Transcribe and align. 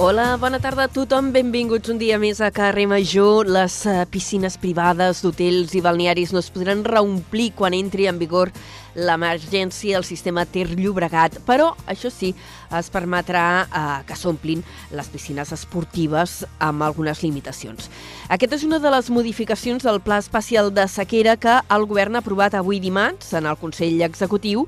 Hola, 0.00 0.38
bona 0.40 0.56
tarda 0.64 0.86
a 0.86 0.88
tothom. 0.88 1.26
Benvinguts 1.28 1.90
un 1.92 1.98
dia 2.00 2.16
més 2.16 2.38
a 2.40 2.48
Carrer 2.56 2.86
Major. 2.88 3.44
Les 3.52 3.74
eh, 3.84 3.98
piscines 4.08 4.54
privades 4.56 5.18
d'hotels 5.20 5.74
i 5.76 5.82
balnearis 5.84 6.32
no 6.32 6.40
es 6.40 6.48
podran 6.48 6.80
reomplir 6.86 7.50
quan 7.58 7.76
entri 7.76 8.06
en 8.08 8.16
vigor 8.16 8.48
l'emergència 8.94 9.98
del 9.98 10.06
sistema 10.06 10.46
Ter 10.46 10.68
Llobregat, 10.72 11.40
però 11.46 11.72
això 11.90 12.10
sí, 12.12 12.32
es 12.76 12.90
permetrà 12.92 13.44
eh, 13.64 13.84
que 14.06 14.16
s'omplin 14.18 14.62
les 14.94 15.10
piscines 15.10 15.52
esportives 15.54 16.40
amb 16.62 16.84
algunes 16.86 17.22
limitacions. 17.24 17.90
Aquesta 18.30 18.58
és 18.58 18.66
una 18.66 18.78
de 18.82 18.92
les 18.94 19.10
modificacions 19.10 19.84
del 19.86 20.00
Pla 20.04 20.20
Especial 20.22 20.72
de 20.74 20.86
Sequera 20.88 21.36
que 21.40 21.58
el 21.70 21.86
govern 21.90 22.16
ha 22.16 22.24
aprovat 22.24 22.54
avui 22.54 22.80
dimarts 22.80 23.34
en 23.34 23.48
el 23.50 23.58
Consell 23.60 24.02
Executiu 24.06 24.66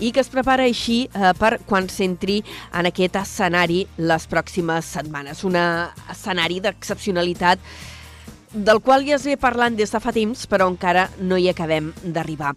i 0.00 0.12
que 0.14 0.22
es 0.22 0.30
prepara 0.32 0.64
així 0.64 1.02
eh, 1.12 1.32
per 1.38 1.58
quan 1.68 1.88
s'entri 1.92 2.40
en 2.72 2.88
aquest 2.88 3.18
escenari 3.20 3.84
les 3.98 4.26
pròximes 4.30 4.94
setmanes. 4.96 5.44
Un 5.44 5.58
escenari 5.60 6.60
d'excepcionalitat 6.64 7.60
del 8.52 8.80
qual 8.80 9.04
ja 9.06 9.14
es 9.14 9.24
ve 9.24 9.36
parlant 9.38 9.76
des 9.78 9.92
de 9.94 9.98
fa 10.02 10.10
temps, 10.10 10.46
però 10.50 10.66
encara 10.70 11.06
no 11.22 11.38
hi 11.38 11.48
acabem 11.50 11.92
d'arribar. 12.02 12.56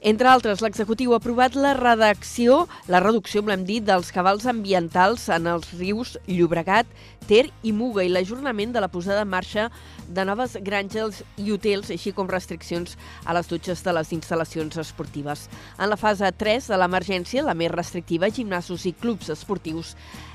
Entre 0.00 0.28
altres, 0.28 0.62
l'executiu 0.64 1.12
ha 1.12 1.18
aprovat 1.20 1.56
la 1.56 1.74
redacció, 1.76 2.64
la 2.88 3.00
reducció, 3.00 3.42
volem 3.44 3.64
dir, 3.68 3.82
dels 3.84 4.10
cabals 4.12 4.46
ambientals 4.48 5.28
en 5.32 5.48
els 5.48 5.70
rius 5.76 6.16
Llobregat, 6.28 6.88
Ter 7.28 7.46
i 7.64 7.72
Muga 7.72 8.04
i 8.04 8.10
l'ajornament 8.12 8.72
de 8.72 8.82
la 8.84 8.90
posada 8.92 9.24
en 9.24 9.32
marxa 9.32 9.70
de 10.08 10.24
noves 10.28 10.58
granges 10.60 11.22
i 11.40 11.52
hotels, 11.52 11.92
així 11.92 12.12
com 12.12 12.28
restriccions 12.28 12.98
a 13.24 13.36
les 13.36 13.48
dutxes 13.48 13.84
de 13.84 13.96
les 13.96 14.12
instal·lacions 14.16 14.80
esportives. 14.80 15.48
En 15.78 15.88
la 15.92 16.00
fase 16.00 16.32
3 16.32 16.72
de 16.72 16.80
l'emergència, 16.80 17.44
la 17.44 17.56
més 17.56 17.72
restrictiva, 17.72 18.32
gimnasos 18.32 18.84
i 18.84 18.92
clubs 18.92 19.32
esportius 19.32 19.94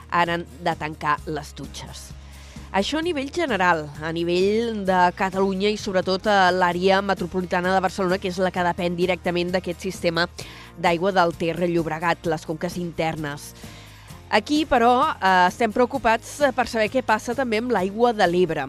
han 0.10 0.46
de 0.66 0.78
tancar 0.78 1.20
les 1.30 1.54
dutxes. 1.54 2.10
Això 2.70 3.00
a 3.00 3.02
nivell 3.02 3.32
general, 3.34 3.88
a 4.06 4.12
nivell 4.14 4.84
de 4.86 4.98
Catalunya 5.18 5.72
i 5.74 5.78
sobretot 5.82 6.28
a 6.30 6.52
l'àrea 6.54 7.00
metropolitana 7.02 7.72
de 7.74 7.82
Barcelona, 7.82 8.20
que 8.22 8.30
és 8.30 8.38
la 8.38 8.52
que 8.54 8.62
depèn 8.62 8.94
directament 8.94 9.50
d'aquest 9.56 9.82
sistema 9.82 10.28
d'aigua 10.78 11.10
del 11.16 11.34
Ter 11.34 11.56
Llobregat, 11.66 12.30
les 12.30 12.46
conques 12.46 12.78
internes. 12.78 13.56
Aquí, 14.30 14.68
però, 14.70 15.16
eh, 15.18 15.48
estem 15.48 15.74
preocupats 15.74 16.36
eh, 16.42 16.52
per 16.54 16.68
saber 16.70 16.92
què 16.94 17.02
passa 17.02 17.34
també 17.34 17.58
amb 17.58 17.74
l'aigua 17.74 18.14
de 18.14 18.28
l'Ebre. 18.30 18.68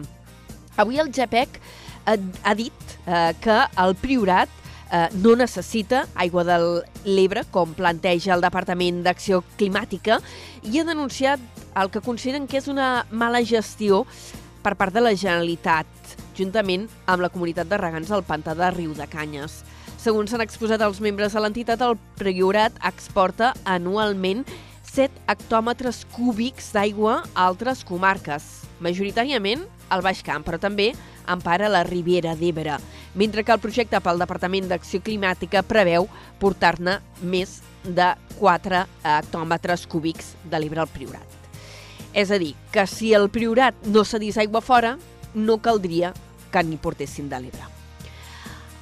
Avui 0.81 0.97
el 0.97 1.13
GEPEC 1.13 1.61
ha 2.09 2.55
dit 2.57 2.73
eh, 3.05 3.35
que 3.37 3.59
el 3.85 3.93
Priorat 4.01 4.49
eh, 4.91 5.07
no 5.23 5.35
necessita 5.39 6.05
aigua 6.15 6.43
de 6.43 6.57
l'Ebre, 7.05 7.45
com 7.51 7.73
planteja 7.77 8.35
el 8.35 8.43
Departament 8.43 9.01
d'Acció 9.05 9.41
Climàtica, 9.57 10.19
i 10.63 10.79
ha 10.79 10.85
denunciat 10.87 11.41
el 11.79 11.89
que 11.89 12.03
consideren 12.03 12.47
que 12.47 12.59
és 12.59 12.67
una 12.71 13.05
mala 13.11 13.41
gestió 13.47 14.03
per 14.61 14.75
part 14.77 14.93
de 14.93 15.01
la 15.01 15.15
Generalitat, 15.15 15.87
juntament 16.37 16.87
amb 17.07 17.23
la 17.23 17.31
comunitat 17.33 17.69
de 17.69 17.79
regants 17.79 18.11
al 18.11 18.25
pantà 18.27 18.55
de 18.57 18.69
Riu 18.75 18.93
de 18.97 19.07
Canyes. 19.09 19.61
Segons 20.01 20.31
s'han 20.33 20.41
exposat 20.41 20.81
els 20.81 20.99
membres 21.01 21.33
de 21.33 21.41
l'entitat, 21.41 21.81
el 21.85 21.97
Priorat 22.17 22.77
exporta 22.89 23.53
anualment 23.69 24.43
7 24.91 25.23
hectòmetres 25.29 26.03
cúbics 26.15 26.71
d'aigua 26.75 27.21
a 27.31 27.45
altres 27.47 27.85
comarques, 27.87 28.65
majoritàriament 28.83 29.63
al 29.91 30.03
Baix 30.05 30.23
Camp, 30.25 30.45
però 30.47 30.57
també 30.61 30.91
empara 31.29 31.69
la 31.69 31.83
Riviera 31.87 32.33
d'Ebre, 32.39 32.77
mentre 33.15 33.43
que 33.43 33.53
el 33.53 33.61
projecte 33.61 33.99
pel 34.01 34.21
Departament 34.23 34.69
d'Acció 34.71 35.03
Climàtica 35.03 35.63
preveu 35.67 36.07
portar-ne 36.39 36.99
més 37.21 37.59
de 37.83 38.13
4 38.39 38.85
hectòmetres 39.03 39.85
cúbics 39.91 40.35
de 40.49 40.61
l'Ebre 40.61 40.83
al 40.85 40.91
Priorat. 40.91 41.27
És 42.13 42.31
a 42.31 42.39
dir, 42.41 42.53
que 42.71 42.87
si 42.87 43.13
el 43.15 43.29
Priorat 43.31 43.77
no 43.87 44.03
cedís 44.03 44.39
aigua 44.41 44.61
fora, 44.61 44.97
no 45.35 45.61
caldria 45.63 46.15
que 46.51 46.63
n'hi 46.63 46.79
portessin 46.81 47.29
de 47.31 47.39
l'Ebre. 47.39 47.69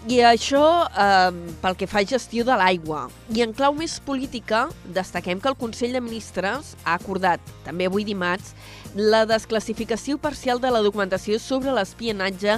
I 0.07 0.21
això 0.23 0.63
eh, 0.87 1.31
pel 1.59 1.75
que 1.75 1.87
fa 1.89 1.99
a 1.99 2.07
gestió 2.07 2.45
de 2.47 2.55
l'aigua. 2.55 3.09
I 3.35 3.43
en 3.43 3.51
clau 3.53 3.75
més 3.75 3.97
política, 3.99 4.69
destaquem 4.95 5.41
que 5.43 5.51
el 5.51 5.57
Consell 5.59 5.91
de 5.93 6.01
Ministres 6.01 6.73
ha 6.85 6.95
acordat, 6.95 7.43
també 7.65 7.89
avui 7.89 8.07
dimarts, 8.07 8.53
la 8.95 9.25
desclassificació 9.25 10.17
parcial 10.17 10.59
de 10.61 10.71
la 10.71 10.81
documentació 10.81 11.37
sobre 11.39 11.73
l'espionatge 11.75 12.57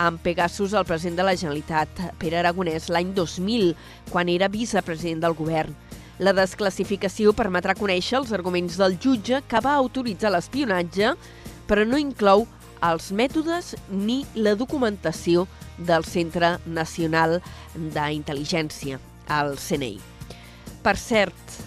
amb 0.00 0.20
Pegasus 0.22 0.74
al 0.74 0.86
president 0.86 1.18
de 1.18 1.26
la 1.26 1.34
Generalitat, 1.36 1.88
Pere 2.18 2.38
Aragonès, 2.38 2.88
l'any 2.88 3.12
2000, 3.16 3.74
quan 4.10 4.30
era 4.30 4.48
vicepresident 4.48 5.20
del 5.24 5.34
govern. 5.36 5.74
La 6.22 6.32
desclassificació 6.36 7.32
permetrà 7.34 7.74
conèixer 7.74 8.20
els 8.20 8.32
arguments 8.32 8.78
del 8.78 8.96
jutge 9.02 9.42
que 9.48 9.62
va 9.64 9.74
autoritzar 9.74 10.30
l'espionatge, 10.32 11.14
però 11.66 11.84
no 11.88 11.98
inclou 11.98 12.46
els 12.82 13.10
mètodes 13.10 13.74
ni 13.90 14.22
la 14.34 14.54
documentació 14.58 15.46
del 15.78 16.06
Centre 16.06 16.56
Nacional 16.66 17.40
d'Intel·ligència, 17.74 19.00
el 19.30 19.54
CNI. 19.58 19.96
Per 20.82 20.96
cert, 20.98 21.60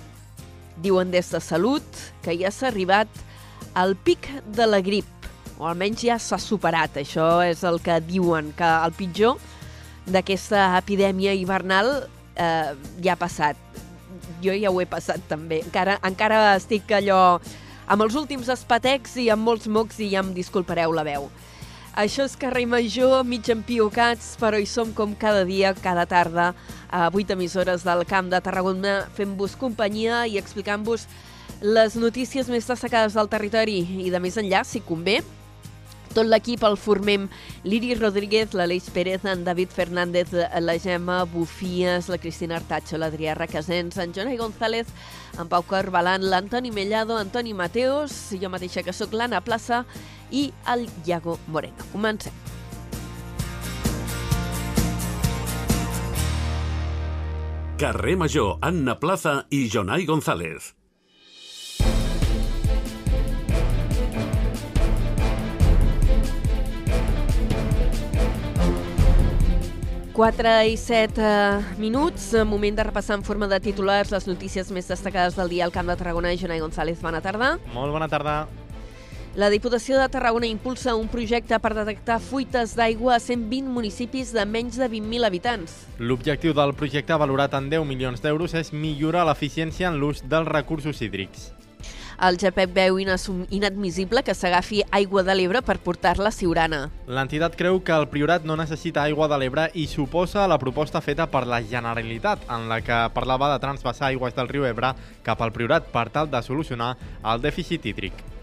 diuen 0.84 1.12
des 1.12 1.32
de 1.32 1.40
Salut 1.40 2.04
que 2.24 2.36
ja 2.40 2.52
s'ha 2.52 2.70
arribat 2.72 3.08
al 3.74 3.96
pic 3.96 4.30
de 4.56 4.68
la 4.68 4.82
grip, 4.86 5.08
o 5.58 5.68
almenys 5.70 6.04
ja 6.06 6.20
s'ha 6.20 6.40
superat. 6.42 7.00
Això 7.02 7.40
és 7.46 7.64
el 7.64 7.80
que 7.84 8.00
diuen, 8.04 8.52
que 8.58 8.72
el 8.86 8.96
pitjor 8.96 9.40
d'aquesta 10.06 10.76
epidèmia 10.78 11.34
hivernal 11.34 12.10
eh, 12.36 12.74
ja 13.04 13.16
ha 13.16 13.20
passat. 13.20 13.60
Jo 14.44 14.54
ja 14.54 14.72
ho 14.72 14.82
he 14.82 14.88
passat 14.90 15.24
també. 15.30 15.62
Encara, 15.66 15.98
encara 16.06 16.56
estic 16.56 16.92
allò 16.94 17.40
amb 17.88 18.06
els 18.06 18.16
últims 18.18 18.50
espatecs 18.50 19.16
i 19.22 19.30
amb 19.34 19.46
molts 19.46 19.68
mocs 19.68 20.00
i 20.02 20.12
ja 20.14 20.22
em 20.24 20.34
disculpareu 20.36 20.94
la 20.94 21.06
veu. 21.08 21.30
Això 21.96 22.26
és 22.28 22.34
Carrer 22.36 22.66
Major, 22.68 23.22
mig 23.24 23.48
empiocats, 23.48 24.34
però 24.36 24.60
hi 24.60 24.66
som 24.68 24.90
com 24.92 25.14
cada 25.16 25.46
dia, 25.48 25.72
cada 25.80 26.04
tarda, 26.06 26.50
a 26.92 27.06
8 27.08 27.38
emissores 27.38 27.86
del 27.88 28.04
Camp 28.10 28.28
de 28.34 28.42
Tarragona, 28.44 28.98
fent-vos 29.16 29.56
companyia 29.56 30.26
i 30.28 30.36
explicant-vos 30.36 31.08
les 31.62 31.96
notícies 31.96 32.50
més 32.52 32.68
destacades 32.68 33.16
del 33.16 33.32
territori 33.32 33.80
i 34.06 34.12
de 34.14 34.22
més 34.22 34.38
enllà, 34.38 34.64
si 34.66 34.84
convé. 34.86 35.22
Tot 36.16 36.30
l'equip 36.30 36.62
el 36.64 36.78
formem 36.80 37.26
l'Iri 37.68 37.92
Rodríguez, 38.00 38.54
l'Aleix 38.56 38.88
Pérez, 38.96 39.26
en 39.28 39.44
David 39.44 39.74
Fernández, 39.76 40.32
la 40.32 40.78
Gemma 40.80 41.26
Bufies, 41.28 42.08
la 42.08 42.20
Cristina 42.24 42.56
Artacho, 42.62 42.96
l'Adrià 42.96 43.34
Requesens, 43.36 43.98
en 44.00 44.16
Jonai 44.16 44.40
González, 44.40 44.88
en 45.36 45.52
Pau 45.52 45.66
Carbalan, 45.68 46.24
l'Antoni 46.32 46.72
Mellado, 46.72 47.18
Antoni 47.20 47.54
Mateos, 47.54 48.16
jo 48.40 48.52
mateixa 48.54 48.86
que 48.86 48.96
sóc 48.96 49.12
l'Anna 49.12 49.44
Plaça 49.44 49.84
i 50.32 50.48
el 50.72 50.88
Iago 51.04 51.36
Moreno. 51.52 51.92
Comencem. 51.92 52.32
Carrer 57.76 58.16
Major, 58.16 58.56
Anna 58.64 58.96
Plaza 58.96 59.42
i 59.52 59.68
Jonai 59.68 60.06
González. 60.08 60.85
Quatre 70.16 70.52
i 70.72 70.78
set 70.80 71.18
eh, 71.20 71.60
minuts, 71.76 72.30
moment 72.48 72.78
de 72.78 72.84
repassar 72.88 73.18
en 73.18 73.24
forma 73.28 73.50
de 73.52 73.58
titulars 73.60 74.14
les 74.14 74.28
notícies 74.30 74.70
més 74.72 74.88
destacades 74.88 75.36
del 75.36 75.50
dia 75.52 75.66
al 75.66 75.74
Camp 75.76 75.92
de 75.92 75.98
Tarragona. 76.00 76.32
Jonai 76.40 76.62
González, 76.64 77.02
bona 77.04 77.20
tarda. 77.20 77.58
Molt 77.74 77.92
bona 77.92 78.08
tarda. 78.08 78.46
La 79.36 79.50
Diputació 79.52 80.00
de 80.00 80.08
Tarragona 80.08 80.48
impulsa 80.48 80.96
un 80.96 81.10
projecte 81.12 81.60
per 81.60 81.74
detectar 81.76 82.22
fuites 82.24 82.78
d'aigua 82.80 83.18
a 83.18 83.20
120 83.20 83.68
municipis 83.68 84.32
de 84.32 84.48
menys 84.48 84.80
de 84.80 84.88
20.000 84.88 85.28
habitants. 85.28 85.76
L'objectiu 86.00 86.56
del 86.56 86.72
projecte, 86.80 87.20
valorat 87.20 87.60
en 87.60 87.68
10 87.76 87.84
milions 87.84 88.24
d'euros, 88.24 88.56
és 88.56 88.72
millorar 88.72 89.28
l'eficiència 89.28 89.92
en 89.92 90.00
l'ús 90.00 90.24
dels 90.24 90.48
recursos 90.48 91.04
hídrics. 91.04 91.50
El 92.16 92.38
GPEC 92.40 92.72
veu 92.76 93.00
inadmissible 93.00 94.24
que 94.24 94.34
s'agafi 94.34 94.82
aigua 94.96 95.24
de 95.28 95.36
l'Ebre 95.36 95.62
per 95.66 95.78
portar-la 95.84 96.32
a 96.32 96.36
Siurana. 96.36 96.82
L'entitat 97.08 97.58
creu 97.60 97.82
que 97.84 97.96
el 97.96 98.08
Priorat 98.12 98.46
no 98.48 98.56
necessita 98.56 99.04
aigua 99.04 99.28
de 99.28 99.40
l'Ebre 99.42 99.68
i 99.74 99.88
suposa 99.92 100.48
la 100.48 100.60
proposta 100.62 101.02
feta 101.02 101.28
per 101.28 101.46
la 101.48 101.62
Generalitat, 101.64 102.48
en 102.50 102.70
la 102.72 102.80
que 102.82 103.02
parlava 103.14 103.52
de 103.54 103.60
transvasar 103.64 104.14
aigües 104.14 104.36
del 104.36 104.52
riu 104.52 104.66
Ebre 104.70 104.94
cap 105.24 105.42
al 105.42 105.52
Priorat 105.52 105.92
per 105.92 106.08
tal 106.10 106.32
de 106.32 106.42
solucionar 106.46 106.96
el 107.24 107.44
dèficit 107.44 107.86
hídric. 107.86 108.35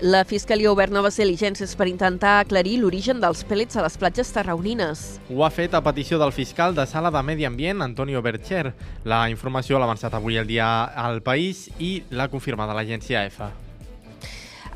La 0.00 0.26
Fiscalia 0.28 0.68
ha 0.68 0.74
obert 0.74 0.92
noves 0.92 1.16
diligències 1.16 1.70
per 1.72 1.86
intentar 1.88 2.34
aclarir 2.42 2.74
l'origen 2.82 3.16
dels 3.16 3.40
pèl·lets 3.48 3.78
a 3.78 3.84
les 3.86 3.94
platges 3.96 4.28
tarragonines. 4.28 5.04
Ho 5.32 5.40
ha 5.40 5.48
fet 5.48 5.72
a 5.72 5.80
petició 5.80 6.18
del 6.20 6.34
fiscal 6.36 6.74
de 6.76 6.84
Sala 6.84 7.08
de 7.10 7.22
Medi 7.24 7.46
Ambient, 7.48 7.80
Antonio 7.80 8.20
Bercher. 8.20 8.74
La 9.08 9.22
informació 9.32 9.78
l'ha 9.78 9.88
avançat 9.88 10.12
avui 10.12 10.36
el 10.36 10.44
dia 10.46 10.66
al 10.84 11.22
País 11.24 11.70
i 11.80 12.02
l'ha 12.10 12.28
confirmada 12.28 12.76
l'agència 12.76 13.24
EFA. 13.24 13.48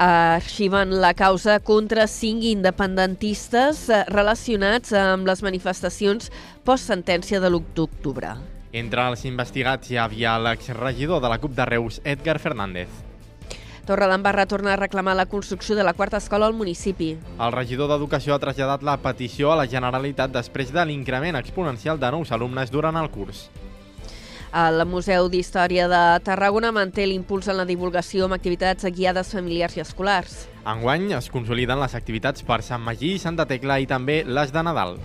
Arxiven 0.01 0.97
la 1.03 1.13
causa 1.13 1.59
contra 1.61 2.09
cinc 2.09 2.49
independentistes 2.49 3.91
eh, 3.91 4.01
relacionats 4.09 4.97
amb 4.97 5.29
les 5.29 5.45
manifestacions 5.45 6.33
post-sentència 6.65 7.45
de 7.45 7.53
l'1 7.53 7.77
d'octubre. 7.77 8.33
Entre 8.73 9.05
els 9.13 9.29
investigats 9.29 9.93
hi 9.93 10.01
havia 10.01 10.39
l'exregidor 10.41 11.21
de 11.21 11.29
la 11.29 11.41
CUP 11.45 11.53
de 11.53 11.71
Reus, 11.75 12.01
Edgar 12.09 12.39
Fernández. 12.41 13.10
Torredembarra 13.91 14.47
torna 14.47 14.75
a 14.75 14.77
reclamar 14.77 15.17
la 15.17 15.27
construcció 15.27 15.75
de 15.75 15.83
la 15.83 15.95
quarta 15.95 16.19
escola 16.19 16.47
al 16.47 16.55
municipi. 16.55 17.17
El 17.43 17.51
regidor 17.51 17.89
d'Educació 17.91 18.37
ha 18.37 18.39
traslladat 18.39 18.85
la 18.87 18.95
petició 19.03 19.51
a 19.51 19.57
la 19.59 19.65
Generalitat 19.67 20.31
després 20.31 20.71
de 20.71 20.85
l'increment 20.87 21.35
exponencial 21.41 21.99
de 21.99 22.13
nous 22.15 22.31
alumnes 22.31 22.71
durant 22.71 23.01
el 23.03 23.11
curs. 23.11 23.49
El 24.55 24.87
Museu 24.87 25.27
d'Història 25.33 25.91
de 25.91 26.05
Tarragona 26.23 26.71
manté 26.71 27.09
l'impuls 27.11 27.51
en 27.51 27.59
la 27.59 27.67
divulgació 27.67 28.29
amb 28.29 28.39
activitats 28.39 28.87
guiades 28.95 29.35
familiars 29.35 29.75
i 29.75 29.83
escolars. 29.83 30.45
Enguany 30.63 31.11
es 31.19 31.27
consoliden 31.35 31.83
les 31.83 31.99
activitats 31.99 32.47
per 32.47 32.63
Sant 32.63 32.87
Magí, 32.87 33.17
Santa 33.19 33.51
Tecla 33.51 33.83
i 33.83 33.91
també 33.91 34.23
les 34.23 34.55
de 34.55 34.63
Nadal. 34.71 35.01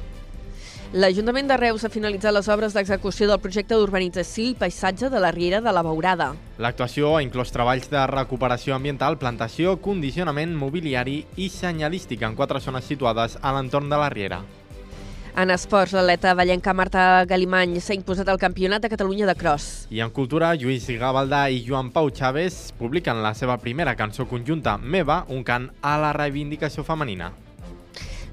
L'Ajuntament 0.94 1.48
de 1.50 1.58
Reus 1.58 1.84
ha 1.84 1.90
finalitzat 1.90 2.32
les 2.36 2.48
obres 2.54 2.76
d'execució 2.76 3.28
del 3.28 3.40
projecte 3.44 3.76
d'urbanització 3.76 4.52
i 4.52 4.58
paisatge 4.60 5.10
de 5.10 5.20
la 5.20 5.32
Riera 5.34 5.60
de 5.62 5.74
la 5.74 5.82
Beurada. 5.84 6.30
L'actuació 6.62 7.16
ha 7.18 7.24
inclòs 7.26 7.52
treballs 7.52 7.90
de 7.92 8.04
recuperació 8.12 8.76
ambiental, 8.76 9.18
plantació, 9.18 9.76
condicionament 9.82 10.54
mobiliari 10.56 11.24
i 11.36 11.50
senyalística 11.50 12.30
en 12.30 12.38
quatre 12.38 12.62
zones 12.62 12.86
situades 12.86 13.40
a 13.42 13.56
l'entorn 13.58 13.90
de 13.90 14.00
la 14.00 14.12
Riera. 14.14 14.44
En 15.36 15.52
esports, 15.52 15.92
l'atleta 15.92 16.32
ballenca 16.32 16.72
Marta 16.72 17.26
Galimany 17.28 17.82
s'ha 17.84 17.98
imposat 17.98 18.30
al 18.32 18.40
Campionat 18.40 18.86
de 18.86 18.88
Catalunya 18.94 19.28
de 19.28 19.36
Cross. 19.36 19.90
I 19.92 20.00
en 20.00 20.14
cultura, 20.16 20.54
Lluís 20.56 20.88
Gavaldà 20.88 21.50
i 21.52 21.60
Joan 21.66 21.90
Pau 21.92 22.08
Chávez 22.08 22.70
publiquen 22.80 23.20
la 23.20 23.34
seva 23.36 23.58
primera 23.60 23.98
cançó 24.00 24.30
conjunta, 24.32 24.78
Meva, 24.78 25.26
un 25.28 25.44
cant 25.44 25.74
a 25.82 25.98
la 26.00 26.14
reivindicació 26.16 26.88
femenina. 26.88 27.34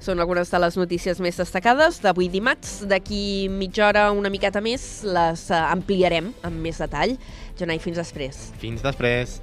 Són 0.03 0.19
algunes 0.19 0.51
de 0.51 0.59
les 0.59 0.75
notícies 0.75 1.21
més 1.23 1.37
destacades 1.39 2.01
d'avui 2.03 2.27
dimarts. 2.33 2.81
D'aquí 2.91 3.47
mitja 3.53 3.87
hora, 3.87 4.09
una 4.11 4.33
miqueta 4.35 4.59
més, 4.65 5.05
les 5.07 5.45
eh, 5.53 5.61
ampliarem 5.63 6.33
amb 6.43 6.59
més 6.65 6.81
detall. 6.83 7.15
Jonai, 7.61 7.79
fins 7.79 8.01
després. 8.03 8.49
Fins 8.59 8.83
després. 8.83 9.39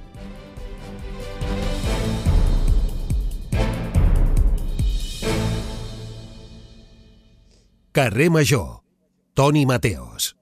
Carrer 7.96 8.28
Major. 8.30 8.82
Toni 9.34 9.64
Mateos. 9.64 10.34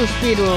Sospiro. 0.00 0.52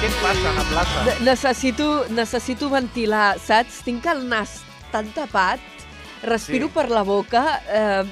Què 0.00 0.06
et 0.08 0.14
passa 0.22 0.48
a 0.48 0.52
la 0.56 0.62
plaça? 0.70 1.02
Ne- 1.04 1.16
Necessito, 1.26 1.88
necessito 2.16 2.70
ventilar, 2.72 3.34
saps? 3.44 3.82
Tinc 3.84 4.06
el 4.08 4.22
nas 4.30 4.62
tan 4.90 5.10
tapat, 5.12 5.60
respiro 6.24 6.68
Sí. 6.68 6.72
per 6.72 6.86
la 6.88 7.02
boca, 7.04 7.42
eh, 7.68 8.04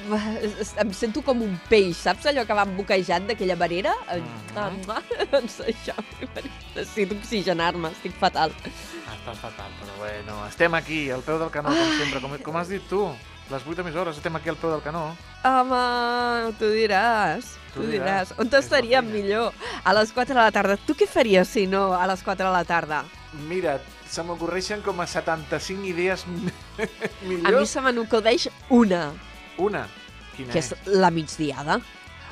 em 0.77 0.93
sento 0.93 1.23
com 1.25 1.41
un 1.41 1.57
peix, 1.69 1.97
saps 1.97 2.27
allò 2.29 2.45
que 2.45 2.53
van 2.53 2.75
boquejant 2.77 3.25
d'aquella 3.27 3.55
manera? 3.57 3.95
Eh, 4.13 4.21
ah, 4.55 4.69
ah, 4.89 5.01
Doncs 5.31 5.61
això, 5.65 5.95
necessito 6.75 7.15
oxigenar-me, 7.17 7.89
estic 7.97 8.13
fatal. 8.13 8.53
Ah, 9.07 9.17
Estàs 9.17 9.39
fatal, 9.41 9.71
però 9.81 9.97
bueno. 9.97 10.45
Estem 10.47 10.73
aquí, 10.75 11.09
al 11.09 11.21
peu 11.25 11.39
del 11.39 11.49
canó, 11.49 11.69
com 11.69 11.97
sempre. 11.97 12.21
Com, 12.21 12.37
com 12.37 12.57
has 12.61 12.69
dit 12.69 12.85
tu, 12.87 13.07
les 13.49 13.65
8 13.65 13.81
emissores, 13.81 14.17
estem 14.17 14.35
aquí 14.35 14.49
al 14.49 14.57
peu 14.57 14.69
del 14.71 14.81
canó. 14.81 15.15
Home, 15.43 16.53
tu 16.59 16.65
diràs, 16.69 17.55
tu, 17.73 17.81
Tu 17.81 17.87
diràs. 17.87 18.29
diràs. 18.29 18.33
On 18.37 18.45
És 18.47 18.51
la 18.53 18.59
estaríem 18.59 19.05
millor? 19.11 19.53
A 19.83 19.93
les 19.93 20.11
4 20.11 20.35
de 20.35 20.41
la 20.41 20.51
tarda. 20.51 20.77
Tu 20.77 20.93
què 20.95 21.07
faries 21.07 21.47
si 21.47 21.65
no 21.67 21.93
a 21.93 22.05
les 22.07 22.21
4 22.23 22.45
de 22.47 22.51
la 22.53 22.63
tarda? 22.65 23.03
Mira, 23.47 23.79
se 24.09 24.23
m'ocorreixen 24.23 24.81
com 24.81 24.99
a 25.01 25.07
75 25.07 25.85
idees 25.85 26.25
m- 26.27 26.51
A 26.83 27.25
mi 27.25 27.35
millors. 27.37 27.69
se 27.69 27.81
me 27.81 27.91
una, 28.69 29.11
Una. 29.57 29.87
Quina 30.35 30.53
que 30.53 30.59
és 30.59 30.73
la 30.85 31.09
migdiada. 31.11 31.79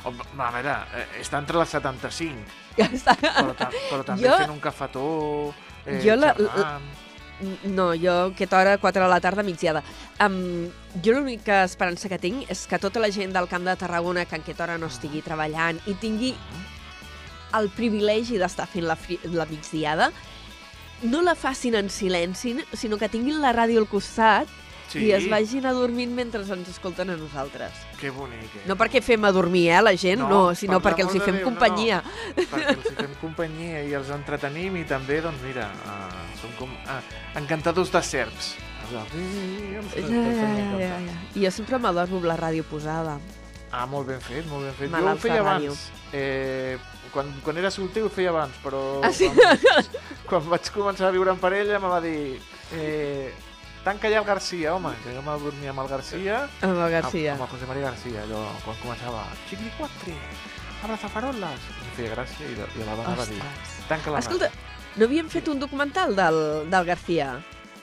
Home, 0.07 0.23
a 0.39 0.51
veure, 0.51 0.75
eh, 0.95 1.07
està 1.21 1.39
entre 1.39 1.57
les 1.59 1.69
75, 1.69 2.39
Ja 2.77 2.85
està. 2.87 3.15
però, 3.19 3.53
ta 3.57 3.69
però 3.89 4.03
també 4.05 4.27
Jo- 4.29 4.37
fent 4.37 4.51
un 4.53 4.59
cafetó, 4.59 5.53
eh, 5.85 5.99
Jo 6.05 6.15
la- 6.15 6.33
xerrant... 6.33 6.81
No, 7.65 7.91
jo 7.93 8.31
aquesta 8.31 8.57
hora, 8.57 8.77
4 8.79 9.03
de 9.03 9.09
la 9.09 9.19
tarda, 9.21 9.43
migdiada. 9.43 9.83
Um, 10.25 10.69
jo 11.03 11.13
l'única 11.13 11.63
esperança 11.65 12.09
que 12.09 12.19
tinc 12.21 12.49
és 12.51 12.65
que 12.69 12.79
tota 12.79 13.01
la 13.03 13.09
gent 13.13 13.33
del 13.35 13.47
Camp 13.51 13.65
de 13.67 13.75
Tarragona 13.79 14.25
que 14.25 14.35
en 14.35 14.45
aquesta 14.45 14.63
hora 14.65 14.77
no 14.77 14.87
estigui 14.91 15.21
treballant 15.25 15.79
i 15.85 15.95
tingui 16.01 16.33
el 17.57 17.69
privilegi 17.75 18.37
d'estar 18.39 18.67
fent 18.67 18.87
la, 18.87 18.97
la 19.31 19.45
migdiada, 19.47 20.11
no 21.07 21.21
la 21.23 21.35
facin 21.35 21.75
en 21.79 21.89
silenci, 21.89 22.57
sinó 22.73 22.97
que 22.97 23.09
tinguin 23.09 23.39
la 23.41 23.53
ràdio 23.55 23.79
al 23.83 23.87
costat 23.87 24.49
Sí, 24.87 25.01
i 25.03 25.09
es 25.11 25.25
vagin 25.27 25.65
adormint 25.67 26.13
mentre 26.15 26.39
ens 26.39 26.69
escolten 26.71 27.09
a 27.11 27.17
nosaltres. 27.19 27.73
que 27.99 28.09
bonic. 28.09 28.53
Eh? 28.55 28.61
No 28.69 28.77
perquè 28.79 29.01
fem 29.03 29.25
adormir, 29.27 29.65
eh, 29.71 29.81
la 29.81 29.91
gent, 29.97 30.21
no, 30.21 30.29
No, 30.29 30.55
sinó 30.55 30.79
per 30.79 30.93
perquè 30.93 31.03
els 31.03 31.15
hi 31.15 31.19
fem 31.19 31.35
Déu, 31.35 31.43
no, 31.43 31.49
companyia. 31.49 32.03
perquè 32.37 32.75
els 32.77 32.85
hi 32.85 32.95
fem 32.95 33.15
companyia 33.19 33.83
i 33.83 33.93
els 33.93 34.09
entretenim 34.09 34.77
i 34.77 34.85
també, 34.85 35.19
doncs 35.21 35.41
mira, 35.43 35.67
uh, 35.83 36.39
som 36.39 36.53
com 36.57 36.71
uh, 36.71 37.01
encantadors 37.35 37.91
de 37.91 38.01
serps. 38.01 38.55
Ja, 38.91 39.03
ja, 39.11 39.81
ja, 40.07 40.77
ja, 40.79 40.99
ja. 41.07 41.15
I 41.35 41.43
jo 41.45 41.51
sempre 41.51 41.77
m'adormo 41.81 42.17
amb 42.21 42.25
la 42.29 42.37
ràdio 42.39 42.63
posada. 42.67 43.17
Ah, 43.71 43.85
molt 43.85 44.07
ben 44.07 44.21
fet, 44.23 44.45
molt 44.47 44.63
ben 44.63 44.73
fet. 44.77 44.91
Jo 44.93 45.09
ho 45.11 45.17
feia 45.19 45.41
abans. 45.43 45.89
Eh, 46.15 46.77
quan, 47.11 47.27
quan 47.43 47.57
era 47.59 47.71
solter 47.71 48.03
ho 48.05 48.09
feia 48.09 48.29
abans, 48.31 48.55
però 48.63 49.01
Ah, 49.03 49.11
sí? 49.11 49.27
quan, 49.27 49.59
quan 50.29 50.47
vaig 50.53 50.69
començar 50.71 51.09
a 51.09 51.11
viure 51.11 51.31
en 51.33 51.41
parella 51.41 51.79
me 51.83 51.91
va 51.91 51.99
dir 51.99 52.39
eh, 52.73 53.33
tanca 53.83 54.09
ja 54.11 54.19
el 54.21 54.25
Garcia, 54.27 54.73
home, 54.75 54.93
que 55.03 55.13
jo 55.15 55.21
m'adormia 55.25 55.71
amb 55.75 55.83
el 55.83 55.87
Garcia, 55.91 56.39
Amb 56.61 56.79
el 56.79 56.91
Garcia. 56.95 57.33
amb, 57.33 57.41
amb 57.43 57.49
el 57.49 57.53
José 57.57 57.67
María 57.67 57.89
Garcia, 57.89 58.23
allò, 58.23 58.45
quan 58.63 58.79
començava 58.83 59.25
Chiquilicuatre, 59.49 60.15
abrazafaroles, 60.83 61.67
em 61.83 61.91
feia 61.97 62.15
gràcia 62.15 62.47
i, 62.47 62.55
i 62.55 62.81
a 62.83 62.87
la 62.87 62.95
dona 63.01 63.15
va 63.19 63.25
dir 63.27 63.39
Ostres. 63.41 63.77
tanca 63.91 64.11
la 64.15 64.19
Escolta, 64.23 64.47
ràdio. 64.47 64.95
no 64.97 65.05
havíem 65.11 65.29
fet 65.29 65.47
un 65.51 65.59
documental 65.59 66.15
del, 66.15 66.41
del 66.71 66.85
García? 66.85 67.29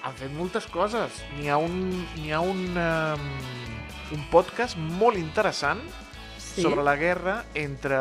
Han 0.04 0.14
fet 0.18 0.32
moltes 0.36 0.66
coses. 0.68 1.22
N'hi 1.38 1.48
ha 1.48 1.56
un, 1.56 1.78
n'hi 2.20 2.32
ha 2.32 2.40
un, 2.44 2.58
um, 2.76 3.28
un 4.12 4.24
podcast 4.30 4.76
molt 4.76 5.16
interessant 5.20 5.80
Sí? 6.54 6.62
sobre 6.62 6.84
la 6.86 6.94
guerra 6.94 7.44
entre 7.58 7.96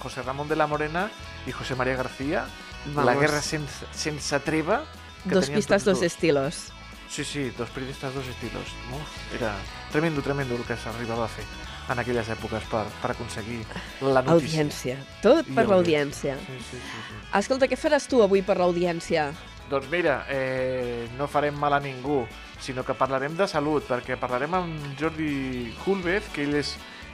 José 0.00 0.22
Ramón 0.22 0.48
de 0.48 0.56
la 0.56 0.66
Morena 0.66 1.10
i 1.46 1.52
José 1.52 1.74
María 1.76 1.96
García. 1.96 2.46
La 2.94 3.02
Vamos. 3.04 3.20
guerra 3.20 3.42
sense, 3.42 3.84
sense 3.92 4.38
treva. 4.40 4.84
que 5.28 5.34
Dos 5.34 5.50
pistas, 5.50 5.84
tots 5.84 5.98
dos 5.98 6.02
estilos. 6.06 6.72
Sí, 7.10 7.24
sí, 7.24 7.50
dos 7.58 7.68
periodistas, 7.68 8.14
dos 8.14 8.26
estilos. 8.26 8.64
Uf, 8.94 9.34
era 9.34 9.52
tremendo, 9.92 10.22
tremendo 10.22 10.54
el 10.56 10.62
que 10.64 10.76
s'arribava 10.78 11.26
a 11.26 11.28
fer 11.28 11.44
en 11.90 11.98
aquelles 11.98 12.28
èpoques 12.30 12.62
per, 12.70 12.86
per 13.02 13.10
aconseguir 13.10 13.66
la 14.00 14.22
notícia. 14.22 14.62
Audiència. 14.62 14.96
Tot 15.20 15.44
per 15.52 15.66
audiència. 15.66 15.68
l'audiència. 15.68 16.36
Sí, 16.46 16.58
sí, 16.70 16.78
sí, 16.80 17.04
sí. 17.10 17.20
Escolta, 17.36 17.66
què 17.68 17.76
faràs 17.76 18.06
tu 18.08 18.22
avui 18.22 18.40
per 18.40 18.56
l'audiència? 18.56 19.32
Doncs 19.70 19.86
mira, 19.86 20.26
eh, 20.28 21.06
no 21.16 21.28
farem 21.30 21.54
mal 21.54 21.72
a 21.72 21.78
ningú, 21.78 22.24
sinó 22.58 22.82
que 22.82 22.96
parlarem 22.98 23.36
de 23.38 23.46
salut, 23.46 23.84
perquè 23.86 24.16
parlarem 24.18 24.56
amb 24.58 24.96
Jordi 24.98 25.70
Hulbez, 25.84 26.26
que 26.34 26.42
ell 26.42 26.56
és 26.58 26.72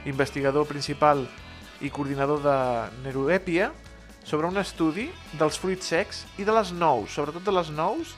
investigador 0.09 0.65
principal 0.65 1.27
i 1.85 1.91
coordinador 1.93 2.41
de 2.41 2.55
Neuroèpia, 3.03 3.69
sobre 4.25 4.49
un 4.49 4.57
estudi 4.57 5.05
dels 5.37 5.59
fruits 5.61 5.85
secs 5.93 6.23
i 6.41 6.47
de 6.49 6.55
les 6.57 6.73
nous, 6.73 7.13
sobretot 7.13 7.45
de 7.45 7.53
les 7.53 7.69
nous 7.69 8.15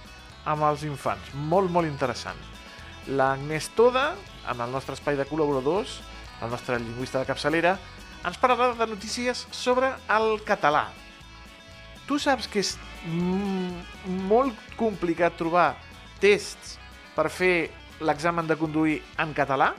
amb 0.48 0.64
els 0.70 0.88
infants. 0.88 1.36
Molt, 1.36 1.68
molt 1.68 1.92
interessant. 1.92 2.40
L'Agnès 3.12 3.68
Toda, 3.76 4.14
amb 4.48 4.64
el 4.64 4.72
nostre 4.72 4.96
espai 4.96 5.20
de 5.20 5.28
col·laboradors, 5.28 6.00
el 6.40 6.56
nostre 6.56 6.80
lingüista 6.80 7.20
de 7.20 7.28
capçalera, 7.28 7.76
ens 8.24 8.40
parlarà 8.40 8.72
de 8.80 8.88
notícies 8.88 9.50
sobre 9.52 9.92
el 10.16 10.40
català. 10.48 10.88
Tu 12.10 12.18
saps 12.18 12.48
que 12.50 12.64
és 12.64 12.72
molt 14.30 14.58
complicat 14.80 15.36
trobar 15.38 15.76
tests 16.22 16.78
per 17.16 17.28
fer 17.30 17.70
l'examen 18.02 18.48
de 18.50 18.58
conduir 18.58 18.98
en 19.22 19.34
català? 19.38 19.72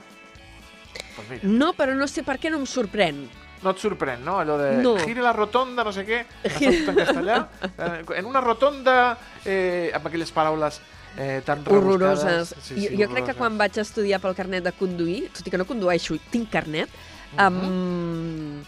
Doncs 1.17 1.27
mira, 1.29 1.41
No, 1.59 1.73
però 1.75 1.93
no 1.97 2.07
sé 2.07 2.23
per 2.23 2.37
què 2.39 2.49
no 2.53 2.61
em 2.61 2.65
sorprèn. 2.69 3.25
no 3.61 3.69
et 3.75 3.77
sorprèn, 3.83 4.23
no? 4.25 4.39
Allò 4.39 4.55
de 4.57 4.69
No. 4.81 4.95
gire 5.05 5.21
la 5.21 5.33
rotonda, 5.33 5.83
no 5.83 5.91
sé 5.93 6.05
què, 6.07 6.23
en 6.87 6.95
castellà. 6.95 7.47
Eh, 7.77 8.03
en 8.17 8.25
una 8.25 8.41
rotonda, 8.41 9.17
eh, 9.45 9.91
amb 9.93 10.07
aquelles 10.07 10.31
paraules 10.31 10.79
eh, 11.17 11.41
tan 11.45 11.61
horroroses. 11.67 12.55
rebuscades. 12.55 12.89
jo, 12.89 12.97
jo 12.97 13.09
crec 13.13 13.25
que 13.25 13.35
quan 13.35 13.57
vaig 13.59 13.77
estudiar 13.77 14.19
pel 14.23 14.33
carnet 14.33 14.63
de 14.63 14.71
conduir, 14.71 15.29
tot 15.35 15.45
i 15.45 15.51
que 15.51 15.59
no 15.59 15.67
condueixo, 15.69 16.17
tinc 16.31 16.49
carnet, 16.49 16.89
um, 17.37 18.63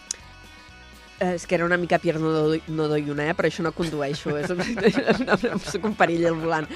és 1.19 1.45
que 1.47 1.55
era 1.55 1.65
una 1.65 1.77
mica 1.77 1.99
Pierre 1.99 2.19
no 2.19 2.31
doy, 2.31 2.61
no 2.67 2.87
doy 2.87 3.09
una, 3.09 3.27
eh? 3.29 3.33
però 3.37 3.47
això 3.47 3.63
no 3.63 3.71
condueixo, 3.71 4.33
és, 4.37 4.49
soc 5.71 5.85
un 5.89 5.93
perill 5.95 6.25
al 6.27 6.35
volant. 6.39 6.67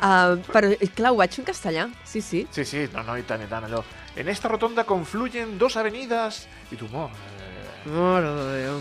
Uh, 0.00 0.36
però, 0.50 0.72
clar, 0.94 1.12
ho 1.14 1.20
vaig 1.20 1.38
en 1.40 1.46
castellà, 1.46 1.86
sí, 2.04 2.20
sí. 2.20 2.46
Sí, 2.50 2.64
sí, 2.64 2.84
no, 2.92 3.02
no, 3.06 3.16
i 3.16 3.22
tant, 3.28 3.42
i 3.44 3.48
tant, 3.50 3.64
allò. 3.68 3.84
En 4.16 4.28
esta 4.28 4.48
rotonda 4.48 4.84
confluyen 4.84 5.56
dos 5.58 5.76
avenidas... 5.76 6.44
I 6.70 6.76
tu, 6.76 6.86
mo, 6.92 7.08
eh, 7.40 7.88
Mare 7.90 8.30
de 8.34 8.44
Déu. 8.64 8.78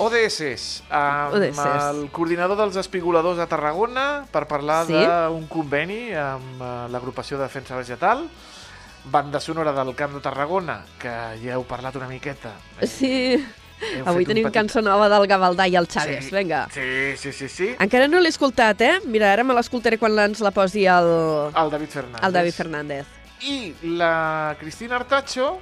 ODS, 0.00 0.82
amb 0.88 1.34
ODS. 1.36 1.58
el 1.90 2.06
coordinador 2.10 2.56
dels 2.56 2.78
espigoladors 2.80 3.36
de 3.36 3.44
Tarragona 3.46 4.24
per 4.32 4.46
parlar 4.48 4.86
Sí. 4.88 4.96
d'un 4.96 5.44
conveni 5.52 6.14
amb 6.16 6.62
eh, 6.62 6.70
l'agrupació 6.88 7.36
de 7.36 7.44
defensa 7.44 7.76
vegetal, 7.76 8.24
banda 9.12 9.40
sonora 9.40 9.72
del 9.76 9.94
Camp 9.94 10.14
de 10.16 10.20
Tarragona, 10.24 10.78
que 11.00 11.12
ja 11.44 11.54
heu 11.58 11.64
parlat 11.68 11.96
una 12.00 12.08
miqueta. 12.08 12.54
Eh, 12.80 12.86
Sí, 12.88 13.12
heu 13.96 14.06
avui 14.08 14.26
tenim 14.26 14.44
petit- 14.48 14.54
cançó 14.60 14.82
nova 14.82 15.08
del 15.08 15.26
Gavaldà 15.26 15.68
i 15.68 15.76
el 15.76 15.86
Chaves, 15.88 16.24
Sí. 16.26 16.34
vinga. 16.34 16.68
Sí, 16.72 17.16
sí, 17.16 17.32
sí, 17.32 17.48
sí. 17.48 17.74
Encara 17.78 18.08
no 18.08 18.20
l'he 18.20 18.28
escoltat, 18.28 18.80
eh? 18.80 19.00
Mira, 19.06 19.32
ara 19.32 19.44
me 19.44 19.54
l'escoltaré 19.54 19.98
quan 19.98 20.18
ens 20.18 20.40
la 20.40 20.50
posi 20.50 20.86
el, 20.86 21.50
El 21.56 21.70
David 21.70 21.88
Fernández. 21.88 22.24
el 22.26 22.32
David 22.32 22.52
Fernández. 22.52 23.06
I 23.42 23.74
la 23.82 24.56
Cristina 24.60 24.96
Artacho 24.96 25.58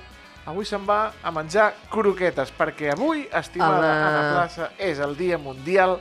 avui 0.47 0.65
se'n 0.65 0.85
va 0.89 1.13
a 1.23 1.31
menjar 1.31 1.75
croquetes, 1.91 2.51
perquè 2.57 2.93
avui, 2.93 3.29
estimada 3.33 3.79
Home. 3.79 3.87
Anna 3.87 4.23
Plaça, 4.35 4.71
és 4.79 4.99
el 4.99 5.17
Dia 5.17 5.37
Mundial 5.39 5.99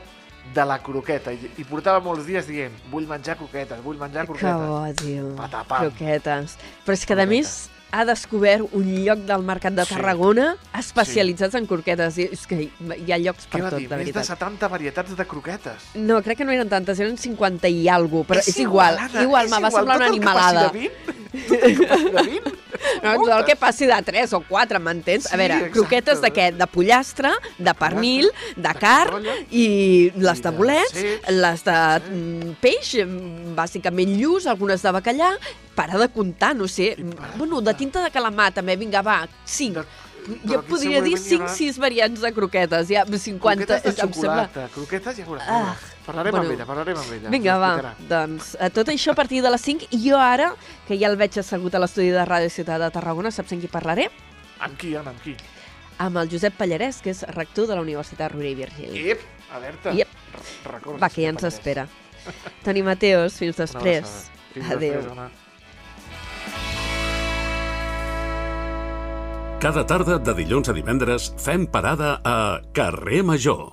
de 0.54 0.64
la 0.66 0.80
croqueta. 0.80 1.34
I, 1.34 1.52
I 1.58 1.64
portava 1.66 2.00
molts 2.00 2.26
dies 2.26 2.48
dient, 2.48 2.72
vull 2.90 3.06
menjar 3.06 3.36
croquetes, 3.36 3.82
vull 3.84 3.98
menjar 4.00 4.26
Que 4.26 4.34
croquetes. 4.34 4.56
bo, 4.56 4.94
tio. 4.96 5.36
Patapam. 5.36 5.90
Croquetes. 5.90 6.58
Però 6.86 6.94
és 6.94 7.06
que, 7.06 7.14
a 7.14 7.18
Croquetes. 7.18 7.28
més, 7.28 7.70
ha 7.92 8.04
descobert 8.06 8.68
un 8.76 8.88
lloc 9.06 9.20
del 9.28 9.44
mercat 9.44 9.74
de 9.74 9.86
Sí. 9.86 9.94
Tarragona 9.96 10.56
especialitzats 10.78 11.56
en 11.56 11.66
croquetes. 11.66 12.18
I 12.18 12.30
És 12.32 12.46
que 12.48 12.70
hi 12.70 13.12
ha 13.12 13.18
llocs 13.18 13.48
per 13.48 13.62
tot, 13.70 13.78
dir? 13.80 13.88
de 13.90 13.96
Més 13.98 14.08
de 14.08 14.12
veritat. 14.14 14.26
70 14.38 14.68
varietats 14.68 15.16
de 15.16 15.26
croquetes. 15.26 15.88
No, 15.96 16.22
crec 16.22 16.38
que 16.40 16.46
no 16.46 16.52
eren 16.52 16.70
tantes, 16.70 17.00
eren 17.00 17.18
50 17.18 17.68
i 17.70 17.88
alguna 17.88 18.28
però 18.28 18.40
és, 18.40 18.58
igual. 18.60 18.98
Anna, 19.00 19.24
igual, 19.24 19.46
és 19.46 19.52
me 19.52 19.60
va 19.62 19.68
igual. 19.68 19.72
semblar 19.74 19.98
una 19.98 20.08
Tot 20.08 20.14
el 20.14 20.20
que 20.20 20.28
animalada. 20.28 20.72
passi 20.72 20.80
de 20.80 20.90
20, 20.90 21.48
tot 21.48 21.64
el 21.64 21.78
que 21.78 21.88
passi 21.88 22.04
de 22.06 22.24
20, 22.24 22.54
No, 23.04 23.14
tot 23.24 23.30
el 23.38 23.46
que 23.46 23.56
passi 23.56 23.86
de 23.86 24.02
3 24.04 24.34
o 24.34 24.42
4, 24.48 24.80
m'entens? 24.80 25.24
Sí, 25.26 25.34
a 25.34 25.38
veure, 25.38 25.54
exacte. 25.56 25.74
croquetes 25.80 26.22
de 26.22 26.32
què? 26.34 26.52
De 26.58 26.68
pollastre, 26.68 27.32
de 27.58 27.74
pernil, 27.74 28.30
de 28.56 28.74
carn 28.80 29.26
i 29.52 30.12
les 30.16 30.42
de 30.42 30.50
bolets, 30.52 30.94
les 31.30 31.64
de 31.64 31.78
sí. 32.02 32.12
mm, 32.12 32.52
peix, 32.62 32.96
mm, 33.06 33.56
bàsicament 33.56 34.18
lluç, 34.20 34.46
algunes 34.48 34.82
de 34.82 34.92
bacallà, 34.92 35.32
para 35.78 35.98
de 36.02 36.10
comptar, 36.10 36.56
no 36.58 36.68
sé. 36.68 36.96
Bueno, 37.38 37.62
de 37.62 37.74
tinta 37.78 38.02
de 38.04 38.10
calamar 38.12 38.50
també, 38.58 38.76
vinga, 38.76 39.04
va, 39.06 39.22
5. 39.46 39.84
De- 39.84 40.06
Jo 40.28 40.34
però 40.44 40.60
aquí 40.60 40.68
podria 40.74 41.00
dir 41.06 41.14
segurament 41.16 41.30
hi 41.30 41.38
haurà 41.38 41.54
5-6 41.72 41.78
variants 41.80 42.20
de 42.26 42.32
croquetes, 42.36 42.90
ja 42.92 43.06
50, 43.06 43.40
Croquetes 43.40 43.84
de 43.86 43.90
em 43.90 43.96
sembla... 43.96 44.18
xocolata, 44.50 44.64
croquetes 44.74 45.16
ja 45.22 45.26
veuràs. 45.30 45.46
Ah, 45.48 45.78
parlarem 46.06 46.34
bueno. 46.36 46.50
amb 46.50 46.56
ella, 46.58 46.66
parlarem 46.68 46.98
amb 47.00 47.14
ella. 47.16 47.30
Vinga, 47.32 47.56
va, 47.62 47.70
doncs 48.10 48.50
eh, 48.60 48.68
tot 48.76 48.92
això 48.92 49.14
a 49.14 49.16
partir 49.16 49.40
de 49.46 49.54
les 49.54 49.64
5 49.64 49.88
i 49.96 50.02
jo 50.10 50.20
ara, 50.20 50.50
que 50.90 50.98
ja 51.00 51.08
el 51.08 51.16
veig 51.22 51.38
assegut 51.40 51.78
a 51.78 51.80
l'estudi 51.80 52.10
de 52.12 52.26
Ràdio 52.28 52.52
Ciutat 52.52 52.84
de 52.84 52.92
Tarragona, 52.98 53.32
saps 53.32 53.56
amb 53.56 53.64
qui 53.64 53.72
parlaré? 53.72 54.10
Amb 54.60 54.76
qui, 54.82 54.92
Anna, 55.00 55.14
amb 55.16 55.24
qui? 55.24 55.38
Amb 56.04 56.20
el 56.26 56.28
Josep 56.36 56.60
Pallarès, 56.60 57.00
que 57.06 57.16
és 57.16 57.24
rector 57.32 57.72
de 57.72 57.80
la 57.80 57.88
Universitat 57.88 58.34
Rovira 58.36 58.52
i 58.52 58.60
Virgili. 58.66 59.08
Ep, 59.16 59.24
alerta. 59.56 59.96
Recorda, 60.68 61.00
Va, 61.06 61.10
que 61.10 61.24
ja 61.24 61.32
ens 61.32 61.48
espera. 61.48 61.88
Toni 62.68 62.84
Mateos, 62.84 63.40
fins 63.40 63.56
després. 63.64 64.26
Adéu. 64.58 65.00
després, 65.06 65.47
Cada 69.64 69.84
tarda 69.90 70.18
de 70.28 70.34
dilluns 70.40 70.70
a 70.72 70.76
divendres 70.78 71.30
fem 71.46 71.66
parada 71.78 72.12
a 72.36 72.38
Carrer 72.78 73.24
Major. 73.32 73.66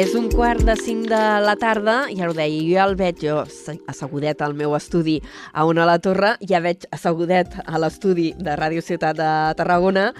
És 0.00 0.14
un 0.14 0.28
quart 0.32 0.62
de 0.64 0.76
cinc 0.78 1.08
de 1.10 1.18
la 1.44 1.56
tarda, 1.58 2.04
ja 2.14 2.28
ho 2.30 2.34
deia, 2.36 2.60
jo 2.62 2.76
ja 2.76 2.84
el 2.88 2.94
veig 2.96 3.18
jo 3.24 3.40
se- 3.50 3.76
assegudet 3.90 4.40
al 4.42 4.54
meu 4.54 4.76
estudi 4.76 5.18
a 5.52 5.64
una 5.66 5.82
a 5.82 5.88
la 5.88 5.98
torre, 5.98 6.36
ja 6.46 6.60
veig 6.62 6.86
assegudet 6.94 7.56
a 7.66 7.78
l'estudi 7.82 8.30
de 8.38 8.54
Ràdio 8.56 8.84
Ciutat 8.86 9.18
de 9.18 9.30
Tarragona 9.58 10.12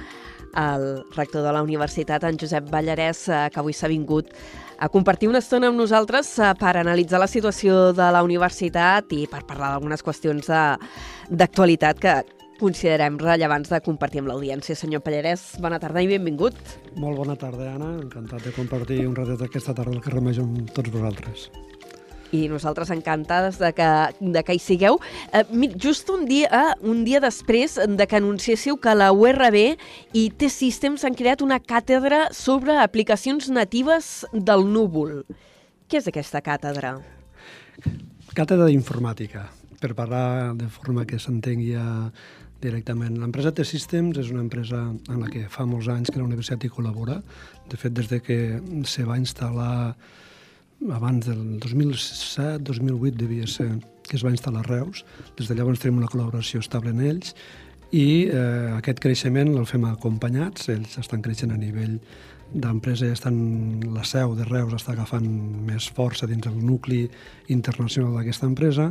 el 0.56 1.04
rector 1.16 1.44
de 1.44 1.52
la 1.52 1.62
universitat, 1.62 2.24
en 2.24 2.38
Josep 2.40 2.70
Ballarès, 2.70 3.28
eh, 3.28 3.46
que 3.52 3.60
avui 3.60 3.76
s'ha 3.76 3.90
vingut 3.90 4.32
a 4.80 4.88
compartir 4.88 5.28
una 5.28 5.42
estona 5.44 5.68
amb 5.68 5.78
nosaltres 5.78 6.32
eh, 6.38 6.52
per 6.58 6.76
analitzar 6.80 7.20
la 7.20 7.30
situació 7.30 7.92
de 7.92 8.10
la 8.10 8.24
universitat 8.26 9.12
i 9.12 9.26
per 9.30 9.44
parlar 9.46 9.74
d'algunes 9.74 10.04
qüestions 10.04 10.50
d'actualitat 11.30 12.00
que 12.00 12.14
considerem 12.60 13.16
rellevants 13.20 13.72
de 13.72 13.80
compartir 13.80 14.20
amb 14.20 14.30
l'audiència. 14.30 14.76
Senyor 14.76 15.02
Pallarès, 15.06 15.56
bona 15.64 15.80
tarda 15.80 16.04
i 16.04 16.10
benvingut. 16.10 16.60
Molt 17.00 17.16
bona 17.22 17.38
tarda, 17.40 17.72
Anna. 17.74 17.94
Encantat 18.02 18.44
de 18.44 18.54
compartir 18.56 19.02
un 19.08 19.16
ratet 19.16 19.48
aquesta 19.48 19.74
tarda 19.74 19.96
al 19.96 20.04
carrer 20.04 20.24
Major 20.28 20.48
amb 20.48 20.72
tots 20.76 20.92
vosaltres. 20.92 21.48
I 22.36 22.46
nosaltres 22.48 22.90
encantades 22.94 23.58
de 23.60 23.72
que, 23.76 23.90
de 24.20 24.42
que 24.46 24.56
hi 24.56 24.62
sigueu. 24.62 24.98
Eh, 25.32 25.44
just 25.76 26.10
un 26.10 26.26
dia, 26.28 26.74
un 26.80 27.04
dia 27.04 27.20
després 27.22 27.78
de 27.78 28.06
que 28.06 28.18
anunciéssiu 28.18 28.78
que 28.80 28.94
la 28.94 29.10
URB 29.12 29.60
i 30.14 30.26
T-Systems 30.38 31.04
han 31.04 31.18
creat 31.18 31.42
una 31.42 31.60
càtedra 31.60 32.28
sobre 32.36 32.78
aplicacions 32.80 33.50
natives 33.50 34.26
del 34.32 34.66
núvol. 34.68 35.24
Què 35.90 35.98
és 35.98 36.06
aquesta 36.10 36.42
càtedra? 36.44 36.98
Càtedra 38.36 38.68
d'informàtica, 38.68 39.48
per 39.80 39.94
parlar 39.98 40.54
de 40.54 40.68
forma 40.70 41.06
que 41.08 41.18
s'entengui 41.18 41.72
ja 41.74 41.86
directament. 42.60 43.16
L'empresa 43.18 43.52
T-Systems 43.56 44.20
és 44.20 44.30
una 44.30 44.44
empresa 44.44 44.82
en 44.92 45.20
la 45.22 45.30
que 45.32 45.46
fa 45.50 45.66
molts 45.66 45.88
anys 45.90 46.12
que 46.12 46.20
la 46.20 46.26
universitat 46.28 46.64
hi 46.64 46.72
col·labora. 46.72 47.18
De 47.70 47.78
fet, 47.80 47.94
des 47.96 48.10
de 48.10 48.20
que 48.22 48.38
se 48.86 49.06
va 49.08 49.18
instal·lar 49.18 49.94
abans 50.88 51.26
del 51.26 51.60
2007-2008 51.60 53.16
devia 53.16 53.46
ser 53.46 53.68
que 54.08 54.16
es 54.16 54.24
va 54.24 54.32
instal·lar 54.32 54.64
Reus. 54.66 55.04
Des 55.38 55.50
de 55.50 55.54
llavors 55.54 55.82
tenim 55.82 56.00
una 56.00 56.08
col·laboració 56.10 56.62
estable 56.64 56.94
en 56.94 57.02
ells 57.04 57.34
i 57.90 58.26
eh, 58.30 58.72
aquest 58.78 59.02
creixement 59.02 59.52
el 59.54 59.68
fem 59.68 59.84
acompanyats. 59.86 60.70
Ells 60.72 60.96
estan 61.02 61.22
creixent 61.22 61.52
a 61.54 61.60
nivell 61.60 61.98
d'empresa 62.50 63.06
i 63.06 63.14
estan, 63.14 63.36
la 63.94 64.02
seu 64.08 64.34
de 64.34 64.46
Reus 64.48 64.74
està 64.74 64.96
agafant 64.96 65.26
més 65.68 65.86
força 65.94 66.26
dins 66.26 66.48
el 66.50 66.58
nucli 66.58 67.04
internacional 67.54 68.16
d'aquesta 68.16 68.48
empresa 68.50 68.90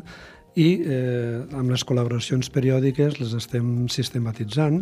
i 0.60 0.70
eh, 0.82 1.42
amb 1.56 1.70
les 1.70 1.84
col·laboracions 1.86 2.50
periòdiques 2.54 3.20
les 3.20 3.36
estem 3.38 3.88
sistematitzant 3.92 4.82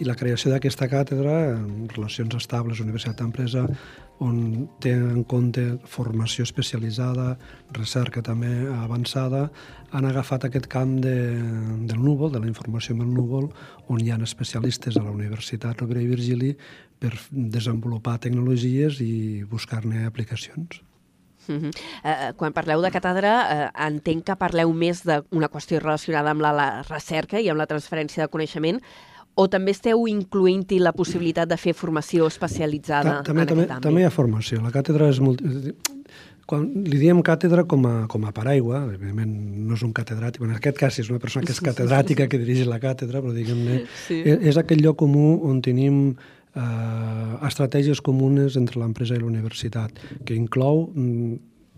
i 0.00 0.06
la 0.08 0.16
creació 0.18 0.50
d'aquesta 0.52 0.88
càtedra 0.90 1.36
en 1.52 1.88
relacions 1.92 2.34
estables, 2.38 2.80
universitat-empresa, 2.80 3.66
on 4.24 4.66
té 4.82 4.92
en 4.96 5.22
compte 5.28 5.62
formació 5.86 6.44
especialitzada, 6.46 7.36
recerca 7.76 8.22
també 8.24 8.50
avançada, 8.72 9.46
han 9.94 10.08
agafat 10.08 10.48
aquest 10.48 10.66
camp 10.70 10.98
de, 11.04 11.14
del 11.88 12.02
núvol, 12.02 12.32
de 12.34 12.42
la 12.42 12.50
informació 12.50 12.96
amb 12.96 13.06
el 13.06 13.14
núvol, 13.14 13.48
on 13.88 14.02
hi 14.02 14.10
ha 14.10 14.18
especialistes 14.22 14.98
a 14.98 15.04
la 15.06 15.14
Universitat 15.14 15.80
Rovira 15.80 16.02
i 16.02 16.10
Virgili 16.10 16.52
per 16.98 17.14
desenvolupar 17.30 18.18
tecnologies 18.24 19.00
i 19.04 19.44
buscar-ne 19.48 20.04
aplicacions. 20.06 20.82
Uh 21.48 21.54
-huh. 21.54 21.72
eh, 22.04 22.32
quan 22.36 22.52
parleu 22.52 22.82
de 22.82 22.90
càtedra, 22.90 23.32
eh, 23.50 23.70
entenc 23.86 24.24
que 24.24 24.36
parleu 24.36 24.72
més 24.72 25.02
d'una 25.04 25.48
qüestió 25.48 25.78
relacionada 25.80 26.30
amb 26.30 26.40
la, 26.40 26.52
la 26.52 26.82
recerca 26.82 27.40
i 27.40 27.48
amb 27.48 27.58
la 27.58 27.66
transferència 27.66 28.22
de 28.22 28.28
coneixement, 28.28 28.82
o 29.38 29.46
també 29.48 29.70
esteu 29.76 30.02
incloent-hi 30.10 30.80
la 30.82 30.90
possibilitat 30.96 31.48
de 31.50 31.56
fer 31.60 31.72
formació 31.78 32.26
especialitzada 32.26 33.20
Ta- 33.20 33.28
també, 33.30 33.44
en 33.44 33.48
també, 33.52 33.62
aquest 33.62 33.76
àmbit? 33.76 33.86
també 33.86 34.02
hi 34.02 34.08
ha 34.08 34.10
formació. 34.14 34.60
La 34.64 34.72
càtedra 34.74 35.08
és 35.12 35.20
molt... 35.22 35.42
Quan 36.48 36.62
li 36.88 36.96
diem 36.96 37.18
càtedra 37.20 37.66
com 37.68 37.82
a, 37.84 37.90
com 38.08 38.22
a 38.24 38.30
paraigua, 38.32 38.78
evidentment 38.88 39.32
no 39.68 39.76
és 39.76 39.82
un 39.84 39.90
catedràtic, 39.92 40.40
en 40.46 40.54
aquest 40.56 40.78
cas 40.80 40.96
és 41.02 41.10
una 41.12 41.20
persona 41.20 41.44
que 41.44 41.52
és 41.52 41.60
catedràtica 41.60 42.24
que 42.26 42.38
dirigeix 42.40 42.66
la 42.70 42.78
càtedra, 42.80 43.20
però 43.20 43.34
diguem-ne, 43.36 43.82
Sí. 44.06 44.22
és, 44.24 44.38
és 44.54 44.56
aquell 44.56 44.80
lloc 44.80 44.96
comú 45.02 45.26
on 45.44 45.60
tenim 45.60 45.98
eh, 46.56 47.46
estratègies 47.50 48.00
comunes 48.00 48.56
entre 48.56 48.80
l'empresa 48.80 49.14
i 49.14 49.20
la 49.20 49.28
universitat, 49.28 49.92
que 50.24 50.34
inclou, 50.40 50.86
mm, 50.94 51.36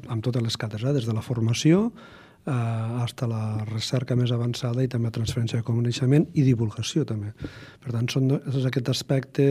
amb 0.09 0.23
totes 0.23 0.43
les 0.47 0.57
càtedres, 0.57 0.95
des 0.95 1.05
de 1.11 1.12
la 1.19 1.21
formació, 1.26 1.88
eh, 2.50 3.02
hasta 3.02 3.28
la 3.30 3.64
recerca 3.69 4.16
més 4.19 4.33
avançada 4.35 4.83
i 4.83 4.90
també 4.90 5.12
transferència 5.14 5.61
de 5.61 5.66
coneixement 5.66 6.26
i 6.35 6.45
divulgació 6.47 7.07
també. 7.07 7.33
Per 7.80 7.95
tant, 7.95 8.09
són, 8.11 8.30
és 8.50 8.66
aquest 8.66 8.90
aspecte 8.92 9.47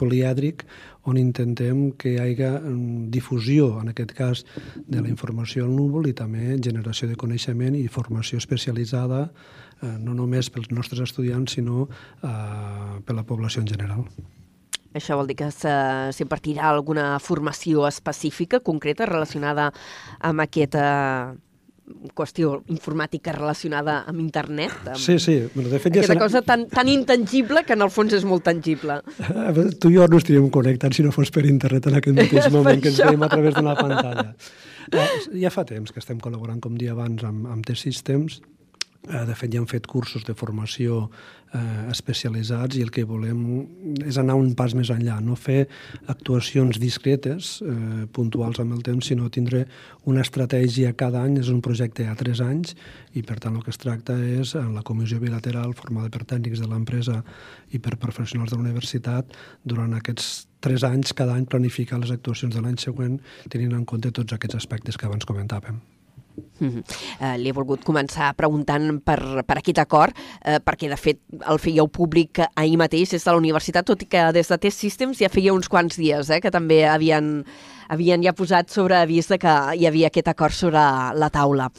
polièdric 0.00 0.66
on 1.10 1.20
intentem 1.20 1.90
que 2.00 2.14
hi 2.14 2.20
hagi 2.20 2.48
mm, 2.50 3.08
difusió, 3.14 3.74
en 3.82 3.92
aquest 3.94 4.14
cas, 4.16 4.44
de 4.76 5.00
la 5.00 5.10
informació 5.12 5.68
al 5.68 5.74
núvol 5.76 6.08
i 6.10 6.16
també 6.16 6.58
generació 6.64 7.08
de 7.10 7.18
coneixement 7.20 7.76
i 7.78 7.86
formació 7.88 8.40
especialitzada 8.42 9.28
eh, 9.28 9.96
no 10.00 10.14
només 10.16 10.50
pels 10.50 10.70
nostres 10.74 11.04
estudiants, 11.04 11.56
sinó 11.58 11.88
eh, 11.88 13.00
per 13.04 13.16
la 13.16 13.26
població 13.26 13.62
en 13.62 13.70
general. 13.70 14.08
Això 14.94 15.16
vol 15.18 15.26
dir 15.26 15.34
que 15.40 15.48
s'impartirà 15.50 16.68
alguna 16.70 17.18
formació 17.18 17.82
específica, 17.88 18.60
concreta, 18.62 19.08
relacionada 19.10 19.72
amb 20.22 20.44
aquesta 20.44 20.84
qüestió 22.16 22.54
informàtica 22.72 23.34
relacionada 23.36 23.98
amb 24.08 24.22
internet. 24.22 24.76
Amb 24.86 25.00
sí, 25.00 25.18
sí. 25.20 25.36
Bueno, 25.54 25.68
de 25.68 25.80
fet, 25.82 25.92
Aquesta 25.92 26.16
ja 26.16 26.22
cosa 26.22 26.42
tan, 26.42 26.66
tan 26.72 26.88
intangible 26.88 27.64
que 27.64 27.76
en 27.76 27.84
el 27.84 27.92
fons 27.92 28.16
és 28.16 28.24
molt 28.28 28.46
tangible. 28.46 29.00
Tu 29.80 29.92
i 29.92 29.98
jo 29.98 30.08
no 30.08 30.20
estaríem 30.22 30.48
connectats 30.54 30.96
si 30.96 31.04
no 31.04 31.12
fos 31.12 31.32
per 31.34 31.44
internet 31.50 31.90
en 31.90 32.00
aquest 32.00 32.16
mateix 32.16 32.50
moment 32.56 32.80
que 32.80 32.92
ens 32.92 33.02
veiem 33.04 33.28
a 33.28 33.30
través 33.32 33.58
d'una 33.58 33.76
pantalla. 33.76 34.30
Eh, 34.92 35.06
ja 35.40 35.52
fa 35.52 35.64
temps 35.68 35.92
que 35.92 36.00
estem 36.00 36.18
col·laborant, 36.20 36.60
com 36.64 36.74
dia 36.80 36.96
abans, 36.96 37.24
amb, 37.24 37.48
amb 37.52 37.64
T-Systems 37.68 38.42
Eh, 39.04 39.24
de 39.28 39.34
fet, 39.36 39.52
ja 39.52 39.60
han 39.60 39.68
fet 39.68 39.84
cursos 39.90 40.24
de 40.24 40.32
formació 40.36 41.10
eh, 41.54 41.90
especialitzats 41.92 42.76
i 42.78 42.82
el 42.84 42.90
que 42.94 43.04
volem 43.08 43.40
és 44.04 44.18
anar 44.20 44.36
un 44.38 44.52
pas 44.58 44.74
més 44.76 44.90
enllà, 44.92 45.20
no 45.24 45.36
fer 45.38 45.64
actuacions 46.10 46.80
discretes, 46.82 47.56
eh, 47.62 48.04
puntuals 48.12 48.60
amb 48.62 48.76
el 48.76 48.82
temps, 48.86 49.06
sinó 49.06 49.30
tindre 49.30 49.64
una 50.10 50.24
estratègia 50.26 50.94
cada 50.98 51.22
any, 51.24 51.38
és 51.40 51.50
un 51.52 51.62
projecte 51.64 52.08
a 52.10 52.16
tres 52.18 52.42
anys, 52.44 52.74
i 53.14 53.22
per 53.22 53.38
tant 53.40 53.56
el 53.56 53.64
que 53.64 53.72
es 53.74 53.80
tracta 53.80 54.18
és, 54.18 54.54
en 54.58 54.74
la 54.74 54.82
comissió 54.82 55.20
bilateral 55.22 55.74
formada 55.78 56.10
per 56.10 56.26
tècnics 56.26 56.60
de 56.62 56.70
l'empresa 56.70 57.22
i 57.72 57.78
per 57.78 57.96
professionals 58.02 58.50
de 58.50 58.58
la 58.58 58.66
universitat, 58.66 59.34
durant 59.64 59.94
aquests 59.94 60.46
tres 60.64 60.84
anys, 60.84 61.12
cada 61.12 61.36
any 61.36 61.46
planificar 61.46 62.00
les 62.00 62.14
actuacions 62.14 62.54
de 62.54 62.62
l'any 62.64 62.80
següent, 62.80 63.20
tenint 63.52 63.76
en 63.76 63.84
compte 63.84 64.10
tots 64.10 64.32
aquests 64.32 64.64
aspectes 64.64 64.98
que 64.98 65.06
abans 65.06 65.28
comentàvem. 65.28 65.82
-hmm. 66.34 66.82
uh, 67.20 67.36
Li 67.38 67.48
he 67.48 67.52
volgut 67.56 67.84
començar 67.84 68.34
preguntant 68.36 69.00
per, 69.04 69.44
per 69.46 69.58
aquest 69.58 69.78
acord, 69.78 70.14
uh, 70.14 70.58
perquè 70.64 70.88
de 70.88 70.96
fet 70.96 71.20
el 71.48 71.58
fèieu 71.58 71.88
públic 71.88 72.40
ahir 72.54 72.76
mateix 72.76 73.10
des 73.10 73.24
de 73.24 73.30
la 73.30 73.38
universitat, 73.38 73.84
tot 73.84 74.02
i 74.02 74.06
que 74.06 74.32
des 74.32 74.48
de 74.48 74.58
Test 74.58 74.78
Systems 74.78 75.18
ja 75.18 75.28
feia 75.28 75.54
uns 75.54 75.68
quants 75.68 75.96
dies 75.96 76.30
eh, 76.30 76.40
que 76.40 76.50
també 76.50 76.84
havien, 76.86 77.44
havien 77.88 78.22
ja 78.22 78.32
posat 78.32 78.70
sobre 78.70 78.96
avís 78.96 79.28
que 79.28 79.54
hi 79.76 79.86
havia 79.86 80.08
aquest 80.08 80.28
acord 80.28 80.54
sobre 80.54 80.80
la 81.14 81.30
taula. 81.30 81.70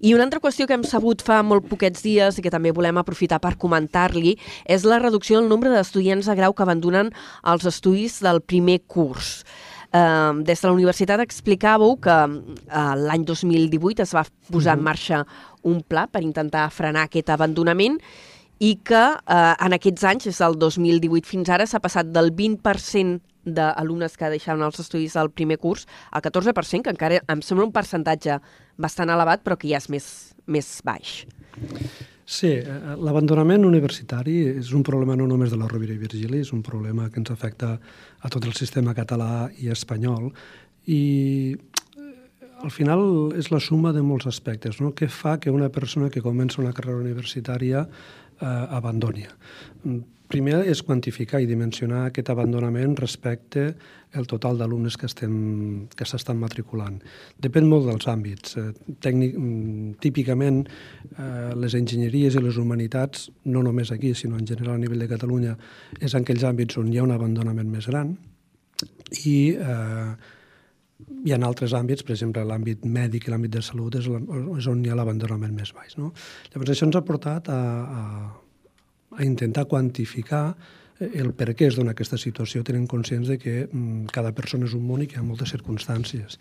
I 0.00 0.14
una 0.14 0.24
altra 0.24 0.40
qüestió 0.40 0.66
que 0.66 0.74
hem 0.74 0.84
sabut 0.84 1.22
fa 1.22 1.42
molt 1.42 1.68
poquets 1.68 2.02
dies 2.02 2.38
i 2.38 2.42
que 2.42 2.50
també 2.50 2.72
volem 2.72 2.98
aprofitar 2.98 3.40
per 3.40 3.56
comentar-li 3.56 4.38
és 4.66 4.84
la 4.84 4.98
reducció 4.98 5.40
del 5.40 5.48
nombre 5.48 5.70
d'estudiants 5.70 6.26
de 6.26 6.34
grau 6.36 6.52
que 6.52 6.62
abandonen 6.62 7.12
els 7.44 7.66
estudis 7.66 8.20
del 8.22 8.40
primer 8.40 8.80
curs. 8.86 9.44
Eh, 9.92 10.32
des 10.48 10.60
de 10.60 10.68
la 10.68 10.72
universitat 10.72 11.20
explicàveu 11.20 11.98
que 12.00 12.18
eh, 12.24 12.94
l'any 12.96 13.26
2018 13.28 14.06
es 14.06 14.14
va 14.16 14.24
posar 14.48 14.78
en 14.78 14.80
mhm. 14.80 14.86
marxa 14.88 15.24
un 15.68 15.82
pla 15.84 16.06
per 16.08 16.22
intentar 16.24 16.70
frenar 16.72 17.04
aquest 17.10 17.28
abandonament 17.28 17.98
i 18.62 18.76
que 18.86 19.02
eh, 19.02 19.54
en 19.66 19.76
aquests 19.76 20.06
anys, 20.08 20.30
des 20.30 20.40
del 20.40 20.56
2018 20.56 21.28
fins 21.28 21.50
ara, 21.52 21.66
s'ha 21.68 21.82
passat 21.82 22.08
del 22.08 22.32
20% 22.32 23.20
d'alumnes 23.44 24.16
que 24.16 24.30
deixaven 24.30 24.64
els 24.64 24.80
estudis 24.80 25.18
del 25.18 25.32
primer 25.34 25.58
curs 25.58 25.84
al 26.10 26.22
14%, 26.22 26.86
que 26.86 26.94
encara 26.94 27.20
em 27.28 27.42
sembla 27.42 27.66
un 27.66 27.74
percentatge 27.74 28.38
bastant 28.78 29.10
elevat, 29.10 29.42
però 29.44 29.58
que 29.58 29.68
ja 29.68 29.82
és 29.82 29.90
més, 29.90 30.06
més 30.46 30.78
baix. 30.86 31.24
Sí, 32.32 32.48
eh, 32.48 32.94
l'abandonament 32.96 33.66
universitari 33.68 34.38
és 34.54 34.70
un 34.72 34.84
problema 34.86 35.18
no 35.20 35.26
només 35.28 35.52
de 35.52 35.58
la 35.60 35.66
Rovira 35.68 35.92
i 35.92 36.00
Virgili, 36.00 36.40
és 36.40 36.52
un 36.56 36.62
problema 36.64 37.10
que 37.12 37.20
ens 37.20 37.32
afecta 37.34 37.74
a 37.76 38.30
tot 38.32 38.46
el 38.48 38.54
sistema 38.56 38.94
català 38.96 39.50
i 39.60 39.68
espanyol 39.74 40.30
i 40.88 41.02
eh, 41.52 42.06
al 42.64 42.72
final 42.72 43.34
és 43.36 43.50
la 43.52 43.60
suma 43.60 43.92
de 43.92 44.00
molts 44.06 44.30
aspectes. 44.30 44.80
No? 44.80 44.94
Què 44.96 45.10
fa 45.12 45.36
que 45.42 45.52
una 45.52 45.68
persona 45.68 46.08
que 46.08 46.24
comença 46.24 46.62
una 46.62 46.72
carrera 46.72 47.04
universitària 47.04 47.84
eh, 47.84 48.46
abandoni? 48.80 49.28
Primer 50.32 50.62
és 50.70 50.80
quantificar 50.86 51.42
i 51.42 51.48
dimensionar 51.48 52.06
aquest 52.08 52.30
abandonament 52.32 52.96
respecte 52.98 53.66
al 54.18 54.26
total 54.28 54.58
d'alumnes 54.60 54.96
que 55.00 55.08
estem 55.08 55.34
que 55.96 56.06
s'estan 56.08 56.40
matriculant. 56.40 56.98
Depèn 57.40 57.68
molt 57.68 57.88
dels 57.88 58.08
àmbits. 58.10 58.56
Eh, 58.60 58.72
tècnic, 59.04 59.36
mm, 59.36 59.94
típicament, 60.04 60.66
eh, 60.66 61.54
les 61.54 61.74
enginyeries 61.74 62.36
i 62.36 62.42
les 62.42 62.56
humanitats, 62.56 63.30
no 63.44 63.62
només 63.62 63.92
aquí, 63.92 64.14
sinó 64.14 64.36
en 64.38 64.46
general 64.46 64.74
a 64.74 64.78
nivell 64.78 64.98
de 64.98 65.08
Catalunya, 65.08 65.56
és 66.00 66.14
en 66.14 66.22
aquells 66.22 66.44
àmbits 66.44 66.78
on 66.78 66.92
hi 66.92 66.98
ha 66.98 67.02
un 67.04 67.10
abandonament 67.12 67.68
més 67.68 67.86
gran 67.86 68.16
i 69.24 69.56
eh, 69.58 70.14
hi 71.24 71.32
ha 71.32 71.38
altres 71.46 71.72
àmbits, 71.72 72.02
per 72.02 72.14
exemple, 72.14 72.44
l'àmbit 72.44 72.84
mèdic 72.84 73.26
i 73.26 73.30
l'àmbit 73.30 73.50
de 73.50 73.62
salut 73.62 73.94
és, 73.94 74.06
és 74.06 74.66
on 74.66 74.84
hi 74.84 74.90
ha 74.90 74.94
l'abandonament 74.98 75.54
més 75.54 75.72
baix. 75.72 75.96
No? 75.98 76.12
Llavors, 76.52 76.70
això 76.70 76.86
ens 76.86 76.96
ha 76.96 77.04
portat 77.06 77.48
a, 77.48 77.60
a 77.98 78.41
a 79.16 79.24
intentar 79.24 79.66
quantificar 79.70 80.56
eh, 80.98 81.10
el 81.20 81.32
per 81.36 81.52
què 81.54 81.68
es 81.68 81.78
dona 81.78 81.96
aquesta 81.96 82.18
situació, 82.20 82.64
tenint 82.64 82.88
conscients 82.90 83.28
de 83.28 83.38
que 83.38 83.56
mm, 83.66 84.12
cada 84.14 84.32
persona 84.36 84.68
és 84.68 84.76
un 84.78 84.86
món 84.86 85.02
i 85.02 85.10
que 85.10 85.18
hi 85.18 85.22
ha 85.22 85.26
moltes 85.26 85.52
circumstàncies. 85.54 86.38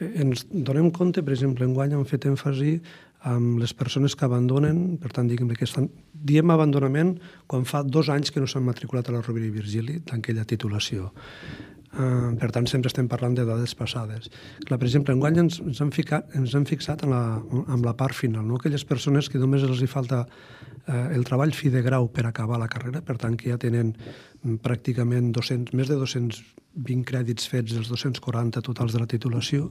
Eh, 0.00 0.12
ens 0.24 0.46
donem 0.50 0.90
compte, 0.90 1.22
per 1.22 1.34
exemple, 1.36 1.66
enguany 1.66 1.94
hem 1.94 2.06
fet 2.08 2.26
èmfasi 2.30 2.78
amb 3.24 3.58
les 3.58 3.72
persones 3.72 4.12
que 4.14 4.26
abandonen, 4.26 4.98
per 5.00 5.10
tant, 5.16 5.28
diguem 5.30 5.48
que 5.56 5.64
estan, 5.64 5.88
diem 6.12 6.50
abandonament 6.52 7.14
quan 7.48 7.64
fa 7.64 7.80
dos 7.82 8.10
anys 8.12 8.30
que 8.30 8.42
no 8.42 8.48
s'han 8.50 8.66
matriculat 8.66 9.08
a 9.08 9.14
la 9.14 9.22
Rovira 9.24 9.48
i 9.48 9.54
Virgili 9.54 10.02
d'aquella 10.04 10.44
titulació. 10.44 11.08
Uh, 11.94 12.34
per 12.40 12.50
tant, 12.50 12.66
sempre 12.66 12.90
estem 12.90 13.06
parlant 13.08 13.36
de 13.38 13.44
dades 13.46 13.72
passades. 13.78 14.26
Clar, 14.66 14.80
per 14.80 14.88
exemple, 14.88 15.14
enguany 15.14 15.38
ens, 15.44 15.60
ens, 15.62 15.80
hem, 15.80 15.92
ficat, 15.94 16.26
ens 16.34 16.52
hem 16.58 16.66
fixat 16.66 17.04
en 17.06 17.14
la, 17.14 17.22
en 17.62 17.84
la 17.86 17.94
part 17.96 18.18
final, 18.18 18.42
no? 18.44 18.58
aquelles 18.58 18.84
persones 18.84 19.30
que 19.30 19.38
només 19.38 19.62
els 19.62 19.80
hi 19.80 19.88
falta 19.88 20.24
uh, 20.88 21.14
el 21.14 21.24
treball 21.26 21.54
fi 21.56 21.70
de 21.72 21.82
grau 21.84 22.08
per 22.12 22.26
acabar 22.28 22.58
la 22.60 22.68
carrera, 22.68 23.02
per 23.02 23.16
tant 23.20 23.36
que 23.40 23.50
ja 23.50 23.58
tenen 23.60 23.92
mm, 23.94 24.60
pràcticament 24.64 25.32
200, 25.34 25.74
més 25.76 25.90
de 25.90 25.98
220 26.00 27.04
crèdits 27.08 27.48
fets 27.50 27.74
dels 27.76 27.90
240 27.90 28.62
totals 28.66 28.94
de 28.94 29.02
la 29.02 29.08
titulació, 29.10 29.70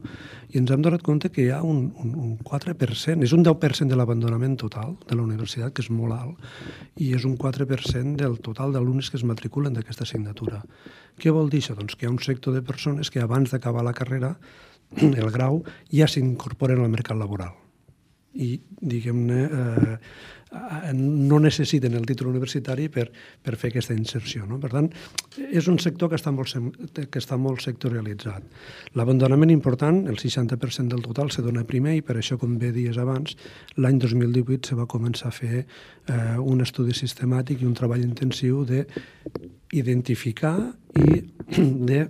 i 0.51 0.59
ens 0.61 0.73
hem 0.73 0.83
donat 0.85 1.05
compte 1.05 1.31
que 1.33 1.45
hi 1.45 1.49
ha 1.53 1.61
un, 1.63 1.85
un, 2.03 2.13
un 2.25 2.35
4%, 2.43 3.23
és 3.23 3.35
un 3.37 3.45
10% 3.45 3.89
de 3.91 3.99
l'abandonament 3.99 4.57
total 4.59 4.97
de 5.07 5.17
la 5.17 5.25
universitat, 5.25 5.73
que 5.73 5.85
és 5.85 5.91
molt 5.93 6.17
alt, 6.17 6.51
i 6.97 7.13
és 7.17 7.25
un 7.29 7.37
4% 7.39 8.19
del 8.21 8.37
total 8.45 8.75
d'alumnes 8.75 9.09
que 9.09 9.19
es 9.21 9.27
matriculen 9.27 9.73
d'aquesta 9.77 10.07
assignatura. 10.07 10.63
Què 11.19 11.33
vol 11.33 11.49
dir 11.49 11.63
això? 11.63 11.77
Doncs 11.77 11.97
que 11.97 12.07
hi 12.07 12.11
ha 12.11 12.15
un 12.15 12.21
sector 12.23 12.55
de 12.55 12.65
persones 12.65 13.13
que 13.13 13.21
abans 13.21 13.53
d'acabar 13.53 13.85
la 13.85 13.97
carrera, 13.97 14.35
el 15.01 15.29
grau, 15.33 15.63
ja 15.93 16.09
s'incorporen 16.09 16.81
al 16.81 16.93
mercat 16.93 17.17
laboral. 17.17 17.62
I, 18.33 18.55
diguem-ne, 18.81 19.41
eh, 19.43 19.97
no 20.93 21.39
necessiten 21.39 21.93
el 21.97 22.05
títol 22.05 22.29
universitari 22.29 22.87
per, 22.89 23.07
per 23.41 23.55
fer 23.57 23.71
aquesta 23.71 23.95
inserció. 23.95 24.45
No? 24.49 24.59
Per 24.61 24.69
tant, 24.73 24.89
és 25.49 25.67
un 25.71 25.79
sector 25.81 26.11
que 26.11 26.19
està 26.19 26.33
molt, 26.33 26.53
que 26.93 27.21
està 27.21 27.37
molt 27.41 27.63
sectorialitzat. 27.65 28.45
L'abandonament 28.99 29.53
important, 29.53 30.03
el 30.09 30.19
60% 30.21 30.93
del 30.93 31.05
total, 31.05 31.31
se 31.33 31.45
dona 31.45 31.65
primer 31.69 31.97
i 31.97 32.03
per 32.05 32.17
això, 32.19 32.37
com 32.41 32.57
bé 32.61 32.73
dies 32.75 32.99
abans, 33.01 33.37
l'any 33.77 34.01
2018 34.03 34.73
se 34.73 34.77
va 34.79 34.89
començar 34.89 35.31
a 35.31 35.35
fer 35.35 35.63
eh, 35.63 36.37
un 36.39 36.61
estudi 36.65 36.95
sistemàtic 36.97 37.61
i 37.63 37.69
un 37.69 37.77
treball 37.77 38.05
intensiu 38.05 38.63
de 38.69 38.85
identificar 39.73 40.57
i 41.01 41.23
de 41.89 42.05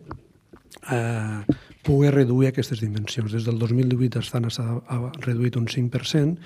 eh, 0.91 1.61
poder 1.83 2.13
reduir 2.15 2.49
aquestes 2.49 2.81
dimensions. 2.81 3.33
Des 3.35 3.45
del 3.45 3.59
2018 3.59 4.23
estan 4.23 4.47
ha 4.47 5.01
reduït 5.25 5.59
un 5.59 5.67
5% 5.67 6.37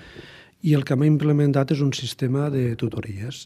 i 0.65 0.73
el 0.73 0.83
que 0.83 0.95
hem 0.97 1.05
implementat 1.05 1.71
és 1.75 1.81
un 1.85 1.93
sistema 1.93 2.49
de 2.53 2.71
tutories. 2.75 3.45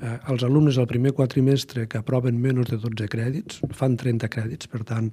Eh, 0.00 0.14
els 0.32 0.44
alumnes 0.46 0.78
al 0.78 0.86
primer 0.88 1.12
quatrimestre 1.12 1.88
que 1.90 1.98
aproven 2.00 2.38
menys 2.40 2.70
de 2.70 2.78
12 2.80 3.08
crèdits, 3.12 3.58
fan 3.76 3.98
30 4.00 4.30
crèdits, 4.32 4.70
per 4.70 4.84
tant, 4.88 5.10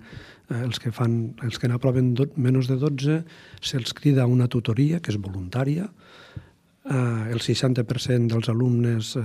eh, 0.49 0.61
els 0.61 0.79
que, 0.79 0.93
fan, 0.95 1.33
els 1.43 1.59
que 1.59 1.67
n'aproven 1.67 2.13
menys 2.37 2.69
de 2.69 2.77
12 2.79 3.17
se'ls 3.59 3.93
crida 3.97 4.29
una 4.29 4.47
tutoria, 4.47 5.01
que 5.01 5.11
és 5.11 5.19
voluntària, 5.19 5.89
eh, 5.89 6.08
el 6.87 7.41
60% 7.43 8.31
dels 8.31 8.49
alumnes 8.49 9.15
eh, 9.19 9.23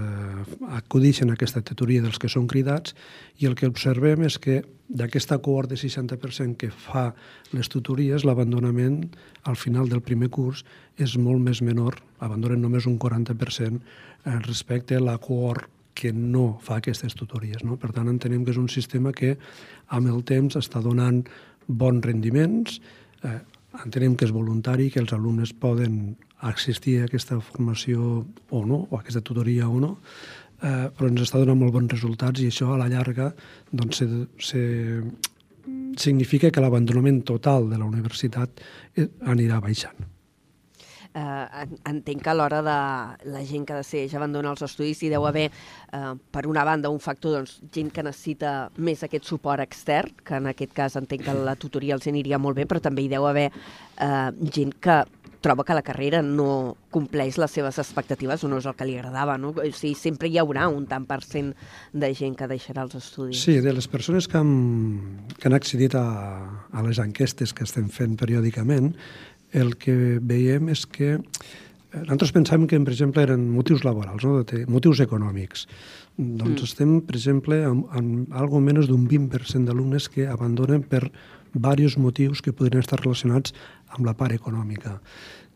acudixen 0.75 1.31
a 1.31 1.37
aquesta 1.38 1.62
tutoria 1.62 2.03
dels 2.03 2.19
que 2.19 2.29
són 2.29 2.49
cridats 2.51 2.97
i 3.38 3.47
el 3.47 3.55
que 3.55 3.71
observem 3.71 4.25
és 4.27 4.40
que 4.43 4.64
d'aquesta 4.88 5.38
cohort 5.38 5.71
de 5.71 5.79
60% 5.79 6.59
que 6.61 6.69
fa 6.69 7.12
les 7.55 7.71
tutories, 7.73 8.27
l'abandonament 8.27 9.07
al 9.45 9.57
final 9.57 9.88
del 9.88 10.03
primer 10.03 10.29
curs 10.35 10.64
és 10.99 11.17
molt 11.17 11.40
més 11.40 11.62
menor, 11.62 12.03
abandonen 12.19 12.61
només 12.61 12.88
un 12.90 12.99
40% 12.99 13.79
eh, 13.79 14.38
respecte 14.45 14.99
a 14.99 15.05
la 15.05 15.17
cohort 15.19 15.71
que 15.95 16.12
no 16.12 16.59
fa 16.61 16.81
aquestes 16.83 17.14
tutories. 17.14 17.62
No? 17.62 17.79
Per 17.79 17.93
tant, 17.95 18.11
entenem 18.11 18.45
que 18.45 18.51
és 18.51 18.59
un 18.59 18.69
sistema 18.69 19.12
que 19.14 19.37
amb 19.95 20.11
el 20.11 20.25
temps 20.27 20.59
està 20.59 20.83
donant 20.83 21.23
bons 21.67 22.05
rendiments, 22.05 22.81
eh, 23.23 23.38
entenem 23.85 24.19
que 24.19 24.27
és 24.27 24.35
voluntari, 24.35 24.90
que 24.90 25.01
els 25.01 25.14
alumnes 25.14 25.55
poden 25.55 26.17
existia 26.51 27.05
aquesta 27.05 27.38
formació 27.40 28.25
o 28.51 28.64
no, 28.66 28.87
o 28.90 28.99
aquesta 28.99 29.23
tutoria 29.25 29.68
o 29.68 29.81
no, 29.81 29.97
eh, 30.62 30.88
però 30.94 31.11
ens 31.11 31.23
està 31.25 31.40
donant 31.40 31.61
molt 31.61 31.75
bons 31.77 31.92
resultats 31.94 32.42
i 32.42 32.51
això 32.53 32.73
a 32.75 32.81
la 32.81 32.88
llarga 32.92 33.31
doncs, 33.73 34.03
se, 34.03 34.09
se, 34.38 34.64
significa 36.01 36.51
que 36.51 36.64
l'abandonament 36.64 37.23
total 37.25 37.70
de 37.70 37.79
la 37.79 37.88
universitat 37.88 38.61
eh, 38.97 39.09
anirà 39.31 39.61
baixant. 39.64 40.11
Eh, 41.14 41.66
entenc 41.87 42.25
que 42.27 42.31
a 42.31 42.35
l'hora 42.35 42.59
de 42.66 42.79
la 43.31 43.42
gent 43.47 43.62
que 43.68 43.77
decideix 43.79 44.16
abandonar 44.18 44.51
els 44.57 44.64
estudis 44.66 44.99
hi 45.05 45.12
deu 45.12 45.23
haver, 45.29 45.44
eh, 45.47 46.14
per 46.35 46.42
una 46.51 46.64
banda, 46.66 46.90
un 46.90 46.99
factor, 46.99 47.37
doncs, 47.38 47.61
gent 47.70 47.92
que 47.94 48.03
necessita 48.03 48.55
més 48.77 49.05
aquest 49.07 49.31
suport 49.31 49.62
extern, 49.62 50.11
que 50.27 50.40
en 50.42 50.51
aquest 50.51 50.75
cas 50.75 50.99
entenc 50.99 51.23
que 51.29 51.37
la 51.38 51.55
tutoria 51.55 51.94
els 51.94 52.09
aniria 52.11 52.40
molt 52.42 52.59
bé, 52.59 52.66
però 52.66 52.83
també 52.83 53.05
hi 53.05 53.12
deu 53.14 53.29
haver 53.31 53.47
eh, 53.53 54.31
gent 54.51 54.75
que 54.83 55.05
troba 55.45 55.65
que 55.67 55.77
la 55.77 55.85
carrera 55.85 56.23
no 56.25 56.77
compleix 56.95 57.37
les 57.41 57.53
seves 57.53 57.79
expectatives 57.83 58.45
o 58.45 58.49
no 58.49 58.59
és 58.63 58.69
el 58.69 58.77
que 58.79 58.87
li 58.89 58.97
agradava, 58.97 59.37
no? 59.41 59.53
O 59.53 59.67
sigui, 59.71 59.93
sempre 59.99 60.31
hi 60.31 60.39
haurà 60.41 60.71
un 60.73 60.87
tant 60.91 61.05
per 61.09 61.21
cent 61.25 61.53
de 61.93 62.11
gent 62.17 62.39
que 62.39 62.49
deixarà 62.51 62.87
els 62.87 62.97
estudis. 62.99 63.43
Sí, 63.45 63.59
de 63.65 63.75
les 63.77 63.89
persones 63.91 64.29
que 64.31 64.41
han, 64.41 64.55
que 65.37 65.51
han 65.51 65.59
accedit 65.59 65.97
a, 66.01 66.07
a 66.73 66.87
les 66.87 67.03
enquestes 67.03 67.53
que 67.53 67.69
estem 67.69 67.91
fent 67.93 68.17
periòdicament, 68.21 68.95
el 69.55 69.77
que 69.81 70.19
veiem 70.21 70.73
és 70.73 70.87
que 70.91 71.13
eh, 71.15 71.21
nosaltres 72.01 72.35
pensàvem 72.35 72.67
que, 72.71 72.81
per 72.81 72.95
exemple, 72.97 73.23
eren 73.23 73.45
motius 73.55 73.85
laborals, 73.87 74.25
no? 74.27 74.41
motius 74.73 75.05
econòmics. 75.05 75.69
Doncs 76.17 76.61
mm. 76.61 76.67
estem, 76.67 76.99
per 77.07 77.19
exemple, 77.19 77.61
amb, 77.69 77.87
amb 77.95 78.35
algo 78.35 78.61
menys 78.63 78.91
d'un 78.91 79.07
20% 79.11 79.69
d'alumnes 79.69 80.09
que 80.11 80.29
abandonen 80.31 80.85
per 80.89 81.09
diversos 81.55 81.97
motius 81.99 82.43
que 82.43 82.53
podrien 82.53 82.83
estar 82.83 83.01
relacionats 83.01 83.55
amb 83.95 84.07
la 84.07 84.14
part 84.19 84.35
econòmica. 84.35 84.99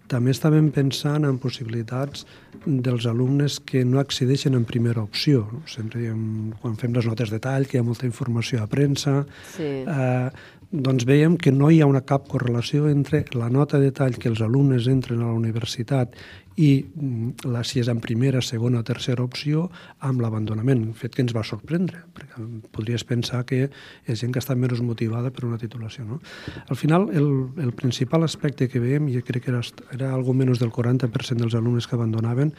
També 0.09 0.33
estàvem 0.33 0.71
pensant 0.73 1.27
en 1.29 1.37
possibilitats 1.37 2.25
dels 2.65 3.05
alumnes 3.11 3.59
que 3.61 3.83
no 3.85 4.01
accedeixen 4.01 4.57
en 4.57 4.65
primera 4.65 5.03
opció. 5.05 5.43
No? 5.53 5.61
Sempre 5.69 6.01
diem, 6.01 6.23
quan 6.63 6.79
fem 6.81 6.95
les 6.97 7.09
notes 7.09 7.29
de 7.29 7.41
tall, 7.45 7.67
que 7.69 7.77
hi 7.77 7.83
ha 7.83 7.85
molta 7.85 8.09
informació 8.09 8.63
a 8.63 8.71
premsa, 8.73 9.19
sí. 9.53 9.69
eh, 9.85 10.31
doncs 10.71 11.07
veiem 11.09 11.39
que 11.41 11.53
no 11.53 11.71
hi 11.73 11.81
ha 11.81 11.89
una 11.89 12.05
cap 12.05 12.27
correlació 12.29 12.91
entre 12.91 13.23
la 13.33 13.49
nota 13.49 13.79
de 13.81 13.89
tall 13.95 14.19
que 14.21 14.29
els 14.29 14.43
alumnes 14.45 14.89
entren 14.91 15.23
a 15.23 15.31
la 15.31 15.37
universitat 15.37 16.13
i 16.59 16.83
mm, 16.83 17.47
la, 17.49 17.63
si 17.65 17.79
és 17.81 17.89
en 17.89 18.03
primera, 18.05 18.43
segona 18.45 18.83
o 18.83 18.85
tercera 18.85 19.25
opció 19.25 19.69
amb 20.05 20.21
l'abandonament, 20.21 20.89
fet 20.99 21.15
que 21.15 21.23
ens 21.25 21.33
va 21.37 21.45
sorprendre, 21.47 22.03
perquè 22.13 22.45
podries 22.75 23.07
pensar 23.09 23.45
que 23.49 23.69
és 23.71 24.21
gent 24.21 24.35
que 24.35 24.43
està 24.43 24.57
menys 24.59 24.83
motivada 24.85 25.31
per 25.33 25.47
una 25.49 25.61
titulació. 25.61 26.05
No? 26.05 26.19
Al 26.67 26.77
final, 26.77 27.09
el, 27.15 27.31
el 27.63 27.73
principal 27.79 28.27
aspecte 28.27 28.69
que 28.69 28.83
veiem, 28.83 29.09
i 29.09 29.23
crec 29.23 29.47
que 29.47 29.55
era, 29.55 29.63
era 29.95 30.13
algo 30.13 30.35
menys 30.35 30.61
del 30.61 30.75
40% 30.75 31.47
dels 31.47 31.57
alumnes 31.57 31.87
que 31.87 31.97
abandonaven, 31.97 32.53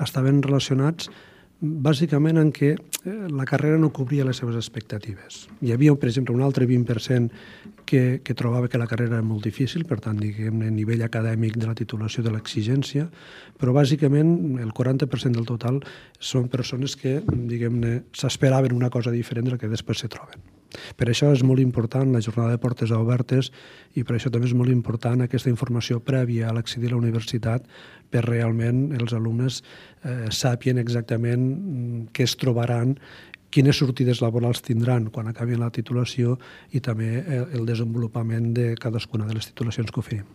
estaven 0.00 0.40
relacionats 0.46 1.10
bàsicament 1.60 2.38
en 2.40 2.50
què 2.56 2.70
eh, 2.72 3.14
la 3.28 3.44
carrera 3.48 3.78
no 3.78 3.92
cobria 3.92 4.24
les 4.24 4.40
seves 4.40 4.56
expectatives. 4.56 5.42
Hi 5.60 5.74
havia, 5.74 5.94
per 6.00 6.08
exemple, 6.08 6.34
un 6.34 6.44
altre 6.44 6.66
20% 6.68 7.28
que, 7.84 8.20
que 8.24 8.36
trobava 8.38 8.68
que 8.68 8.80
la 8.80 8.88
carrera 8.88 9.18
era 9.18 9.26
molt 9.26 9.44
difícil, 9.44 9.84
per 9.88 10.00
tant, 10.00 10.18
diguem-ne, 10.20 10.70
a 10.70 10.74
nivell 10.74 11.04
acadèmic 11.04 11.58
de 11.60 11.68
la 11.68 11.76
titulació 11.76 12.24
de 12.24 12.32
l'exigència, 12.34 13.08
però 13.60 13.74
bàsicament 13.76 14.60
el 14.62 14.72
40% 14.76 15.36
del 15.36 15.48
total 15.48 15.82
són 16.18 16.48
persones 16.52 16.96
que, 16.96 17.18
diguem-ne, 17.28 18.00
s'esperaven 18.16 18.76
una 18.76 18.90
cosa 18.90 19.12
diferent 19.12 19.50
del 19.50 19.60
que 19.60 19.70
després 19.70 20.06
se 20.06 20.10
troben. 20.12 20.49
Per 20.70 21.08
això 21.10 21.32
és 21.34 21.42
molt 21.46 21.62
important 21.62 22.12
la 22.14 22.22
jornada 22.22 22.54
de 22.54 22.60
portes 22.62 22.92
obertes 22.94 23.50
i 23.98 24.04
per 24.06 24.16
això 24.16 24.30
també 24.30 24.46
és 24.46 24.54
molt 24.54 24.70
important 24.70 25.24
aquesta 25.24 25.50
informació 25.50 25.98
prèvia 26.04 26.48
a 26.48 26.54
l'accedir 26.54 26.90
a 26.90 26.94
la 26.94 27.00
universitat 27.00 27.66
per 28.10 28.24
realment 28.26 28.90
els 28.98 29.14
alumnes 29.16 29.60
eh, 30.04 30.30
sàpien 30.30 30.78
exactament 30.78 31.42
mm, 31.42 32.06
què 32.14 32.26
es 32.26 32.36
trobaran 32.38 32.96
quines 33.50 33.80
sortides 33.82 34.22
laborals 34.22 34.62
tindran 34.62 35.10
quan 35.10 35.28
acabin 35.30 35.60
la 35.60 35.72
titulació 35.74 36.38
i 36.70 36.80
també 36.80 37.18
el, 37.18 37.48
el 37.58 37.66
desenvolupament 37.66 38.52
de 38.54 38.74
cadascuna 38.78 39.26
de 39.26 39.34
les 39.38 39.50
titulacions 39.50 39.90
que 39.90 40.02
oferim. 40.02 40.28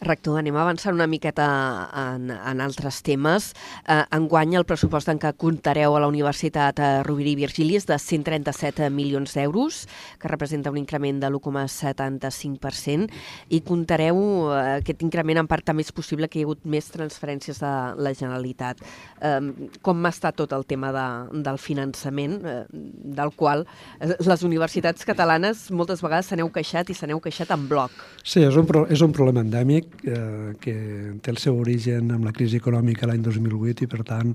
Rector, 0.00 0.38
anem 0.40 0.56
avançant 0.58 0.94
una 0.96 1.06
miqueta 1.06 1.46
en, 1.94 2.30
en 2.34 2.60
altres 2.60 3.00
temes. 3.06 3.52
Eh, 3.86 4.02
enguany 4.16 4.56
el 4.58 4.66
pressupost 4.66 5.10
en 5.12 5.20
què 5.22 5.34
comptareu 5.38 5.94
a 5.94 6.00
la 6.02 6.08
Universitat 6.10 6.80
eh, 6.82 7.02
Rovira 7.06 7.30
i 7.30 7.36
Virgili 7.38 7.78
és 7.78 7.86
de 7.86 7.98
137 7.98 8.90
milions 8.94 9.36
d'euros, 9.36 9.84
que 10.20 10.30
representa 10.30 10.72
un 10.72 10.80
increment 10.80 11.20
de 11.22 11.30
l'1,75%, 11.30 13.08
i 13.54 13.62
comptareu 13.66 14.18
eh, 14.50 14.80
aquest 14.80 15.04
increment 15.06 15.44
en 15.44 15.50
part 15.50 15.66
també 15.66 15.86
és 15.86 15.94
possible 15.94 16.28
que 16.28 16.40
hi 16.40 16.44
ha 16.44 16.48
hagut 16.48 16.64
més 16.66 16.90
transferències 16.94 17.60
de 17.62 17.74
la 17.94 18.14
Generalitat. 18.16 18.82
Eh, 19.20 19.38
com 19.84 20.10
està 20.10 20.34
tot 20.34 20.52
el 20.56 20.66
tema 20.66 20.92
de, 20.94 21.06
del 21.46 21.60
finançament, 21.62 22.40
eh, 22.42 22.64
del 22.72 23.34
qual 23.36 23.64
eh, 24.00 24.14
les 24.18 24.44
universitats 24.46 25.06
catalanes 25.06 25.68
moltes 25.70 26.02
vegades 26.04 26.32
s'aneu 26.32 26.50
queixat 26.52 26.90
i 26.90 26.98
s'aneu 26.98 27.22
queixat 27.22 27.52
en 27.54 27.68
bloc? 27.70 27.94
Sí, 28.24 28.42
és 28.44 28.56
un, 28.58 28.68
és 28.90 29.04
un 29.04 29.14
problema 29.14 29.44
endèmic 29.44 29.83
eh, 30.04 30.54
que 30.60 30.74
té 31.22 31.32
el 31.32 31.40
seu 31.42 31.58
origen 31.60 32.12
amb 32.14 32.28
la 32.28 32.34
crisi 32.36 32.60
econòmica 32.62 33.08
l'any 33.10 33.22
2008 33.24 33.86
i, 33.86 33.90
per 33.90 34.02
tant, 34.06 34.34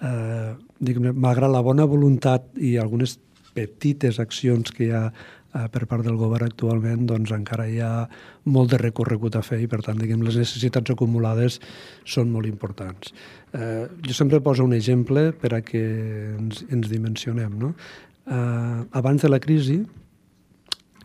eh, 0.00 0.54
malgrat 1.12 1.50
la 1.52 1.64
bona 1.64 1.86
voluntat 1.88 2.48
i 2.56 2.76
algunes 2.78 3.18
petites 3.54 4.20
accions 4.22 4.70
que 4.72 4.86
hi 4.86 4.90
ha 4.94 5.04
eh, 5.10 5.66
per 5.72 5.86
part 5.90 6.06
del 6.06 6.18
govern 6.20 6.46
actualment, 6.46 7.06
doncs 7.10 7.32
encara 7.34 7.66
hi 7.68 7.80
ha 7.82 8.06
molt 8.50 8.72
de 8.72 8.80
recorregut 8.80 9.36
a 9.36 9.42
fer 9.46 9.60
i, 9.64 9.68
per 9.70 9.82
tant, 9.86 9.98
diguem, 10.00 10.22
les 10.26 10.38
necessitats 10.40 10.94
acumulades 10.94 11.60
són 12.04 12.30
molt 12.34 12.48
importants. 12.50 13.14
Eh, 13.52 13.86
jo 14.06 14.16
sempre 14.16 14.42
poso 14.44 14.66
un 14.66 14.76
exemple 14.76 15.30
per 15.32 15.54
a 15.56 15.62
que 15.66 15.82
ens, 16.36 16.64
ens 16.70 16.90
dimensionem. 16.92 17.56
No? 17.58 17.74
Eh, 18.26 18.78
abans 19.02 19.26
de 19.26 19.32
la 19.32 19.42
crisi, 19.42 19.80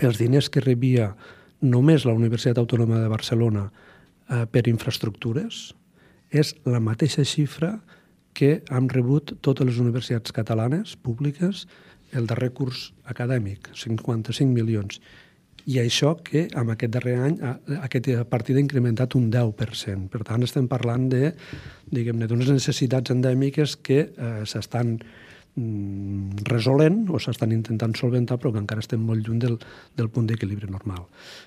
els 0.03 0.19
diners 0.19 0.49
que 0.51 0.63
rebia 0.63 1.13
només 1.61 2.05
la 2.05 2.15
Universitat 2.15 2.57
Autònoma 2.59 2.99
de 3.03 3.11
Barcelona 3.11 3.67
eh, 3.69 4.45
per 4.45 4.65
infraestructures 4.71 5.67
és 6.35 6.55
la 6.65 6.81
mateixa 6.83 7.23
xifra 7.23 7.77
que 8.35 8.61
han 8.69 8.89
rebut 8.91 9.37
totes 9.45 9.67
les 9.67 9.77
universitats 9.79 10.33
catalanes 10.35 10.97
públiques 10.99 11.65
el 12.15 12.27
darrer 12.27 12.51
curs 12.55 12.93
acadèmic, 13.11 13.69
55 13.75 14.51
milions. 14.51 14.99
I 15.65 15.79
això 15.81 16.13
que 16.21 16.45
amb 16.53 16.75
aquest 16.75 16.93
darrer 16.93 17.15
any 17.25 17.37
aquest 17.81 18.11
partit 18.29 18.57
ha 18.57 18.61
incrementat 18.61 19.15
un 19.17 19.31
10%. 19.33 20.09
Per 20.13 20.21
tant, 20.27 20.43
estem 20.45 20.67
parlant 20.69 21.07
de, 21.09 21.31
diguem-ne, 21.89 22.27
d'unes 22.29 22.51
necessitats 22.53 23.11
endèmiques 23.15 23.75
que 23.81 24.03
eh, 24.05 24.33
s'estan 24.45 24.99
resolent 25.55 27.05
o 27.15 27.19
s'estan 27.21 27.53
intentant 27.55 27.93
solventar 27.95 28.35
però 28.41 28.51
que 28.51 28.59
encara 28.59 28.83
estem 28.83 28.99
molt 28.99 29.23
lluny 29.23 29.39
del, 29.39 29.57
del 29.95 30.09
punt 30.11 30.27
d'equilibri 30.27 30.67
normal. 30.67 31.05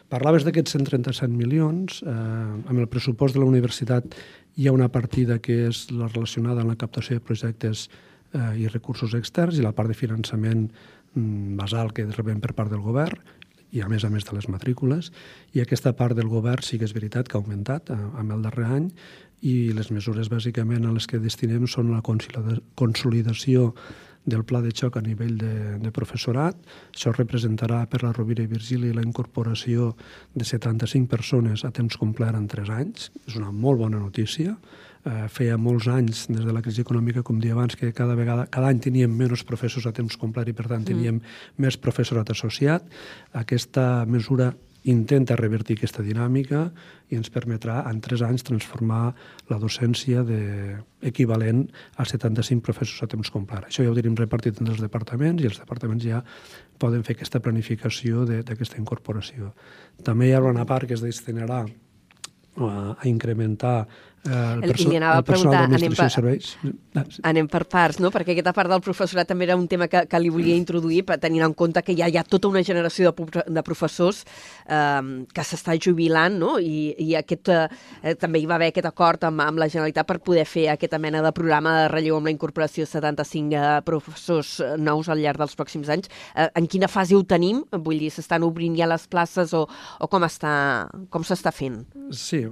Parlaves 0.09 0.47
d'aquests 0.47 0.79
137 0.79 1.29
milions, 1.29 2.01
eh, 2.03 2.13
amb 2.13 2.79
el 2.79 2.89
pressupost 2.89 3.37
de 3.37 3.43
la 3.43 3.51
universitat 3.51 4.17
hi 4.57 4.69
ha 4.69 4.73
una 4.73 4.89
partida 4.89 5.39
que 5.39 5.67
és 5.69 5.87
la 5.93 6.09
relacionada 6.09 6.65
amb 6.65 6.73
la 6.73 6.81
captació 6.81 7.19
de 7.19 7.25
projectes 7.25 7.89
eh, 8.33 8.55
i 8.65 8.71
recursos 8.73 9.13
externs 9.15 9.59
i 9.59 9.67
la 9.67 9.75
part 9.77 9.93
de 9.93 9.99
finançament 9.99 10.71
mm, 11.15 11.59
basal 11.61 11.93
que 11.93 12.09
rebem 12.09 12.41
per 12.41 12.55
part 12.57 12.73
del 12.73 12.85
govern 12.85 13.21
i 13.73 13.83
a 13.85 13.89
més 13.89 14.05
a 14.05 14.11
més 14.11 14.25
de 14.25 14.35
les 14.37 14.49
matrícules, 14.49 15.13
i 15.53 15.61
aquesta 15.61 15.93
part 15.97 16.17
del 16.17 16.31
govern 16.33 16.65
sí 16.65 16.79
que 16.79 16.89
és 16.89 16.95
veritat 16.97 17.29
que 17.29 17.37
ha 17.37 17.43
augmentat 17.43 17.91
eh, 17.93 17.99
amb 18.21 18.37
el 18.37 18.45
darrer 18.47 18.69
any, 18.79 18.91
i 19.47 19.71
les 19.71 19.93
mesures 19.95 20.31
bàsicament 20.33 20.87
a 20.87 20.93
les 20.93 21.07
que 21.07 21.21
destinem 21.23 21.67
són 21.71 21.93
la 21.93 22.03
consolidació 22.03 23.73
del 24.29 24.45
pla 24.45 24.61
de 24.61 24.73
xoc 24.75 24.99
a 24.99 25.03
nivell 25.03 25.37
de, 25.41 25.79
de 25.81 25.93
professorat. 25.95 26.59
Això 26.93 27.13
representarà 27.15 27.85
per 27.89 28.03
la 28.03 28.13
Rovira 28.13 28.45
i 28.45 28.51
Virgili 28.51 28.93
la 28.93 29.05
incorporació 29.07 29.95
de 30.35 30.45
75 30.45 31.09
persones 31.09 31.65
a 31.65 31.71
temps 31.73 31.97
complet 31.97 32.37
en 32.37 32.49
3 32.51 32.75
anys. 32.77 33.09
És 33.27 33.39
una 33.41 33.53
molt 33.53 33.81
bona 33.81 34.03
notícia. 34.03 34.57
Eh, 35.07 35.29
feia 35.31 35.57
molts 35.57 35.87
anys, 35.87 36.25
des 36.27 36.43
de 36.45 36.53
la 36.53 36.63
crisi 36.63 36.83
econòmica, 36.83 37.23
com 37.23 37.39
dia 37.39 37.55
abans, 37.55 37.77
que 37.79 37.93
cada 37.95 38.17
vegada, 38.19 38.49
cada 38.51 38.67
any 38.73 38.81
teníem 38.83 39.13
menys 39.15 39.45
professors 39.47 39.87
a 39.87 39.93
temps 39.95 40.19
complet 40.19 40.51
i, 40.51 40.57
per 40.57 40.67
tant, 40.67 40.83
teníem 40.85 41.21
mm. 41.21 41.61
més 41.63 41.79
professorat 41.79 42.33
associat. 42.35 42.89
Aquesta 43.39 44.05
mesura 44.11 44.51
intenta 44.89 45.37
revertir 45.37 45.77
aquesta 45.77 46.03
dinàmica 46.03 46.69
i 47.11 47.17
ens 47.19 47.31
permetrà 47.35 47.81
en 47.91 48.01
tres 48.05 48.23
anys 48.25 48.45
transformar 48.47 49.13
la 49.51 49.59
docència 49.61 50.23
de, 50.27 50.79
equivalent 51.03 51.65
a 51.97 52.07
75 52.09 52.65
professors 52.65 53.03
a 53.05 53.11
temps 53.11 53.31
complet. 53.35 53.69
Això 53.69 53.85
ja 53.85 53.93
ho 53.93 53.97
tenim 53.99 54.17
repartit 54.19 54.59
entre 54.59 54.75
els 54.77 54.83
departaments 54.83 55.43
i 55.43 55.51
els 55.51 55.61
departaments 55.61 56.07
ja 56.07 56.23
poden 56.79 57.05
fer 57.05 57.17
aquesta 57.17 57.43
planificació 57.45 58.25
d'aquesta 58.29 58.81
incorporació. 58.81 59.53
També 60.07 60.31
hi 60.31 60.37
ha 60.37 60.43
una 60.43 60.67
part 60.67 60.89
que 60.89 60.97
es 60.97 61.05
destinarà 61.05 61.65
a, 61.67 62.71
a 62.99 63.05
incrementar 63.09 63.87
el, 64.29 64.73
I 64.73 64.87
li 64.89 64.99
anava 64.99 65.23
a 65.23 65.25
preguntar, 65.27 65.65
anem 65.69 65.95
per- 65.97 66.11
serveis. 66.13 66.53
Anem 67.27 67.49
per 67.51 67.63
parts, 67.71 68.01
no? 68.03 68.11
perquè 68.15 68.35
aquesta 68.35 68.53
part 68.57 68.71
del 68.73 68.83
professorat 68.85 69.29
també 69.31 69.47
era 69.47 69.57
un 69.57 69.69
tema 69.71 69.89
que, 69.91 70.05
que 70.11 70.21
li 70.21 70.31
volia 70.35 70.57
introduir, 70.59 71.05
per 71.07 71.19
tenint 71.23 71.45
en 71.47 71.55
compte 71.55 71.83
que 71.87 71.97
ja 71.97 72.09
hi 72.09 72.19
ha 72.19 72.25
tota 72.27 72.51
una 72.51 72.63
generació 72.67 73.13
de, 73.13 73.45
de 73.47 73.63
professors 73.67 74.25
eh, 74.67 75.25
que 75.35 75.45
s'està 75.47 75.77
jubilant, 75.81 76.39
no? 76.41 76.57
I, 76.59 76.95
i 76.99 77.15
aquest, 77.19 77.53
eh, 77.55 78.15
també 78.21 78.43
hi 78.43 78.49
va 78.51 78.59
haver 78.59 78.71
aquest 78.73 78.91
acord 78.91 79.25
amb, 79.29 79.45
amb 79.45 79.63
la 79.63 79.69
Generalitat 79.69 80.09
per 80.09 80.19
poder 80.25 80.47
fer 80.49 80.69
aquesta 80.73 80.99
mena 80.99 81.23
de 81.25 81.33
programa 81.37 81.75
de 81.83 81.89
relleu 81.93 82.19
amb 82.19 82.31
la 82.31 82.35
incorporació 82.35 82.87
de 82.87 82.91
75 82.91 83.55
eh, 83.55 83.67
professors 83.87 84.59
eh, 84.65 84.75
nous 84.79 85.09
al 85.09 85.23
llarg 85.23 85.41
dels 85.41 85.57
pròxims 85.59 85.91
anys. 85.93 86.11
Eh, 86.35 86.49
en 86.59 86.67
quina 86.71 86.89
fase 86.91 87.17
ho 87.17 87.23
tenim? 87.23 87.63
Vull 87.73 88.03
dir, 88.03 88.11
s'estan 88.15 88.47
obrint 88.47 88.77
ja 88.79 88.89
les 88.91 89.07
places 89.11 89.55
o, 89.57 89.65
o 89.69 90.11
com 90.11 90.27
està 90.27 90.53
com 91.13 91.25
s'està 91.27 91.53
fent? 91.55 91.81
Sí, 92.15 92.43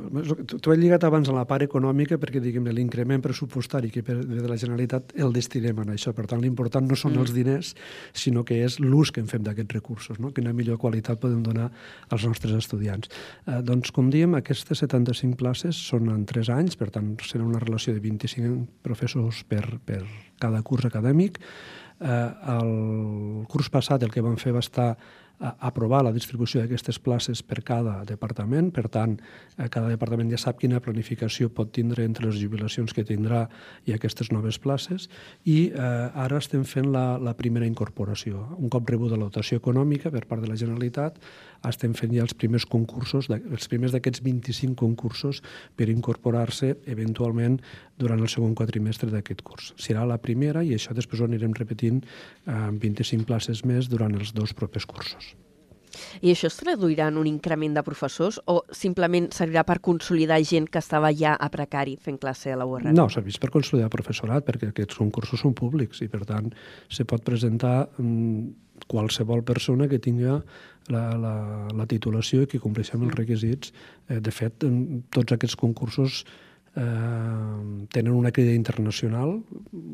tu 0.61 0.73
he 0.73 0.79
lligat 0.79 1.05
abans 1.07 1.29
a 1.31 1.37
la 1.37 1.45
part 1.49 1.66
econòmica 1.67 2.19
perquè 2.23 2.41
diguem 2.43 2.67
l'increment 2.71 3.23
pressupostari 3.25 3.91
que 3.93 4.03
per, 4.07 4.17
de 4.25 4.47
la 4.49 4.59
Generalitat 4.59 5.15
el 5.21 5.35
destinem 5.35 5.83
a 5.83 5.87
això. 5.95 6.15
Per 6.17 6.27
tant, 6.31 6.43
l'important 6.43 6.87
no 6.89 6.99
són 6.99 7.15
mm. 7.15 7.25
els 7.25 7.35
diners, 7.37 7.73
sinó 8.17 8.45
que 8.47 8.63
és 8.65 8.79
l'ús 8.83 9.13
que 9.13 9.23
en 9.23 9.31
fem 9.31 9.45
d'aquests 9.47 9.77
recursos, 9.77 10.21
no? 10.23 10.33
quina 10.37 10.55
millor 10.57 10.81
qualitat 10.83 11.21
podem 11.23 11.43
donar 11.47 11.71
als 12.11 12.27
nostres 12.27 12.57
estudiants. 12.59 13.11
Eh, 13.47 13.61
doncs, 13.67 13.93
com 13.95 14.11
diem, 14.13 14.39
aquestes 14.39 14.85
75 14.85 15.39
places 15.41 15.79
són 15.91 16.11
en 16.13 16.25
3 16.29 16.53
anys, 16.57 16.79
per 16.79 16.91
tant, 16.95 17.15
serà 17.27 17.45
una 17.47 17.63
relació 17.63 17.95
de 17.97 18.03
25 18.05 18.83
professors 18.87 19.43
per, 19.49 19.65
per 19.85 20.03
cada 20.43 20.63
curs 20.67 20.89
acadèmic. 20.89 21.41
Eh, 22.01 22.31
el 22.57 23.47
curs 23.49 23.71
passat 23.73 24.05
el 24.05 24.13
que 24.13 24.25
vam 24.25 24.37
fer 24.41 24.53
va 24.57 24.65
estar 24.65 24.91
aprovar 25.39 26.03
la 26.05 26.13
distribució 26.15 26.63
d'aquestes 26.63 26.99
places 27.03 27.43
per 27.43 27.63
cada 27.67 27.99
departament. 28.09 28.71
Per 28.73 28.87
tant, 28.93 29.17
eh, 29.57 29.69
cada 29.69 29.89
departament 29.89 30.31
ja 30.33 30.39
sap 30.41 30.61
quina 30.61 30.81
planificació 30.81 31.51
pot 31.53 31.73
tindre 31.73 32.05
entre 32.05 32.27
les 32.27 32.39
jubilacions 32.41 32.93
que 32.93 33.05
tindrà 33.05 33.47
i 33.85 33.93
aquestes 33.93 34.33
noves 34.33 34.59
places. 34.59 35.09
I 35.45 35.73
eh, 35.73 35.81
ara 36.27 36.39
estem 36.39 36.65
fent 36.65 36.91
la, 36.93 37.19
la 37.19 37.37
primera 37.37 37.67
incorporació. 37.67 38.47
Un 38.57 38.73
cop 38.73 38.89
rebuda 38.89 39.17
la 39.17 39.29
dotació 39.29 39.61
econòmica 39.61 40.11
per 40.11 40.27
part 40.27 40.43
de 40.43 40.49
la 40.49 40.57
Generalitat, 40.57 41.21
estem 41.67 41.95
fent 41.99 42.13
ja 42.15 42.23
els 42.23 42.35
primers 42.37 42.67
concursos, 42.69 43.29
els 43.31 43.69
primers 43.71 43.95
d'aquests 43.95 44.23
25 44.23 44.77
concursos 44.79 45.43
per 45.77 45.89
incorporar-se 45.91 46.77
eventualment 46.87 47.59
durant 47.99 48.21
el 48.21 48.29
segon 48.33 48.55
quadrimestre 48.59 49.11
d'aquest 49.13 49.43
curs. 49.47 49.73
Serà 49.81 50.05
la 50.09 50.21
primera 50.23 50.65
i 50.65 50.75
això 50.77 50.95
després 50.97 51.23
ho 51.23 51.31
anirem 51.31 51.57
repetint 51.57 52.03
amb 52.45 52.83
25 52.83 53.27
places 53.29 53.65
més 53.65 53.91
durant 53.93 54.15
els 54.17 54.35
dos 54.37 54.55
propers 54.57 54.87
cursos. 54.87 55.35
I 56.21 56.33
això 56.33 56.51
es 56.51 56.59
traduirà 56.61 57.09
en 57.11 57.17
un 57.21 57.29
increment 57.31 57.77
de 57.77 57.83
professors 57.87 58.39
o 58.53 58.59
simplement 58.75 59.31
servirà 59.35 59.65
per 59.69 59.79
consolidar 59.85 60.39
gent 60.45 60.69
que 60.73 60.83
estava 60.83 61.13
ja 61.17 61.37
a 61.41 61.49
precari 61.53 61.97
fent 62.03 62.19
classe 62.23 62.53
a 62.53 62.59
la 62.61 62.67
URR? 62.69 62.93
No, 62.97 63.09
serveix 63.13 63.41
per 63.43 63.53
consolidar 63.55 63.91
professorat, 63.93 64.47
perquè 64.47 64.71
aquests 64.71 64.99
concursos 65.01 65.43
són 65.43 65.57
públics 65.57 66.03
i, 66.05 66.11
per 66.13 66.25
tant, 66.29 66.51
se 66.93 67.07
pot 67.09 67.25
presentar 67.27 67.77
mm, 67.97 68.83
qualsevol 68.93 69.45
persona 69.47 69.89
que 69.89 70.01
tinga 70.03 70.41
la, 70.93 71.05
la, 71.19 71.37
la 71.75 71.87
titulació 71.91 72.45
i 72.45 72.51
que 72.51 72.63
compleixi 72.63 72.97
amb 72.97 73.09
els 73.09 73.17
requisits. 73.17 73.73
Eh, 74.09 74.21
de 74.21 74.35
fet, 74.35 74.67
tots 75.15 75.37
aquests 75.37 75.57
concursos 75.59 76.25
eh, 76.77 77.87
tenen 77.93 78.13
una 78.13 78.33
crida 78.33 78.55
internacional, 78.55 79.41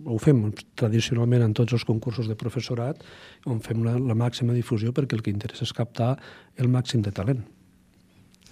ho 0.04 0.18
fem 0.18 0.44
tradicionalment 0.74 1.46
en 1.46 1.56
tots 1.56 1.78
els 1.78 1.86
concursos 1.88 2.28
de 2.28 2.36
professorat, 2.38 3.02
on 3.46 3.62
fem 3.64 3.84
la, 3.86 3.96
la 3.98 4.18
màxima 4.18 4.56
difusió 4.56 4.92
perquè 4.92 5.18
el 5.18 5.24
que 5.24 5.34
interessa 5.34 5.66
és 5.68 5.76
captar 5.76 6.16
el 6.58 6.70
màxim 6.72 7.02
de 7.02 7.14
talent. 7.14 7.44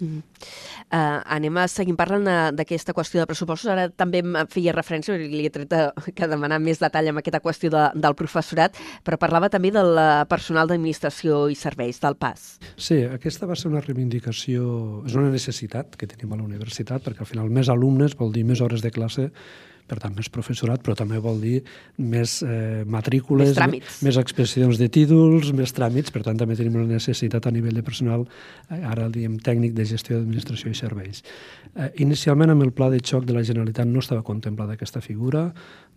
Uh, 0.00 1.20
anem 1.30 1.56
a 1.60 1.66
seguir 1.68 1.94
parlant 1.98 2.24
de- 2.26 2.52
d'aquesta 2.56 2.94
qüestió 2.96 3.20
de 3.20 3.26
pressupostos. 3.30 3.70
Ara 3.70 3.88
també 3.90 4.18
em 4.24 4.34
feia 4.50 4.72
referència, 4.72 5.14
li 5.16 5.44
he 5.46 5.50
tret 5.50 5.68
de- 5.70 6.12
que 6.16 6.26
demanar 6.26 6.58
més 6.60 6.80
detall 6.80 7.08
amb 7.12 7.18
aquesta 7.22 7.40
qüestió 7.40 7.70
de, 7.70 7.84
del 7.94 8.14
professorat, 8.18 8.76
però 9.04 9.18
parlava 9.18 9.48
també 9.52 9.70
del 9.70 9.92
eh, 9.98 10.24
personal 10.28 10.66
d'administració 10.68 11.48
i 11.50 11.54
serveis, 11.54 12.00
del 12.00 12.16
PAS. 12.16 12.58
Sí, 12.76 13.02
aquesta 13.04 13.46
va 13.46 13.54
ser 13.56 13.68
una 13.70 13.80
reivindicació, 13.80 15.04
és 15.06 15.14
una 15.14 15.30
necessitat 15.30 15.96
que 15.96 16.06
tenim 16.10 16.32
a 16.32 16.36
la 16.40 16.44
universitat, 16.48 17.02
perquè 17.04 17.20
al 17.20 17.30
final 17.30 17.50
més 17.50 17.68
alumnes 17.68 18.16
vol 18.16 18.32
dir 18.32 18.44
més 18.44 18.60
hores 18.60 18.82
de 18.82 18.90
classe, 18.90 19.30
per 19.90 19.98
tant 20.02 20.14
més 20.16 20.30
professorat, 20.32 20.82
però 20.84 20.94
també 20.98 21.18
vol 21.22 21.40
dir 21.42 21.58
més 21.98 22.38
eh, 22.46 22.82
matrícules, 22.86 23.50
Més 23.50 23.58
més 24.06 24.18
expedicions 24.20 24.78
de 24.80 24.88
títols, 24.92 25.50
més 25.56 25.74
tràmits, 25.76 26.14
per 26.14 26.22
tant 26.26 26.38
també 26.38 26.56
tenim 26.58 26.78
una 26.78 26.98
necessitat 27.00 27.46
a 27.46 27.54
nivell 27.54 27.76
de 27.76 27.84
personal, 27.86 28.26
eh, 28.70 28.80
ara 28.80 29.08
diem 29.12 29.38
tècnic 29.42 29.74
de 29.76 29.86
gestió 29.88 30.18
d'administració 30.18 30.70
i 30.70 30.78
serveis. 30.78 31.24
Eh, 31.74 31.90
inicialment 32.06 32.54
amb 32.54 32.66
el 32.66 32.72
pla 32.76 32.90
de 32.90 33.02
xoc 33.02 33.26
de 33.26 33.36
la 33.36 33.44
Generalitat 33.46 33.90
no 33.90 34.02
estava 34.02 34.24
contemplada 34.26 34.78
aquesta 34.78 35.02
figura, 35.04 35.48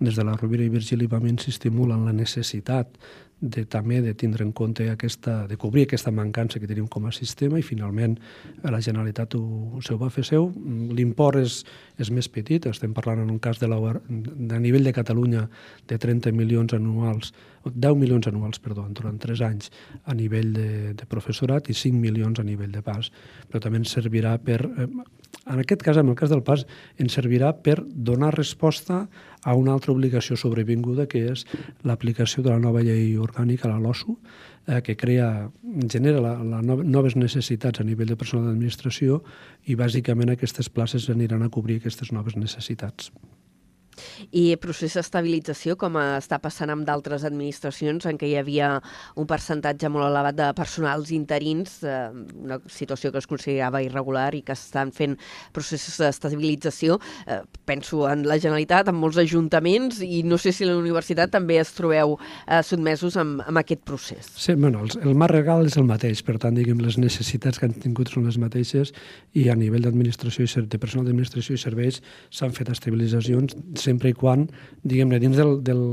des 0.03 0.15
de 0.15 0.23
la 0.23 0.35
Rovira 0.35 0.65
i 0.65 0.71
Virgili 0.71 1.07
vam 1.07 1.25
insistir 1.27 1.71
molt 1.71 1.95
en 1.95 2.05
la 2.05 2.13
necessitat 2.13 2.97
de 3.43 3.65
també 3.67 3.99
de 4.01 4.13
tindre 4.15 4.45
en 4.45 4.53
compte 4.55 4.85
aquesta, 4.87 5.43
de 5.47 5.57
cobrir 5.59 5.83
aquesta 5.83 6.13
mancança 6.15 6.61
que 6.61 6.67
tenim 6.67 6.87
com 6.87 7.05
a 7.05 7.11
sistema 7.11 7.59
i 7.59 7.65
finalment 7.65 8.15
la 8.63 8.79
Generalitat 8.79 9.35
ho, 9.35 9.81
se 9.83 9.93
ho 9.93 9.97
va 9.99 10.09
fer 10.13 10.23
seu. 10.27 10.47
L'import 10.95 11.41
és, 11.41 11.57
és 11.99 12.11
més 12.15 12.29
petit, 12.31 12.63
estem 12.71 12.93
parlant 12.95 13.19
en 13.25 13.33
un 13.33 13.41
cas 13.43 13.59
de, 13.59 13.67
la, 13.67 13.79
de 14.07 14.59
nivell 14.63 14.87
de 14.87 14.93
Catalunya 14.95 15.47
de 15.89 15.97
30 15.99 16.31
milions 16.31 16.75
anuals, 16.77 17.33
o 17.63 17.71
10 17.73 17.99
milions 17.99 18.29
anuals, 18.31 18.63
perdó, 18.63 18.85
durant 18.95 19.19
3 19.19 19.43
anys 19.49 19.73
a 20.05 20.15
nivell 20.15 20.53
de, 20.55 20.69
de 20.95 21.09
professorat 21.09 21.67
i 21.67 21.75
5 21.75 21.99
milions 21.99 22.39
a 22.39 22.47
nivell 22.47 22.71
de 22.71 22.83
pas. 22.85 23.11
Però 23.51 23.59
també 23.59 23.83
ens 23.83 23.91
servirà 23.91 24.37
per, 24.39 24.61
eh, 24.63 24.87
en 25.43 25.59
aquest 25.59 25.83
cas, 25.83 25.99
en 25.99 26.07
el 26.07 26.15
cas 26.15 26.31
del 26.31 26.45
pas, 26.47 26.63
ens 26.95 27.19
servirà 27.19 27.51
per 27.59 27.81
donar 27.83 28.31
resposta 28.37 29.03
a 29.43 29.55
una 29.59 29.73
altra 29.73 29.93
obligació 29.93 30.37
sobrevinguda 30.39 31.07
que 31.11 31.25
és 31.33 31.45
l'aplicació 31.83 32.43
de 32.43 32.53
la 32.53 32.61
nova 32.63 32.83
llei 32.85 33.17
orgànica, 33.19 33.69
la 33.69 33.79
LOSU, 33.79 34.17
eh, 34.67 34.81
que 34.81 34.95
crea, 34.95 35.49
genera 35.91 36.21
la, 36.23 36.33
la 36.43 36.61
no, 36.61 36.79
noves 36.83 37.17
necessitats 37.19 37.81
a 37.81 37.87
nivell 37.87 38.13
de 38.13 38.19
personal 38.19 38.49
d'administració 38.49 39.21
i 39.67 39.75
bàsicament 39.79 40.33
aquestes 40.33 40.69
places 40.69 41.09
aniran 41.11 41.43
a 41.43 41.51
cobrir 41.51 41.81
aquestes 41.81 42.11
noves 42.15 42.39
necessitats. 42.39 43.11
I 44.31 44.55
procés 44.61 44.95
d'estabilització, 44.97 45.75
com 45.79 45.97
està 46.01 46.39
passant 46.43 46.71
amb 46.73 46.85
d'altres 46.87 47.25
administracions 47.27 48.07
en 48.09 48.19
què 48.19 48.29
hi 48.29 48.37
havia 48.39 48.75
un 49.19 49.27
percentatge 49.29 49.89
molt 49.93 50.07
elevat 50.07 50.37
de 50.37 50.49
personals 50.57 51.11
interins, 51.15 51.79
eh, 51.83 52.09
una 52.43 52.59
situació 52.67 53.11
que 53.11 53.21
es 53.21 53.29
considerava 53.29 53.83
irregular 53.83 54.31
i 54.35 54.43
que 54.45 54.55
estan 54.55 54.91
fent 54.91 55.17
processos 55.53 55.99
d'estabilització. 56.01 56.99
Eh, 57.27 57.41
penso 57.65 58.07
en 58.09 58.27
la 58.27 58.39
Generalitat, 58.39 58.89
en 58.89 58.99
molts 58.99 59.19
ajuntaments, 59.21 60.01
i 60.03 60.23
no 60.23 60.37
sé 60.37 60.51
si 60.51 60.65
la 60.65 60.77
universitat 60.77 61.31
també 61.31 61.59
es 61.61 61.73
trobeu 61.77 62.17
eh, 62.17 62.61
sotmesos 62.63 63.17
amb, 63.17 63.43
amb 63.47 63.61
aquest 63.63 63.83
procés. 63.87 64.29
Sí, 64.35 64.55
bueno, 64.55 64.83
el, 64.83 64.93
el 65.03 65.15
marc 65.15 65.35
legal 65.35 65.65
és 65.67 65.77
el 65.79 65.87
mateix, 65.87 66.23
per 66.25 66.37
tant, 66.41 66.55
diguem, 66.57 66.81
les 66.83 66.97
necessitats 67.01 67.59
que 67.59 67.69
han 67.69 67.77
tingut 67.77 68.11
són 68.13 68.27
les 68.27 68.37
mateixes 68.41 68.93
i 69.33 69.47
a 69.49 69.57
nivell 69.59 69.85
d'administració 69.85 70.45
i 70.45 70.65
de 70.69 70.79
personal 70.79 71.07
d'administració 71.07 71.55
i 71.55 71.61
serveis 71.61 72.01
s'han 72.33 72.53
fet 72.55 72.69
estabilitzacions 72.73 73.55
sempre 73.83 74.11
i 74.13 74.17
quan, 74.17 74.47
diguem-ne, 74.83 75.19
dins 75.21 75.39
del, 75.39 75.57
del, 75.65 75.83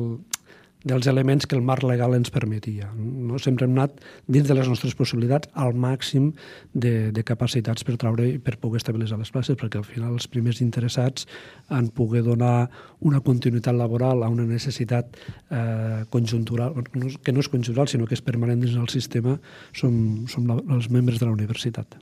dels 0.84 1.06
elements 1.06 1.46
que 1.46 1.56
el 1.56 1.62
marc 1.62 1.84
legal 1.84 2.14
ens 2.16 2.30
permetia. 2.32 2.88
No? 2.96 3.38
Sempre 3.42 3.66
hem 3.66 3.74
anat 3.76 3.98
dins 4.26 4.48
de 4.48 4.56
les 4.56 4.68
nostres 4.68 4.94
possibilitats 4.96 5.50
al 5.52 5.74
màxim 5.76 6.30
de, 6.72 7.10
de 7.12 7.24
capacitats 7.26 7.84
per 7.84 7.98
traure 8.00 8.26
i 8.28 8.38
per 8.40 8.56
poder 8.62 8.80
estabilitzar 8.80 9.18
les 9.20 9.32
places, 9.32 9.58
perquè 9.60 9.80
al 9.80 9.88
final 9.88 10.16
els 10.16 10.28
primers 10.30 10.62
interessats 10.64 11.28
en 11.68 11.90
poder 11.92 12.24
donar 12.24 12.70
una 13.00 13.20
continuïtat 13.24 13.76
laboral 13.76 14.24
a 14.24 14.30
una 14.32 14.46
necessitat 14.48 15.20
eh, 15.50 16.06
conjuntural, 16.10 16.80
que 16.90 17.34
no 17.34 17.44
és 17.44 17.52
conjuntural, 17.52 17.90
sinó 17.90 18.08
que 18.08 18.16
és 18.16 18.24
permanent 18.24 18.64
dins 18.64 18.78
del 18.78 18.88
sistema, 18.92 19.36
som, 19.76 20.24
som 20.32 20.48
la, 20.48 20.60
els 20.76 20.88
membres 20.92 21.20
de 21.20 21.28
la 21.28 21.36
universitat. 21.36 22.00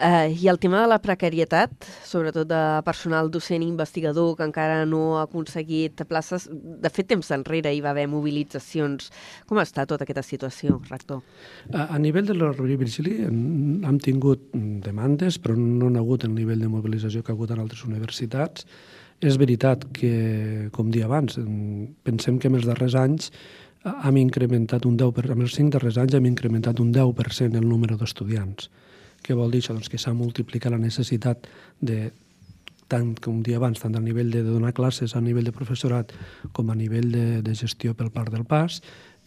Eh, 0.00 0.34
I 0.40 0.48
el 0.48 0.58
tema 0.58 0.80
de 0.80 0.88
la 0.88 0.96
precarietat, 1.02 1.84
sobretot 2.08 2.48
de 2.48 2.60
personal 2.86 3.28
docent 3.28 3.60
i 3.60 3.68
investigador 3.68 4.32
que 4.38 4.46
encara 4.48 4.86
no 4.88 5.18
ha 5.18 5.26
aconseguit 5.26 6.00
places, 6.08 6.46
de 6.50 6.88
fet, 6.88 7.10
temps 7.10 7.28
enrere 7.36 7.74
hi 7.74 7.82
va 7.84 7.92
haver 7.92 8.06
mobilitzacions. 8.08 9.10
Com 9.50 9.60
està 9.60 9.84
tota 9.84 10.08
aquesta 10.08 10.24
situació, 10.24 10.80
rector? 10.88 11.20
A, 11.74 11.90
a 11.90 12.00
nivell 12.00 12.30
de 12.30 12.38
i 12.38 12.80
Virgili 12.80 13.18
mm, 13.26 13.84
hem 13.84 14.00
tingut 14.00 14.48
demandes, 14.88 15.36
però 15.36 15.58
no 15.58 15.92
ha 15.92 16.00
hagut 16.00 16.24
el 16.24 16.32
nivell 16.32 16.64
de 16.64 16.72
mobilització 16.72 17.22
que 17.22 17.32
ha 17.32 17.36
hagut 17.36 17.52
en 17.52 17.60
altres 17.60 17.84
universitats. 17.84 18.64
És 19.20 19.36
veritat 19.36 19.84
que, 19.92 20.70
com 20.72 20.88
dia 20.88 21.04
abans, 21.04 21.36
mm, 21.36 22.00
pensem 22.08 22.38
que 22.40 22.48
en 22.48 22.56
els 22.56 22.64
darrers 22.64 22.96
anys 22.96 23.34
eh, 23.84 23.92
hem 23.92 24.16
incrementat 24.16 24.88
un 24.88 24.96
10%, 24.96 25.36
en 25.36 25.44
els 25.44 25.60
cinc 25.60 25.74
darrers 25.76 26.00
anys 26.00 26.16
hem 26.16 26.24
incrementat 26.30 26.80
un 26.80 26.94
10% 26.94 27.60
el 27.60 27.68
número 27.68 28.00
d'estudiants. 28.00 28.70
Què 29.22 29.36
vol 29.36 29.52
dir 29.52 29.60
això? 29.62 29.76
Doncs 29.76 29.90
que 29.92 30.00
s'ha 30.00 30.14
multiplicat 30.16 30.72
la 30.72 30.80
necessitat 30.80 31.46
de 31.80 32.10
tant 32.90 33.12
com 33.22 33.44
dia 33.46 33.60
abans, 33.60 33.78
tant 33.78 33.94
a 33.94 34.02
nivell 34.02 34.32
de 34.34 34.42
donar 34.42 34.74
classes 34.74 35.14
a 35.14 35.22
nivell 35.22 35.46
de 35.46 35.54
professorat 35.54 36.12
com 36.56 36.72
a 36.72 36.74
nivell 36.74 37.12
de, 37.12 37.26
de 37.46 37.54
gestió 37.54 37.94
pel 37.94 38.10
part 38.10 38.32
del 38.34 38.44
pas 38.48 38.80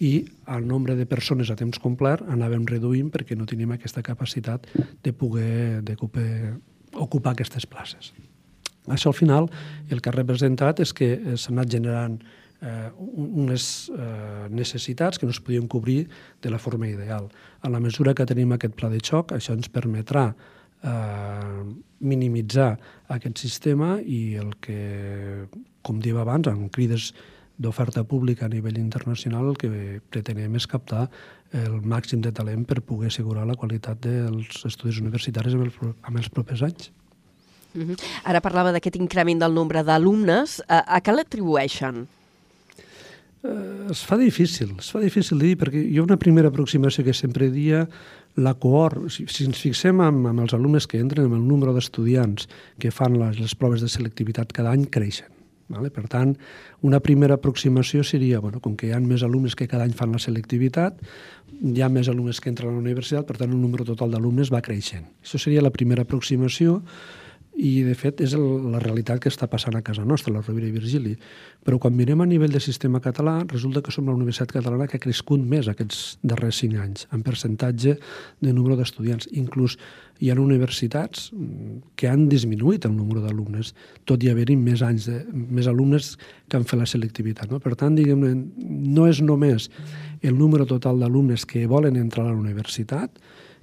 i 0.03 0.25
el 0.51 0.67
nombre 0.67 0.97
de 0.99 1.08
persones 1.08 1.51
a 1.53 1.56
temps 1.56 1.79
complet 1.79 2.23
anàvem 2.34 2.67
reduint 2.67 3.12
perquè 3.13 3.38
no 3.39 3.47
teníem 3.47 3.71
aquesta 3.75 4.03
capacitat 4.03 4.67
de 4.75 5.13
poder 5.15 5.82
de 5.86 5.95
ocupar, 5.95 6.27
ocupar 6.93 7.34
aquestes 7.34 7.65
places. 7.69 8.12
Això 8.91 9.13
al 9.13 9.17
final 9.17 9.47
el 9.89 10.01
que 10.01 10.12
ha 10.12 10.15
representat 10.17 10.82
és 10.84 10.91
que 10.91 11.13
eh, 11.15 11.38
s'han 11.38 11.60
anat 11.60 11.71
generant 11.71 12.17
eh, 12.63 12.89
unes 12.97 13.91
eh, 13.91 14.47
necessitats 14.49 15.19
que 15.19 15.28
no 15.28 15.36
es 15.36 15.41
podien 15.43 15.67
cobrir 15.67 16.08
de 16.41 16.49
la 16.49 16.60
forma 16.60 16.88
ideal. 16.88 17.30
A 17.62 17.69
la 17.69 17.80
mesura 17.84 18.13
que 18.15 18.26
tenim 18.26 18.56
aquest 18.56 18.76
pla 18.80 18.89
de 18.89 19.02
xoc, 19.04 19.36
això 19.36 19.56
ens 19.58 19.69
permetrà 19.69 20.30
eh, 20.32 21.62
minimitzar 21.99 22.73
aquest 23.13 23.43
sistema 23.43 23.97
i 23.99 24.39
el 24.39 24.56
que, 24.63 25.45
com 25.84 25.99
diem 25.99 26.21
abans, 26.23 26.47
amb 26.47 26.71
crides 26.71 27.12
d'oferta 27.60 28.04
pública 28.08 28.47
a 28.47 28.52
nivell 28.52 28.80
internacional, 28.82 29.52
el 29.52 29.60
que 29.60 30.02
pretenem 30.10 30.56
és 30.58 30.65
captar 30.67 31.06
el 31.54 31.84
màxim 31.86 32.23
de 32.23 32.32
talent 32.34 32.63
per 32.65 32.80
poder 32.82 33.12
assegurar 33.12 33.43
la 33.45 33.54
qualitat 33.54 33.99
dels 34.02 34.63
estudis 34.65 34.97
universitaris 35.04 35.54
en 35.54 35.67
els, 35.67 35.78
en 35.84 36.17
els 36.17 36.32
propers 36.34 36.63
anys. 36.65 36.89
Uh 37.76 37.82
-huh. 37.82 37.97
Ara 38.23 38.41
parlava 38.41 38.71
d'aquest 38.71 38.95
increment 38.95 39.39
del 39.39 39.54
nombre 39.54 39.84
d'alumnes. 39.84 40.63
A, 40.67 40.97
a 40.97 41.02
què 41.02 41.13
l'atribueixen? 41.13 42.08
Eh, 43.43 43.88
es 43.91 44.03
fa 44.08 44.17
difícil, 44.17 44.71
es 44.79 44.89
fa 44.93 45.01
difícil 45.03 45.41
dir, 45.41 45.58
perquè 45.60 45.84
ha 45.84 46.03
una 46.03 46.19
primera 46.19 46.47
aproximació 46.47 47.03
que 47.03 47.13
sempre 47.13 47.49
dia 47.51 47.84
la 48.39 48.56
cohort, 48.56 49.10
si, 49.12 49.27
si 49.27 49.45
ens 49.45 49.60
fixem 49.62 49.99
amb, 50.01 50.29
amb 50.32 50.45
els 50.45 50.56
alumnes 50.56 50.88
que 50.88 51.01
entren, 51.03 51.27
amb 51.27 51.38
el 51.38 51.45
número 51.45 51.73
d'estudiants 51.75 52.47
que 52.79 52.91
fan 52.91 53.19
les, 53.19 53.41
les 53.43 53.56
proves 53.60 53.84
de 53.84 53.91
selectivitat 53.91 54.56
cada 54.56 54.71
any, 54.71 54.88
creixen. 54.88 55.29
Vale? 55.73 55.89
Per 55.93 56.06
tant, 56.12 56.34
una 56.86 56.99
primera 57.03 57.38
aproximació 57.39 58.03
seria, 58.03 58.39
bueno, 58.43 58.60
com 58.63 58.75
que 58.79 58.89
hi 58.89 58.93
ha 58.93 58.99
més 59.03 59.23
alumnes 59.23 59.56
que 59.56 59.67
cada 59.67 59.88
any 59.88 59.93
fan 59.97 60.12
la 60.15 60.21
selectivitat, 60.21 60.99
hi 61.63 61.82
ha 61.82 61.89
més 61.91 62.10
alumnes 62.12 62.39
que 62.39 62.51
entren 62.51 62.71
a 62.71 62.77
la 62.77 62.84
universitat, 62.84 63.27
per 63.27 63.38
tant, 63.39 63.51
el 63.51 63.62
número 63.62 63.86
total 63.88 64.12
d'alumnes 64.13 64.51
va 64.53 64.63
creixent. 64.65 65.06
Això 65.23 65.39
seria 65.41 65.63
la 65.63 65.71
primera 65.73 66.03
aproximació, 66.08 66.82
i 67.53 67.83
de 67.85 67.93
fet 67.93 68.21
és 68.25 68.33
el, 68.33 68.43
la 68.73 68.79
realitat 68.81 69.19
que 69.21 69.29
està 69.29 69.45
passant 69.49 69.75
a 69.77 69.83
casa 69.85 70.03
nostra, 70.07 70.33
la 70.33 70.41
Rovira 70.41 70.67
i 70.67 70.73
Virgili. 70.73 71.13
Però 71.63 71.77
quan 71.79 71.93
mirem 71.95 72.23
a 72.23 72.27
nivell 72.27 72.53
de 72.53 72.61
sistema 72.63 73.01
català, 73.03 73.35
resulta 73.51 73.83
que 73.83 73.93
som 73.93 74.07
la 74.09 74.15
universitat 74.15 74.55
catalana 74.55 74.87
que 74.89 74.97
ha 74.97 75.03
crescut 75.03 75.41
més 75.41 75.69
aquests 75.69 76.17
darrers 76.25 76.63
cinc 76.63 76.79
anys, 76.81 77.05
en 77.13 77.21
percentatge 77.25 77.95
de 78.41 78.53
número 78.53 78.77
d'estudiants. 78.79 79.29
Inclús 79.37 79.77
hi 80.19 80.31
ha 80.31 80.37
universitats 80.39 81.29
que 81.99 82.09
han 82.09 82.25
disminuït 82.31 82.87
el 82.89 82.95
número 82.97 83.21
d'alumnes, 83.21 83.73
tot 84.09 84.23
i 84.23 84.31
haver-hi 84.31 84.57
més, 84.57 84.81
anys 84.81 85.07
de, 85.11 85.21
més 85.33 85.69
alumnes 85.69 86.15
que 86.49 86.57
han 86.57 86.65
fet 86.65 86.79
la 86.79 86.89
selectivitat. 86.89 87.51
No? 87.51 87.61
Per 87.61 87.75
tant, 87.77 87.95
diguem 87.95 88.25
no 88.57 89.07
és 89.07 89.21
només 89.21 89.69
el 90.23 90.37
número 90.39 90.65
total 90.65 90.99
d'alumnes 91.03 91.45
que 91.45 91.67
volen 91.67 91.99
entrar 92.01 92.25
a 92.25 92.33
la 92.33 92.39
universitat, 92.39 93.11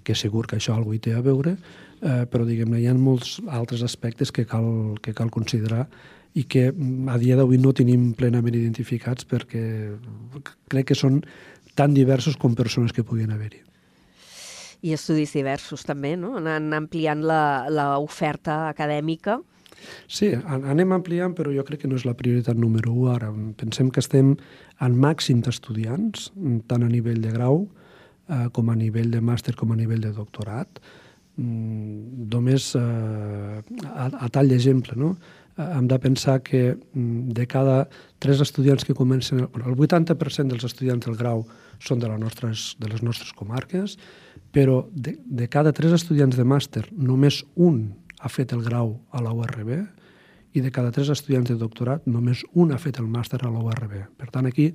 que 0.05 0.15
segur 0.17 0.47
que 0.47 0.57
això 0.57 0.75
alguna 0.77 0.97
hi 0.97 1.05
té 1.05 1.15
a 1.17 1.25
veure, 1.25 1.57
eh, 2.03 2.25
però 2.31 2.47
diguem-ne 2.49 2.81
hi 2.81 2.89
ha 2.89 2.95
molts 2.97 3.39
altres 3.49 3.85
aspectes 3.87 4.33
que 4.33 4.47
cal, 4.49 4.97
que 5.03 5.15
cal 5.17 5.31
considerar 5.31 5.87
i 6.35 6.45
que 6.45 6.71
mm, 6.71 7.09
a 7.11 7.19
dia 7.19 7.37
d'avui 7.39 7.59
no 7.59 7.75
tenim 7.77 8.13
plenament 8.19 8.57
identificats 8.57 9.27
perquè 9.29 9.63
crec 10.71 10.91
que 10.91 10.99
són 10.99 11.21
tan 11.75 11.95
diversos 11.95 12.37
com 12.37 12.55
persones 12.55 12.93
que 12.93 13.05
puguin 13.07 13.33
haver-hi. 13.35 13.63
I 14.81 14.95
estudis 14.97 15.35
diversos 15.37 15.85
també, 15.85 16.15
no? 16.17 16.37
Anant 16.39 16.73
ampliant 16.73 17.21
l'oferta 17.21 18.71
acadèmica. 18.71 19.39
Sí, 20.09 20.31
anem 20.33 20.93
ampliant, 20.97 21.35
però 21.37 21.53
jo 21.53 21.65
crec 21.69 21.83
que 21.83 21.91
no 21.91 21.99
és 22.01 22.07
la 22.09 22.17
prioritat 22.17 22.57
número 22.57 22.93
1 22.93 23.13
ara. 23.13 23.31
Pensem 23.61 23.91
que 23.93 24.01
estem 24.01 24.35
en 24.81 24.97
màxim 25.05 25.41
d'estudiants, 25.45 26.31
tant 26.69 26.85
a 26.85 26.89
nivell 26.89 27.21
de 27.25 27.33
grau 27.35 27.63
eh, 28.29 28.49
com 28.57 28.73
a 28.73 28.77
nivell 28.77 29.13
de 29.13 29.21
màster 29.25 29.55
com 29.57 29.73
a 29.73 29.79
nivell 29.79 30.05
de 30.05 30.13
doctorat. 30.17 30.81
Mm, 31.41 32.27
només 32.29 32.75
eh, 32.77 33.61
a, 33.89 34.07
a 34.13 34.29
tall 34.29 34.51
d'exemple, 34.53 34.97
no? 35.01 35.15
Eh, 35.57 35.65
hem 35.65 35.87
de 35.89 35.99
pensar 36.03 36.41
que 36.45 36.75
mm, 36.75 37.33
de 37.37 37.47
cada 37.49 37.87
tres 38.19 38.43
estudiants 38.45 38.85
que 38.85 38.95
comencen... 38.95 39.47
El 39.49 39.77
80% 39.77 40.53
dels 40.53 40.67
estudiants 40.69 41.07
del 41.07 41.17
grau 41.17 41.47
són 41.81 42.03
de, 42.03 42.11
les 42.11 42.21
nostres, 42.21 42.75
de 42.81 42.91
les 42.93 43.01
nostres 43.03 43.33
comarques, 43.33 43.97
però 44.53 44.83
de, 44.93 45.17
de 45.25 45.49
cada 45.49 45.73
tres 45.73 45.97
estudiants 45.97 46.37
de 46.37 46.45
màster, 46.45 46.85
només 46.93 47.41
un 47.57 47.87
ha 48.21 48.29
fet 48.29 48.53
el 48.53 48.61
grau 48.67 48.99
a 49.11 49.25
la 49.25 49.33
URB 49.33 49.79
i 50.53 50.61
de 50.61 50.73
cada 50.75 50.91
tres 50.93 51.09
estudiants 51.09 51.49
de 51.49 51.57
doctorat, 51.57 52.05
només 52.05 52.43
un 52.53 52.75
ha 52.75 52.83
fet 52.83 53.01
el 53.01 53.09
màster 53.09 53.41
a 53.41 53.49
la 53.49 53.65
URB. 53.65 53.97
Per 54.19 54.29
tant, 54.35 54.51
aquí 54.51 54.75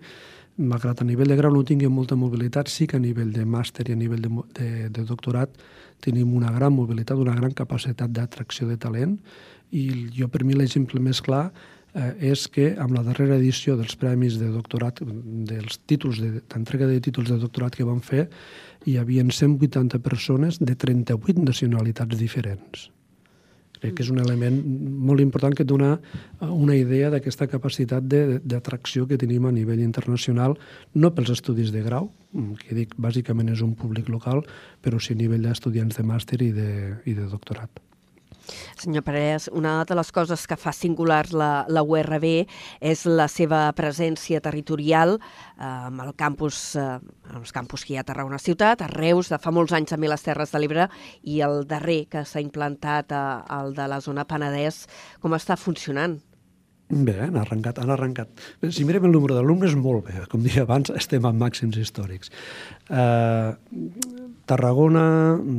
malgrat 0.57 1.03
a 1.03 1.05
nivell 1.05 1.29
de 1.29 1.37
grau 1.37 1.51
no 1.53 1.65
tinguem 1.67 1.91
molta 1.91 2.15
mobilitat, 2.15 2.71
sí 2.71 2.87
que 2.87 2.97
a 2.97 3.03
nivell 3.03 3.33
de 3.35 3.45
màster 3.45 3.85
i 3.89 3.93
a 3.93 3.99
nivell 3.99 4.23
de, 4.23 4.31
de, 4.55 4.69
de 4.89 5.03
doctorat 5.05 5.51
tenim 6.03 6.33
una 6.35 6.51
gran 6.51 6.73
mobilitat, 6.75 7.17
una 7.17 7.35
gran 7.35 7.53
capacitat 7.55 8.11
d'atracció 8.11 8.67
de 8.67 8.77
talent 8.77 9.17
i 9.71 10.09
jo 10.15 10.27
per 10.31 10.43
mi 10.45 10.57
l'exemple 10.57 11.01
més 11.01 11.21
clar 11.25 11.49
eh, 11.95 12.31
és 12.31 12.47
que 12.51 12.73
amb 12.81 12.95
la 12.97 13.03
darrera 13.07 13.37
edició 13.39 13.77
dels 13.79 13.95
premis 13.99 14.39
de 14.41 14.51
doctorat, 14.53 15.01
dels 15.01 15.79
títols 15.87 16.21
d'entrega 16.21 16.89
de, 16.89 16.99
de 16.99 17.05
títols 17.07 17.31
de 17.31 17.39
doctorat 17.41 17.75
que 17.75 17.87
vam 17.87 18.01
fer, 18.03 18.27
hi 18.85 18.97
havia 19.01 19.23
180 19.25 20.01
persones 20.05 20.59
de 20.61 20.75
38 20.75 21.41
nacionalitats 21.41 22.19
diferents. 22.19 22.89
Crec 23.81 23.95
que 23.97 24.05
és 24.05 24.11
un 24.13 24.21
element 24.23 24.59
molt 25.09 25.23
important 25.23 25.55
que 25.55 25.67
dona 25.67 25.95
eh, 25.95 26.45
una 26.45 26.75
idea 26.75 27.09
d'aquesta 27.13 27.47
capacitat 27.51 28.05
d'atracció 28.05 29.07
que 29.07 29.19
tenim 29.21 29.45
a 29.45 29.53
nivell 29.55 29.83
internacional, 29.83 30.57
no 30.93 31.13
pels 31.15 31.33
estudis 31.35 31.73
de 31.75 31.83
grau, 31.85 32.11
mm, 32.33 32.61
que 32.61 32.77
dic 32.77 32.95
bàsicament 32.97 33.51
és 33.53 33.65
un 33.65 33.75
públic 33.75 34.09
local, 34.09 34.45
però 34.81 35.01
sí 35.01 35.13
a 35.13 35.19
nivell 35.19 35.45
d'estudiants 35.47 35.97
de 35.97 36.07
màster 36.07 36.41
i 36.41 36.51
de, 36.55 36.71
i 37.05 37.13
de 37.17 37.27
doctorat. 37.31 37.85
Senyor 38.77 39.05
Parés, 39.05 39.49
una 39.53 39.77
de 39.87 39.97
les 39.97 40.11
coses 40.15 40.45
que 40.47 40.57
fa 40.59 40.73
singular 40.75 41.23
la, 41.33 41.65
la 41.69 41.83
URB 41.83 42.27
és 42.81 43.05
la 43.07 43.27
seva 43.31 43.67
presència 43.77 44.41
territorial 44.43 45.17
eh, 45.17 45.65
amb 45.65 46.05
el 46.05 46.13
campus, 46.19 46.75
eh, 46.79 46.99
els 47.35 47.55
campus 47.55 47.85
que 47.85 47.95
hi 47.95 47.99
ha 47.99 48.05
a 48.05 48.09
Tarragona 48.11 48.41
Ciutat, 48.41 48.83
a 48.85 48.91
Reus, 48.91 49.31
de 49.33 49.41
fa 49.41 49.53
molts 49.55 49.75
anys 49.75 49.95
també 49.95 50.11
les 50.11 50.25
Terres 50.25 50.53
de 50.53 50.61
l'Ebre, 50.61 50.89
i 51.23 51.41
el 51.45 51.63
darrer 51.69 52.05
que 52.11 52.25
s'ha 52.25 52.43
implantat, 52.43 53.11
eh, 53.11 53.25
el 53.59 53.75
de 53.77 53.89
la 53.91 54.01
zona 54.03 54.27
Penedès, 54.29 54.85
com 55.23 55.37
està 55.37 55.57
funcionant? 55.59 56.19
Bé, 56.85 57.15
han 57.17 57.37
arrencat, 57.41 57.79
han 57.81 57.89
arrencat. 57.89 58.29
Si 58.69 58.85
mirem 58.85 59.07
el 59.07 59.15
número 59.15 59.33
d'alumnes, 59.33 59.73
molt 59.81 60.05
bé. 60.05 60.19
Com 60.29 60.43
deia 60.45 60.67
abans, 60.67 60.91
estem 61.01 61.25
en 61.25 61.39
màxims 61.41 61.79
històrics. 61.81 62.29
Eh, 62.89 63.55
Tarragona, 64.45 65.05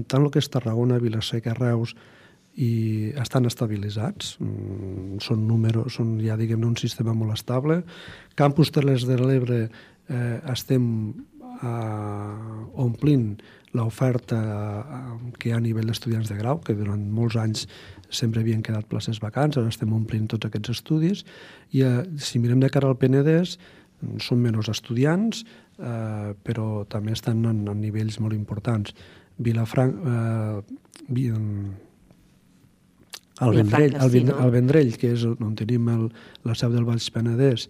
tant 0.07 0.22
el 0.22 0.31
que 0.31 0.38
és 0.38 0.51
Tarragona, 0.53 1.01
Vilaseca, 1.03 1.57
Reus, 1.59 1.96
i 2.57 3.12
estan 3.21 3.45
estabilitzats, 3.49 4.37
mm, 4.40 5.21
són, 5.21 5.47
números, 5.49 5.99
són 5.99 6.16
ja 6.25 6.38
diguem 6.40 6.64
un 6.64 6.77
sistema 6.81 7.12
molt 7.12 7.37
estable. 7.37 7.83
Campus 8.35 8.73
Terres 8.73 9.05
de 9.05 9.19
l'Ebre 9.21 9.59
eh, 10.09 10.40
estem 10.53 10.87
eh, 11.62 12.81
omplint 12.81 13.37
l'oferta 13.77 14.40
eh, 14.40 15.33
que 15.38 15.51
hi 15.51 15.53
ha 15.53 15.61
a 15.61 15.64
nivell 15.64 15.92
d'estudiants 15.92 16.33
de 16.33 16.38
grau, 16.40 16.61
que 16.64 16.75
durant 16.75 17.03
molts 17.12 17.37
anys 17.37 17.66
sempre 18.09 18.40
havien 18.40 18.62
quedat 18.64 18.88
places 18.88 19.21
vacants, 19.21 19.59
ara 19.59 19.69
estem 19.69 19.92
omplint 19.92 20.29
tots 20.33 20.49
aquests 20.49 20.73
estudis, 20.79 21.25
i 21.77 21.85
eh, 21.85 22.05
si 22.16 22.40
mirem 22.40 22.62
de 22.62 22.73
cara 22.73 22.88
al 22.88 22.97
Penedès, 23.01 23.59
són 24.21 24.40
menys 24.45 24.69
estudiants, 24.73 25.45
eh, 25.79 26.33
però 26.45 26.85
també 26.88 27.12
estan 27.16 27.45
en, 27.49 27.66
en 27.69 27.81
nivells 27.81 28.21
molt 28.21 28.37
importants. 28.37 28.95
Vilafranca, 29.37 30.16
eh, 30.16 31.16
el 33.40 33.59
Vendrell, 33.59 33.96
el, 34.01 34.11
sí, 34.11 34.25
no? 34.25 34.38
el 34.44 34.55
Vendrell, 34.55 34.94
que 35.01 35.12
és 35.16 35.27
on 35.27 35.53
tenim 35.59 35.90
el, 35.92 36.09
la 36.46 36.57
seu 36.57 36.72
del 36.72 36.87
Valls 36.88 37.11
Penedès, 37.12 37.66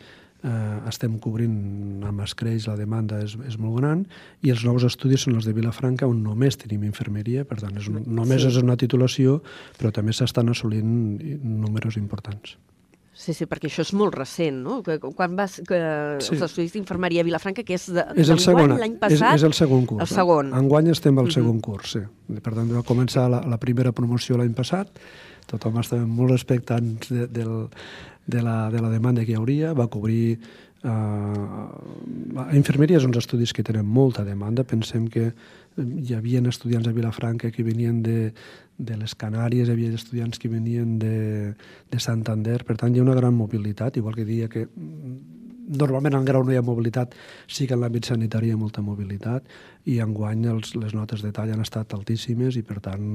eh, 0.47 0.89
estem 0.91 1.17
cobrint 1.23 2.05
amb 2.07 2.23
escreix, 2.27 2.69
la 2.71 2.77
demanda 2.79 3.19
és, 3.25 3.37
és 3.49 3.59
molt 3.59 3.81
gran, 3.81 4.05
i 4.47 4.53
els 4.55 4.63
nous 4.67 4.87
estudis 4.87 5.27
són 5.27 5.41
els 5.41 5.49
de 5.49 5.57
Vilafranca, 5.57 6.09
on 6.11 6.23
només 6.25 6.59
tenim 6.61 6.87
infermeria, 6.87 7.47
per 7.49 7.59
tant, 7.65 7.75
és 7.81 7.91
un, 7.91 8.03
només 8.07 8.45
sí. 8.45 8.53
és 8.53 8.61
una 8.63 8.79
titulació, 8.79 9.41
però 9.81 9.93
també 9.95 10.15
s'estan 10.17 10.55
assolint 10.55 10.95
números 11.43 11.99
importants. 12.01 12.57
Sí, 13.17 13.33
sí, 13.33 13.47
perquè 13.49 13.71
això 13.71 13.81
és 13.81 13.95
molt 13.97 14.13
recent, 14.13 14.59
no? 14.61 14.83
Quan 14.85 15.39
vas... 15.39 15.55
Que 15.65 15.79
sí. 16.21 16.35
Els 16.35 16.43
estudis 16.45 16.75
d'infermeria 16.75 17.23
a 17.25 17.27
Vilafranca, 17.27 17.63
que 17.65 17.79
és, 17.79 17.87
de, 17.97 18.03
és 18.21 18.29
el 18.29 18.43
segon, 18.45 18.75
l'any 18.77 18.99
passat... 19.01 19.39
És, 19.39 19.41
és 19.41 19.47
el 19.49 19.55
segon 19.57 19.87
curs. 19.89 20.03
El 20.05 20.11
segon. 20.11 20.51
Enguany 20.59 20.91
estem 20.93 21.17
al 21.17 21.25
uh 21.25 21.31
-huh. 21.31 21.39
segon 21.39 21.63
curs, 21.65 21.95
sí. 21.97 22.03
Per 22.37 22.53
tant, 22.53 22.69
va 22.69 22.85
començar 22.85 23.25
la, 23.33 23.41
la 23.41 23.57
primera 23.57 23.93
promoció 23.93 24.37
l'any 24.37 24.53
passat, 24.53 24.93
tothom 25.51 25.81
estava 25.81 26.07
molt 26.07 26.35
expectant 26.37 26.97
de, 27.09 27.27
de, 27.27 27.47
de, 28.27 28.43
la, 28.43 28.71
de 28.71 28.83
la 28.83 28.93
demanda 28.93 29.25
que 29.25 29.35
hi 29.35 29.41
hauria, 29.41 29.75
va 29.75 29.91
cobrir 29.93 30.39
Uh, 30.87 31.67
a 32.39 32.53
infermeria 32.55 33.01
és 33.01 33.05
uns 33.09 33.17
estudis 33.19 33.51
que 33.57 33.65
tenen 33.67 33.89
molta 33.91 34.23
demanda. 34.23 34.63
Pensem 34.63 35.09
que 35.11 35.31
hi 35.77 36.13
havia 36.15 36.43
estudiants 36.47 36.87
a 36.87 36.93
Vilafranca 36.95 37.51
que 37.51 37.65
venien 37.67 38.03
de, 38.05 38.33
de 38.79 38.97
les 39.01 39.17
Canàries, 39.19 39.67
hi 39.67 39.73
havia 39.73 39.95
estudiants 39.97 40.39
que 40.39 40.51
venien 40.53 40.99
de, 41.01 41.55
de 41.91 41.99
Santander, 41.99 42.61
per 42.65 42.77
tant 42.77 42.95
hi 42.95 43.01
ha 43.01 43.07
una 43.07 43.17
gran 43.17 43.35
mobilitat, 43.35 43.97
igual 43.97 44.15
que 44.15 44.29
dia 44.29 44.49
que 44.53 44.69
normalment 45.67 46.15
en 46.15 46.29
grau 46.29 46.45
no 46.45 46.55
hi 46.55 46.61
ha 46.61 46.63
mobilitat, 46.63 47.17
sí 47.49 47.67
que 47.67 47.75
en 47.75 47.83
l'àmbit 47.83 48.07
sanitari 48.07 48.53
hi 48.53 48.55
ha 48.55 48.61
molta 48.61 48.85
mobilitat 48.85 49.49
i 49.87 50.01
enguany 50.03 50.45
els, 50.51 50.75
les 50.79 50.95
notes 50.97 51.23
de 51.23 51.31
tall 51.35 51.53
han 51.55 51.63
estat 51.63 51.95
altíssimes 51.95 52.59
i 52.59 52.65
per 52.67 52.81
tant 52.83 53.07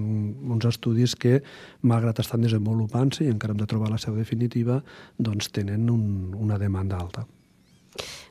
uns 0.56 0.68
estudis 0.70 1.18
que, 1.20 1.42
malgrat 1.84 2.24
estan 2.24 2.48
desenvolupant-se 2.48 3.26
i 3.26 3.32
encara 3.34 3.56
hem 3.56 3.62
de 3.62 3.68
trobar 3.68 3.92
la 3.92 4.00
seu 4.02 4.16
definitiva, 4.16 4.80
doncs 5.20 5.52
tenen 5.52 5.90
un, 5.92 6.34
una 6.40 6.60
demanda 6.62 7.00
alta. 7.02 7.28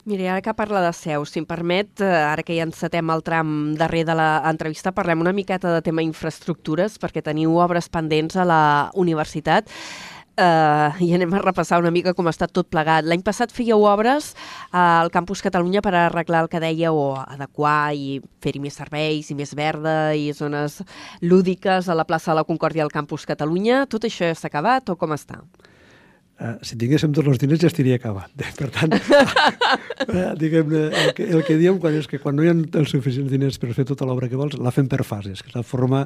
Mira, 0.09 0.30
ara 0.32 0.41
que 0.41 0.55
parla 0.57 0.80
de 0.80 0.93
seu, 0.97 1.26
si 1.28 1.43
em 1.43 1.47
permet, 1.47 2.01
eh, 2.01 2.09
ara 2.09 2.43
que 2.43 2.57
ja 2.57 2.64
encetem 2.64 3.11
el 3.12 3.20
tram 3.22 3.74
darrer 3.76 4.07
de 4.09 4.16
l'entrevista, 4.16 4.95
parlem 4.97 5.20
una 5.20 5.34
miqueta 5.36 5.74
de 5.74 5.82
tema 5.84 6.01
infraestructures, 6.03 6.97
perquè 6.99 7.20
teniu 7.22 7.59
obres 7.61 7.91
pendents 7.93 8.41
a 8.41 8.47
la 8.49 8.62
universitat 8.97 9.68
eh, 10.41 11.05
i 11.05 11.11
anem 11.14 11.34
a 11.34 11.43
repassar 11.45 11.80
una 11.82 11.93
mica 11.95 12.14
com 12.16 12.26
ha 12.28 12.34
estat 12.34 12.53
tot 12.57 12.68
plegat. 12.72 13.07
L'any 13.09 13.22
passat 13.26 13.53
fèieu 13.55 13.84
obres 13.86 14.32
al 14.72 15.12
Campus 15.14 15.45
Catalunya 15.45 15.82
per 15.84 15.95
arreglar 15.95 16.45
el 16.45 16.51
que 16.53 16.62
dèieu 16.62 16.97
o 16.97 17.09
adequar 17.20 17.93
i 17.95 18.20
fer-hi 18.43 18.62
més 18.64 18.78
serveis 18.80 19.30
i 19.30 19.38
més 19.38 19.55
verda 19.57 20.14
i 20.16 20.30
zones 20.36 20.80
lúdiques 21.20 21.88
a 21.88 21.99
la 21.99 22.09
plaça 22.09 22.32
de 22.32 22.41
la 22.41 22.49
Concòrdia 22.49 22.86
al 22.86 22.95
Campus 22.95 23.28
Catalunya. 23.28 23.84
Tot 23.91 24.09
això 24.09 24.30
ja 24.30 24.38
s'ha 24.38 24.51
acabat 24.51 24.91
o 24.91 24.99
com 25.01 25.14
està? 25.16 25.43
Eh, 26.41 26.55
si 26.64 26.78
tinguéssim 26.80 27.12
tots 27.14 27.28
els 27.30 27.41
diners 27.41 27.61
ja 27.62 27.68
estaria 27.70 27.99
acabat. 28.01 28.32
Per 28.57 28.70
tant, 28.72 28.95
eh, 30.09 30.30
diguem 30.41 30.72
el, 30.78 31.12
que, 31.16 31.26
el 31.28 31.45
que 31.47 31.57
diem 31.61 31.78
quan 31.82 31.97
és 31.99 32.09
que 32.11 32.20
quan 32.22 32.36
no 32.36 32.45
hi 32.45 32.51
ha 32.51 32.57
els 32.57 32.93
suficients 32.93 33.30
diners 33.30 33.61
per 33.61 33.74
fer 33.76 33.86
tota 33.88 34.09
l'obra 34.09 34.30
que 34.30 34.38
vols, 34.41 34.57
la 34.59 34.72
fem 34.74 34.88
per 34.91 35.03
fases, 35.07 35.43
que 35.45 35.53
és 35.53 35.59
la 35.59 35.64
forma, 35.66 36.05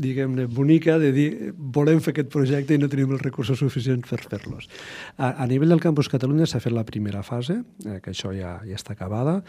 diguem-ne, 0.00 0.46
bonica 0.46 0.98
de 1.02 1.12
dir 1.14 1.28
volem 1.56 2.02
fer 2.04 2.14
aquest 2.14 2.30
projecte 2.32 2.76
i 2.76 2.80
no 2.80 2.90
tenim 2.92 3.14
els 3.16 3.24
recursos 3.24 3.58
suficients 3.58 4.08
per 4.08 4.22
fer-los. 4.22 4.70
A, 5.18 5.34
a 5.42 5.48
nivell 5.50 5.74
del 5.74 5.82
Campus 5.82 6.10
Catalunya 6.12 6.48
s'ha 6.48 6.62
fet 6.62 6.74
la 6.74 6.86
primera 6.88 7.24
fase, 7.26 7.60
eh, 7.86 7.98
que 8.04 8.14
això 8.14 8.32
ja, 8.36 8.58
ja 8.66 8.78
està 8.78 8.96
acabada, 8.96 9.40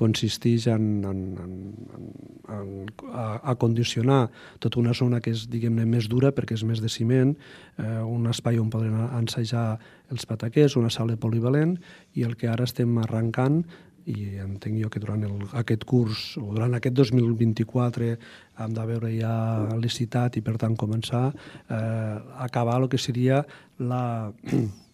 consisteix 0.00 0.66
en, 0.72 0.86
en, 1.06 1.20
en, 1.42 1.56
en, 1.94 2.08
en 2.56 2.70
a, 3.12 3.26
a 3.52 3.56
condicionar 3.60 4.30
tota 4.62 4.80
una 4.80 4.94
zona 4.96 5.20
que 5.20 5.32
és, 5.34 5.44
diguem-ne, 5.52 5.84
més 5.88 6.08
dura 6.10 6.32
perquè 6.32 6.56
és 6.56 6.64
més 6.66 6.80
de 6.82 6.90
ciment, 6.92 7.34
eh, 7.78 8.00
un 8.02 8.26
espai 8.30 8.58
on 8.62 8.70
podran 8.72 9.10
ensejar 9.18 9.81
els 10.12 10.26
pataquers, 10.28 10.76
una 10.76 10.90
sala 10.90 11.16
polivalent, 11.16 11.76
i 12.14 12.26
el 12.28 12.36
que 12.36 12.50
ara 12.52 12.68
estem 12.68 12.98
arrencant 13.02 13.62
i 14.10 14.38
entenc 14.42 14.80
jo 14.82 14.90
que 14.90 15.00
durant 15.02 15.22
el, 15.26 15.44
aquest 15.58 15.84
curs 15.86 16.32
o 16.40 16.48
durant 16.56 16.74
aquest 16.74 16.96
2024 16.98 18.08
hem 18.12 18.74
de 18.74 18.86
veure 18.88 19.12
ja 19.14 19.34
licitat 19.78 20.38
i 20.38 20.42
per 20.42 20.56
tant 20.58 20.74
començar 20.78 21.28
eh, 21.30 21.76
a 21.76 22.44
acabar 22.48 22.80
el 22.82 22.88
que 22.90 22.98
seria 22.98 23.44
la 23.78 24.32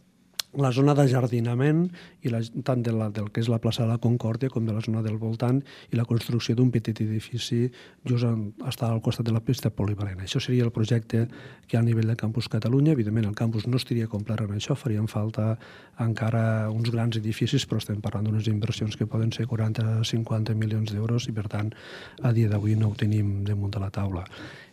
la 0.57 0.71
zona 0.73 0.95
d'ajardinament 0.97 1.83
i 2.25 2.31
la, 2.33 2.41
tant 2.65 2.81
de 2.83 2.93
la, 2.95 3.11
del 3.13 3.29
que 3.29 3.43
és 3.43 3.51
la 3.53 3.59
plaça 3.61 3.85
de 3.85 3.91
la 3.91 3.99
Concòrdia 4.01 4.49
com 4.49 4.65
de 4.65 4.73
la 4.73 4.81
zona 4.81 5.03
del 5.05 5.19
voltant 5.21 5.61
i 5.93 5.99
la 5.99 6.07
construcció 6.09 6.57
d'un 6.57 6.71
petit 6.73 7.03
edifici 7.05 7.67
just 8.09 8.25
en, 8.25 8.47
està 8.67 8.89
al 8.89 9.03
costat 9.05 9.29
de 9.29 9.35
la 9.35 9.43
pista 9.45 9.69
polivalent. 9.69 10.23
Això 10.25 10.41
seria 10.41 10.65
el 10.65 10.73
projecte 10.73 11.27
que 11.69 11.77
a 11.77 11.83
nivell 11.85 12.09
de 12.09 12.17
Campus 12.17 12.49
Catalunya. 12.49 12.95
Evidentment, 12.97 13.29
el 13.29 13.37
campus 13.37 13.67
no 13.69 13.77
estaria 13.77 14.09
complet 14.09 14.41
en 14.41 14.57
això, 14.57 14.77
farien 14.79 15.09
falta 15.09 15.59
encara 16.01 16.71
uns 16.73 16.89
grans 16.95 17.21
edificis, 17.21 17.67
però 17.69 17.83
estem 17.83 18.01
parlant 18.01 18.25
d'unes 18.25 18.49
inversions 18.49 18.97
que 18.97 19.07
poden 19.07 19.35
ser 19.37 19.47
40-50 19.51 20.57
milions 20.57 20.95
d'euros 20.95 21.29
i, 21.29 21.37
per 21.37 21.49
tant, 21.53 21.75
a 22.23 22.33
dia 22.33 22.49
d'avui 22.49 22.79
no 22.79 22.89
ho 22.89 22.97
tenim 22.97 23.43
damunt 23.45 23.75
de 23.75 23.85
la 23.85 23.93
taula. 23.93 24.25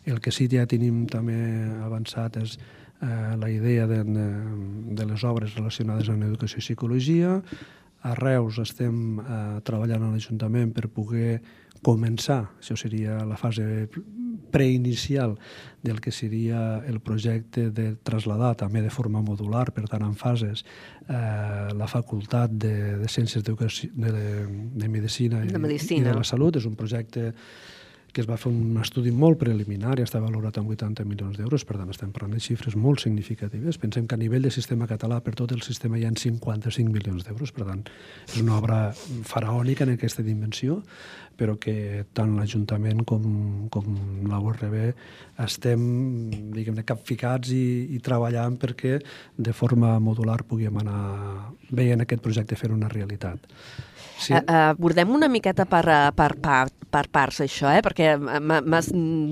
El 0.05 0.21
que 0.21 0.31
sí 0.31 0.47
que 0.47 0.61
ja 0.61 0.69
tenim 0.69 1.05
també 1.09 1.35
avançat 1.83 2.37
és 2.37 2.59
eh, 3.01 3.35
la 3.37 3.49
idea 3.49 3.87
de, 3.87 4.03
de, 4.03 4.27
de 4.95 5.05
les 5.05 5.23
obres 5.23 5.55
relacionades 5.55 6.09
amb 6.09 6.27
educació 6.27 6.61
i 6.61 6.65
psicologia. 6.65 7.39
A 8.05 8.13
Reus 8.17 8.59
estem 8.61 9.19
eh, 9.19 9.37
treballant 9.65 10.05
a 10.05 10.11
l'Ajuntament 10.13 10.73
per 10.75 10.89
poder 10.93 11.39
començar, 11.85 12.45
això 12.59 12.77
seria 12.77 13.19
la 13.27 13.37
fase 13.37 13.87
preinicial 14.51 15.35
del 15.83 15.99
que 16.01 16.11
seria 16.11 16.81
el 16.87 16.99
projecte 17.03 17.69
de 17.69 17.95
traslladar 18.07 18.55
també 18.57 18.81
de 18.81 18.89
forma 18.93 19.21
modular, 19.21 19.67
per 19.75 19.85
tant 19.91 20.05
en 20.05 20.15
fases, 20.17 20.63
eh, 21.09 21.67
la 21.75 21.87
facultat 21.91 22.53
de, 22.53 22.75
de 23.01 23.09
Ciències 23.11 23.43
de, 23.43 23.53
de, 23.53 24.25
de 24.81 24.89
Medicina, 24.89 25.43
de 25.43 25.61
Medicina 25.61 25.99
i, 25.99 26.05
i 26.05 26.09
de 26.09 26.15
la 26.15 26.23
Salut. 26.23 26.57
És 26.61 26.69
un 26.69 26.77
projecte 26.79 27.33
que 28.15 28.23
es 28.23 28.29
va 28.29 28.37
fer 28.39 28.47
un 28.47 28.77
estudi 28.79 29.11
molt 29.11 29.35
preliminar 29.41 29.97
i 29.99 30.05
està 30.05 30.21
valorat 30.23 30.55
en 30.61 30.69
80 30.71 31.03
milions 31.03 31.35
d'euros, 31.35 31.65
per 31.67 31.75
tant 31.75 31.91
estem 31.91 32.13
parlant 32.15 32.37
de 32.37 32.39
xifres 32.39 32.77
molt 32.79 33.03
significatives. 33.03 33.75
Pensem 33.81 34.07
que 34.07 34.15
a 34.15 34.21
nivell 34.21 34.47
de 34.47 34.53
sistema 34.55 34.87
català 34.87 35.19
per 35.25 35.33
tot 35.35 35.51
el 35.51 35.65
sistema 35.65 35.99
hi 35.99 36.05
ha 36.07 36.13
55 36.15 36.93
milions 36.95 37.27
d'euros, 37.27 37.51
per 37.51 37.67
tant 37.67 37.83
és 38.29 38.39
una 38.39 38.55
obra 38.55 38.79
faraònica 39.27 39.83
en 39.83 39.97
aquesta 39.97 40.23
dimensió, 40.23 40.79
però 41.37 41.57
que 41.61 42.05
tant 42.15 42.35
l'Ajuntament 42.37 43.03
com, 43.07 43.25
com 43.73 43.97
la 44.29 44.39
URB 44.39 44.77
estem 45.45 45.81
diguem 46.55 46.79
capficats 46.87 47.51
i, 47.55 47.95
i 47.95 47.99
treballant 48.03 48.55
perquè 48.61 48.99
de 49.37 49.53
forma 49.55 49.97
modular 49.99 50.41
puguem 50.47 50.79
anar 50.83 51.01
veient 51.71 52.05
aquest 52.05 52.23
projecte 52.23 52.57
fer 52.59 52.71
una 52.71 52.91
realitat. 52.91 53.51
Sí. 54.17 54.33
Uh, 54.33 54.71
abordem 54.71 55.09
una 55.11 55.27
miqueta 55.27 55.65
per, 55.67 55.83
per, 56.15 56.29
per, 56.39 56.69
per 56.91 57.03
parts, 57.11 57.41
això, 57.43 57.67
eh? 57.75 57.81
perquè 57.83 58.13
m'has 58.15 58.87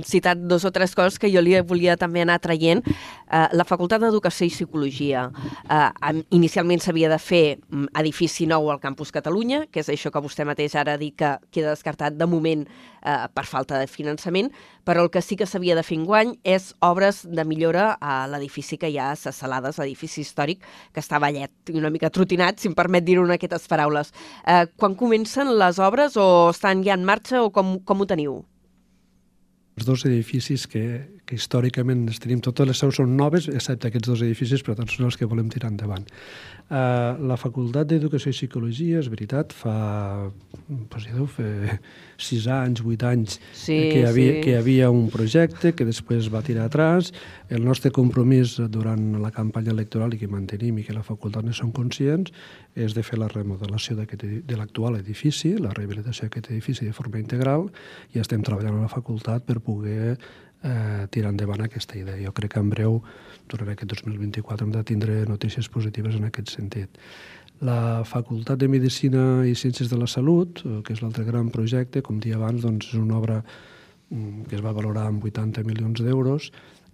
citat 0.09 0.41
dos 0.49 0.65
o 0.67 0.71
tres 0.75 0.91
coses 0.97 1.15
que 1.19 1.29
jo 1.31 1.41
li 1.43 1.55
volia 1.63 1.95
també 1.99 2.23
anar 2.23 2.39
traient. 2.43 2.83
Uh, 2.83 3.47
la 3.55 3.65
Facultat 3.67 4.03
d'Educació 4.03 4.49
i 4.49 4.51
Psicologia 4.51 5.29
uh, 5.31 6.11
inicialment 6.35 6.83
s'havia 6.83 7.09
de 7.13 7.19
fer 7.21 7.43
mm, 7.55 7.93
edifici 8.03 8.47
nou 8.49 8.67
al 8.73 8.81
Campus 8.83 9.13
Catalunya, 9.15 9.63
que 9.71 9.79
és 9.81 9.91
això 9.93 10.11
que 10.11 10.23
vostè 10.23 10.45
mateix 10.47 10.75
ara 10.75 10.97
ha 10.97 11.01
dit 11.01 11.15
que 11.15 11.31
queda 11.49 11.71
descartat 11.71 11.92
de 11.95 12.27
moment 12.29 12.65
uh, 12.67 13.27
per 13.33 13.45
falta 13.49 13.79
de 13.79 13.87
finançament, 13.87 14.51
però 14.83 15.03
el 15.05 15.11
que 15.13 15.21
sí 15.21 15.37
que 15.39 15.47
s'havia 15.49 15.75
de 15.75 15.83
fer 15.83 15.97
enguany 15.99 16.35
és 16.43 16.71
obres 16.83 17.23
de 17.25 17.45
millora 17.47 17.97
a 18.01 18.23
l'edifici 18.31 18.77
que 18.77 18.89
hi 18.91 18.97
ha 18.99 19.11
a 19.11 19.19
Ses 19.19 19.39
Salades, 19.43 19.79
l'edifici 19.79 20.21
històric, 20.21 20.63
que 20.93 21.03
està 21.03 21.19
ballet 21.23 21.73
i 21.73 21.77
una 21.79 21.91
mica 21.93 22.11
trotinat, 22.13 22.59
si 22.59 22.71
em 22.71 22.77
permet 22.77 23.05
dir-ho 23.05 23.25
en 23.25 23.35
aquestes 23.35 23.67
paraules. 23.71 24.13
Uh, 24.43 24.65
quan 24.77 24.97
comencen 24.99 25.53
les 25.59 25.79
obres 25.79 26.17
o 26.17 26.49
estan 26.51 26.83
ja 26.83 26.97
en 26.97 27.05
marxa 27.05 27.43
o 27.43 27.51
com, 27.53 27.77
com 27.85 28.01
ho 28.01 28.09
teniu? 28.09 28.41
Els 29.77 29.87
dos 29.89 30.03
edificis 30.05 30.67
que, 30.69 30.83
que 31.33 31.41
històricament 31.41 32.05
els 32.07 32.21
tenim, 32.21 32.41
totes 32.43 32.69
les 32.69 32.79
seus 32.79 32.99
són 32.99 33.15
noves, 33.17 33.47
excepte 33.49 33.89
aquests 33.89 34.09
dos 34.11 34.21
edificis, 34.21 34.61
però 34.63 34.77
tant 34.77 34.89
són 34.91 35.09
els 35.09 35.17
que 35.17 35.27
volem 35.29 35.49
tirar 35.49 35.71
endavant. 35.73 36.05
Uh, 36.63 37.19
la 37.27 37.37
Facultat 37.37 37.89
d'Educació 37.89 38.31
i 38.31 38.37
Psicologia, 38.37 39.01
és 39.01 39.09
veritat, 39.11 39.53
fa, 39.53 40.29
pues, 40.89 41.07
ja 41.07 41.17
deu 41.17 41.27
fer 41.29 41.79
sis 42.27 42.45
anys, 42.47 42.83
vuit 42.85 43.01
anys, 43.03 43.39
sí, 43.51 43.75
que, 43.75 44.03
hi 44.03 44.05
havia, 44.07 44.35
sí. 44.37 44.43
que 44.43 44.53
hi 44.53 44.57
havia 44.59 44.91
un 44.93 45.09
projecte 45.13 45.73
que 45.75 45.87
després 45.87 46.29
va 46.33 46.43
tirar 46.45 46.69
atràs. 46.69 47.11
El 47.53 47.65
nostre 47.65 47.91
compromís 47.93 48.55
durant 48.71 49.17
la 49.21 49.33
campanya 49.33 49.73
electoral 49.73 50.15
i 50.15 50.21
que 50.21 50.29
mantenim 50.31 50.79
i 50.79 50.85
que 50.87 50.95
la 50.95 51.03
facultat 51.05 51.45
ne 51.45 51.53
són 51.53 51.73
conscients 51.75 52.31
és 52.73 52.95
de 52.95 53.03
fer 53.05 53.19
la 53.21 53.29
remodelació 53.29 53.97
de 53.97 54.57
l'actual 54.57 54.97
edifici, 54.97 55.53
la 55.61 55.73
rehabilitació 55.75 56.25
d'aquest 56.25 56.49
edifici 56.49 56.87
de 56.87 56.95
forma 56.95 57.19
integral 57.21 57.67
i 58.15 58.23
estem 58.23 58.41
treballant 58.41 58.79
a 58.79 58.87
la 58.87 58.93
facultat 58.93 59.45
per 59.45 59.59
poder 59.61 60.15
eh, 60.63 61.05
tirar 61.11 61.31
endavant 61.33 61.61
aquesta 61.61 61.97
idea. 61.99 62.17
Jo 62.23 62.33
crec 62.33 62.55
que 62.55 62.63
en 62.63 62.69
breu 62.71 62.99
durant 63.51 63.69
aquest 63.73 63.93
2024 63.93 64.65
hem 64.65 64.73
de 64.73 64.83
tindre 64.83 65.19
notícies 65.29 65.69
positives 65.69 66.15
en 66.15 66.29
aquest 66.29 66.55
sentit. 66.55 67.01
La 67.63 68.03
Facultat 68.03 68.59
de 68.59 68.67
Medicina 68.67 69.45
i 69.47 69.53
Ciències 69.55 69.91
de 69.91 69.99
la 69.99 70.07
Salut, 70.07 70.63
eh, 70.65 70.81
que 70.83 70.95
és 70.95 71.03
l'altre 71.03 71.23
gran 71.27 71.49
projecte, 71.49 72.01
com 72.01 72.19
dia 72.19 72.39
abans, 72.39 72.63
doncs 72.63 72.93
és 72.93 72.99
una 72.99 73.19
obra 73.19 73.41
mm, 73.43 74.49
que 74.49 74.57
es 74.57 74.63
va 74.63 74.75
valorar 74.75 75.07
amb 75.07 75.23
80 75.23 75.63
milions 75.67 76.01
d'euros 76.03 76.51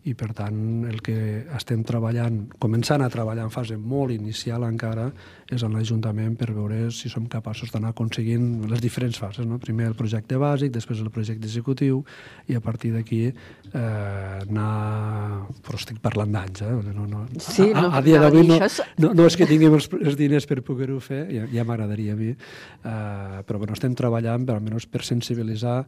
i 0.07 0.13
per 0.15 0.29
tant 0.31 0.85
el 0.87 1.01
que 1.03 1.15
estem 1.57 1.81
treballant, 1.83 2.45
començant 2.61 3.03
a 3.03 3.09
treballar 3.11 3.43
en 3.47 3.51
fase 3.51 3.75
molt 3.75 4.13
inicial 4.15 4.63
encara, 4.63 5.09
és 5.51 5.63
en 5.65 5.73
l'Ajuntament 5.75 6.37
per 6.39 6.51
veure 6.55 6.77
si 6.95 7.09
som 7.11 7.25
capaços 7.27 7.73
d'anar 7.73 7.91
aconseguint 7.91 8.63
les 8.71 8.79
diferents 8.83 9.17
fases. 9.19 9.47
No? 9.49 9.57
Primer 9.59 9.89
el 9.89 9.97
projecte 9.99 10.37
bàsic, 10.39 10.71
després 10.71 11.01
el 11.03 11.11
projecte 11.11 11.49
executiu 11.49 12.03
i 12.47 12.55
a 12.55 12.61
partir 12.63 12.93
d'aquí 12.95 13.25
eh, 13.27 13.81
anar... 13.81 15.49
Però 15.65 15.79
estic 15.79 15.99
parlant 16.03 16.31
d'anys, 16.31 16.63
eh? 16.63 16.71
No, 16.95 17.07
no, 17.09 17.25
sí, 17.41 17.67
a, 17.73 17.81
no, 17.81 17.89
a, 17.89 17.99
a 17.99 18.05
dia 18.05 18.21
d'avui 18.23 18.45
no, 18.47 18.59
no, 19.03 19.11
no 19.17 19.25
és 19.27 19.35
que 19.39 19.49
tinguem 19.49 19.75
els, 19.75 19.89
els 19.99 20.15
diners 20.19 20.47
per 20.49 20.61
poder-ho 20.65 21.01
fer, 21.03 21.25
ja, 21.33 21.49
ja 21.51 21.67
m'agradaria 21.67 22.15
a 22.15 22.19
mi, 22.19 22.31
eh, 22.31 23.43
però 23.43 23.59
bueno, 23.59 23.75
estem 23.75 23.97
treballant 23.99 24.47
per, 24.47 24.55
almenys 24.59 24.87
per 24.87 25.03
sensibilitzar 25.07 25.81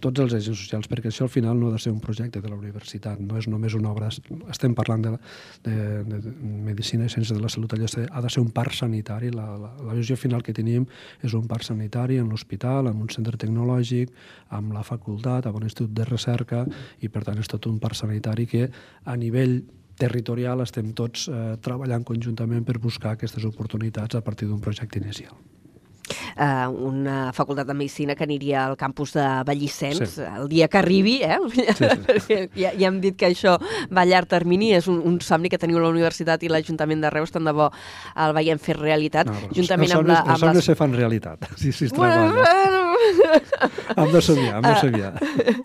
tots 0.00 0.22
els 0.22 0.32
agents 0.32 0.58
socials, 0.58 0.88
perquè 0.88 1.10
això 1.10 1.26
al 1.26 1.32
final 1.32 1.58
no 1.58 1.68
ha 1.68 1.74
de 1.74 1.80
ser 1.82 1.92
un 1.92 2.00
projecte 2.00 2.40
de 2.40 2.48
la 2.48 2.56
universitat, 2.56 3.20
no 3.20 3.36
és 3.38 3.48
només 3.50 3.74
una 3.76 3.90
obra... 3.92 4.08
Estem 4.50 4.74
parlant 4.74 5.04
de, 5.04 5.12
de, 5.66 5.74
de, 6.08 6.32
Medicina 6.68 7.04
i 7.06 7.12
Ciències 7.12 7.36
de 7.36 7.42
la 7.42 7.50
Salut, 7.52 7.74
allò 7.76 7.90
ha 8.08 8.22
de 8.24 8.32
ser 8.32 8.40
un 8.40 8.50
parc 8.56 8.76
sanitari, 8.78 9.32
la, 9.34 9.50
la, 9.60 9.72
la 9.88 9.98
visió 9.98 10.16
final 10.16 10.42
que 10.42 10.56
tenim 10.56 10.86
és 11.20 11.36
un 11.36 11.46
parc 11.50 11.66
sanitari 11.68 12.18
en 12.22 12.32
l'hospital, 12.32 12.88
amb 12.88 13.04
un 13.04 13.12
centre 13.12 13.36
tecnològic, 13.36 14.12
amb 14.56 14.72
la 14.72 14.84
facultat, 14.86 15.46
amb 15.46 15.60
un 15.60 15.68
institut 15.68 15.92
de 15.92 16.08
recerca, 16.08 16.64
i 17.00 17.12
per 17.12 17.24
tant 17.28 17.38
és 17.38 17.50
tot 17.50 17.68
un 17.68 17.78
parc 17.82 17.98
sanitari 18.00 18.48
que 18.48 18.68
a 19.04 19.16
nivell 19.16 19.60
territorial 20.00 20.64
estem 20.64 20.94
tots 20.96 21.28
eh, 21.28 21.56
treballant 21.62 22.04
conjuntament 22.08 22.64
per 22.64 22.80
buscar 22.80 23.12
aquestes 23.14 23.44
oportunitats 23.44 24.16
a 24.16 24.24
partir 24.24 24.48
d'un 24.48 24.62
projecte 24.64 25.02
inicial 25.02 25.36
eh, 26.36 26.66
una 26.68 27.32
facultat 27.32 27.66
de 27.66 27.74
Medicina 27.74 28.14
que 28.14 28.24
aniria 28.24 28.66
al 28.66 28.76
campus 28.76 29.14
de 29.16 29.26
Vallissens 29.46 30.16
sí. 30.16 30.22
el 30.22 30.48
dia 30.48 30.68
que 30.68 30.78
arribi, 30.78 31.20
eh? 31.22 31.38
Sí, 31.52 31.64
sí. 32.26 32.40
ja, 32.62 32.72
ja 32.78 32.88
hem 32.88 33.00
dit 33.02 33.16
que 33.18 33.30
això 33.30 33.58
va 33.92 34.04
a 34.04 34.08
llarg 34.08 34.30
termini, 34.30 34.72
és 34.76 34.88
un, 34.90 35.00
un 35.04 35.20
somni 35.24 35.50
que 35.52 35.60
teniu 35.60 35.80
la 35.82 35.90
universitat 35.92 36.42
i 36.42 36.50
l'Ajuntament 36.52 37.04
de 37.04 37.12
Reus, 37.12 37.32
tant 37.34 37.46
de 37.48 37.54
bo 37.56 37.70
el 38.26 38.36
veiem 38.36 38.60
fer 38.62 38.78
realitat, 38.78 39.28
no, 39.30 39.52
juntament 39.54 39.90
els 39.90 39.98
amb 40.00 40.12
la... 40.12 40.22
Els 40.22 40.44
somnis 40.44 40.62
les... 40.62 40.70
se 40.72 40.78
fan 40.78 40.96
realitat, 40.96 41.48
si, 41.60 41.72
si 41.72 41.88
es 41.90 41.96
treballa. 41.96 42.30
Bueno, 42.32 42.82
hem 43.96 44.12
de 44.12 44.22
somiar, 44.22 44.56
hem 44.58 44.68
de 44.68 44.74
somiar. 44.80 45.12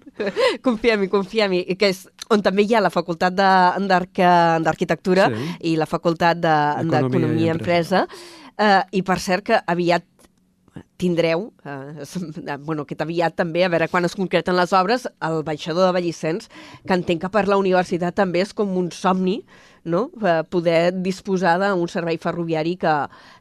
confia-m'hi, 0.68 1.10
confia-m'hi, 1.12 1.64
que 1.80 1.92
és 1.94 2.06
on 2.34 2.44
també 2.44 2.66
hi 2.68 2.76
ha 2.76 2.84
la 2.84 2.92
facultat 2.94 3.36
d'Arquitectura 3.38 5.30
sí. 5.32 5.48
i 5.72 5.78
la 5.80 5.88
facultat 5.90 6.42
d'Economia 6.42 7.38
de, 7.38 7.46
i 7.46 7.54
Empresa, 7.54 8.06
eh, 8.58 8.82
i 9.00 9.04
per 9.06 9.20
cert 9.24 9.48
que 9.48 9.62
aviat 9.74 10.06
tindreu, 10.98 11.52
eh, 11.66 12.06
bueno, 12.68 12.84
aquest 12.84 13.04
aviat 13.06 13.38
també, 13.38 13.64
a 13.66 13.72
veure 13.74 13.90
quan 13.92 14.06
es 14.08 14.16
concreten 14.18 14.58
les 14.58 14.74
obres, 14.74 15.08
el 15.24 15.42
baixador 15.48 15.88
de 15.88 15.96
Vallissens, 15.98 16.52
que 16.88 16.98
entenc 16.98 17.26
que 17.26 17.34
per 17.34 17.48
la 17.48 17.60
universitat 17.62 18.18
també 18.18 18.44
és 18.46 18.54
com 18.58 18.76
un 18.80 18.92
somni, 18.96 19.42
no? 19.88 20.08
Eh, 20.22 20.42
poder 20.52 20.92
disposar 21.04 21.58
d'un 21.62 21.88
servei 21.92 22.20
ferroviari 22.22 22.76
que, 22.78 22.94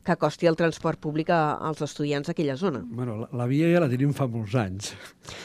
que 0.07 0.17
costi 0.21 0.49
el 0.49 0.57
transport 0.57 1.01
públic 1.03 1.31
a, 1.35 1.59
als 1.69 1.83
estudiants 1.85 2.31
d'aquella 2.31 2.57
zona. 2.57 2.83
Bueno, 2.87 3.19
la, 3.23 3.29
la 3.43 3.49
via 3.51 3.69
ja 3.73 3.83
la 3.83 3.91
tenim 3.93 4.15
fa 4.17 4.29
molts 4.31 4.55
anys. 4.61 4.93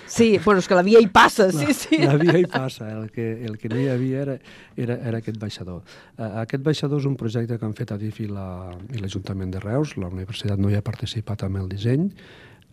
Sí, 0.05 0.37
bueno, 0.45 0.61
és 0.61 0.69
que 0.69 0.77
la 0.77 0.85
via 0.85 1.01
hi 1.01 1.09
passa, 1.11 1.49
sí, 1.51 1.65
la, 1.67 1.77
sí. 1.77 2.01
La 2.05 2.17
via 2.21 2.37
hi 2.39 2.47
passa, 2.49 2.91
el 2.93 3.09
que, 3.11 3.31
el 3.47 3.57
que 3.57 3.71
no 3.71 3.79
hi 3.81 3.89
havia 3.91 4.21
era, 4.27 4.37
era, 4.77 4.99
era 5.09 5.23
aquest 5.23 5.41
baixador. 5.41 5.81
Uh, 6.17 6.29
aquest 6.45 6.63
baixador 6.65 7.01
és 7.01 7.09
un 7.09 7.17
projecte 7.19 7.57
que 7.57 7.67
han 7.67 7.75
fet 7.77 7.93
Adif 7.95 8.21
i 8.21 8.29
l'Ajuntament 8.29 9.51
la, 9.51 9.57
de 9.57 9.65
Reus, 9.65 9.97
la 9.97 10.11
universitat 10.13 10.61
no 10.61 10.71
hi 10.71 10.77
ha 10.77 10.85
participat 10.85 11.47
amb 11.47 11.63
el 11.63 11.69
disseny, 11.71 12.09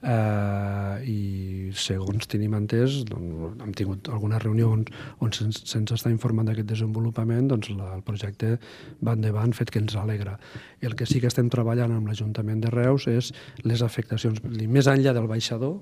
eh, 0.02 1.04
i 1.08 1.72
segons 1.78 2.28
tenim 2.30 2.54
entès, 2.58 3.02
doncs, 3.08 3.58
hem 3.62 3.74
tingut 3.76 4.08
alguna 4.12 4.40
reunió 4.42 4.70
on, 4.74 4.84
on 5.24 5.34
se'ns 5.34 5.62
se 5.68 5.82
està 5.96 6.12
informant 6.12 6.48
d'aquest 6.48 6.68
desenvolupament, 6.70 7.48
doncs 7.50 7.70
la, 7.74 7.92
el 7.96 8.04
projecte 8.06 8.56
va 9.04 9.16
endavant, 9.16 9.54
fet 9.56 9.72
que 9.74 9.82
ens 9.82 9.96
alegra. 9.98 10.38
El 10.84 10.94
que 10.98 11.06
sí 11.10 11.22
que 11.22 11.30
estem 11.30 11.48
treballant 11.50 11.94
amb 11.96 12.10
l'Ajuntament 12.10 12.60
de 12.62 12.72
Reus 12.74 13.08
és 13.10 13.32
les 13.64 13.82
afectacions, 13.82 14.42
més 14.44 14.90
enllà 14.90 15.14
del 15.16 15.26
baixador, 15.30 15.78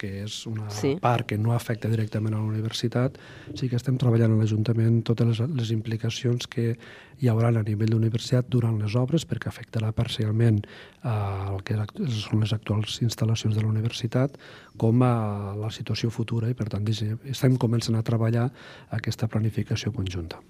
que 0.00 0.24
és 0.24 0.40
una 0.48 0.70
sí. 0.72 0.94
part 1.02 1.28
que 1.28 1.38
no 1.40 1.52
afecta 1.56 1.90
directament 1.92 2.36
a 2.36 2.40
la 2.40 2.48
universitat, 2.48 3.18
sí 3.58 3.68
que 3.68 3.76
estem 3.76 3.98
treballant 4.00 4.32
amb 4.32 4.44
l'Ajuntament 4.44 5.02
totes 5.06 5.28
les, 5.28 5.44
les 5.60 5.74
implicacions 5.76 6.48
que 6.48 6.72
hi 7.18 7.28
haurà 7.30 7.50
a 7.50 7.64
nivell 7.66 7.90
d'universitat 7.90 8.46
durant 8.52 8.78
les 8.78 8.94
obres 8.98 9.24
perquè 9.26 9.50
afectarà 9.50 9.90
parcialment 9.96 10.60
eh, 10.62 11.10
el 11.10 11.62
que 11.66 11.78
són 12.14 12.44
les 12.44 12.54
actuals 12.54 13.00
instal·lacions 13.02 13.57
de 13.58 13.66
la 13.66 13.72
universitat 13.74 14.38
com 14.80 15.02
a 15.02 15.12
la 15.58 15.70
situació 15.74 16.12
futura 16.14 16.50
i 16.50 16.56
per 16.56 16.70
tant 16.72 16.86
estem 16.88 17.58
començant 17.60 17.98
a 17.98 18.06
treballar 18.06 18.48
aquesta 18.94 19.28
planificació 19.28 19.92
conjunta. 19.92 20.40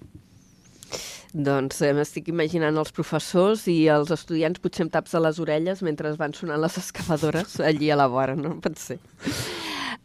Doncs 1.35 1.83
eh, 1.85 1.93
m'estic 1.93 2.31
imaginant 2.33 2.79
els 2.81 2.93
professors 2.97 3.67
i 3.69 3.83
els 3.93 4.13
estudiants 4.15 4.61
potser 4.65 4.87
amb 4.87 4.95
taps 4.95 5.13
a 5.15 5.21
les 5.21 5.41
orelles 5.43 5.83
mentre 5.85 6.15
van 6.17 6.33
sonant 6.33 6.61
les 6.63 6.79
excavadores 6.81 7.59
allí 7.61 7.91
a 7.91 7.99
la 8.01 8.09
vora, 8.09 8.37
no? 8.37 8.57
Pot 8.65 8.81
ser. 8.81 8.99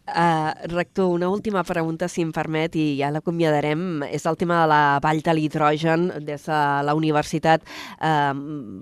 Uh, 0.05 0.51
rector, 0.67 1.05
una 1.05 1.29
última 1.29 1.63
pregunta, 1.63 2.09
si 2.09 2.19
em 2.21 2.33
permet, 2.35 2.73
i 2.75 2.97
ja 2.99 3.07
l'acomiadarem. 3.07 4.03
És 4.11 4.25
el 4.27 4.35
tema 4.35 4.57
de 4.59 4.67
la 4.67 4.79
vall 4.99 5.21
de 5.23 5.31
l'hidrogen. 5.31 6.09
Des 6.27 6.43
de 6.43 6.57
la 6.83 6.91
universitat 6.93 7.63
uh, 7.63 8.33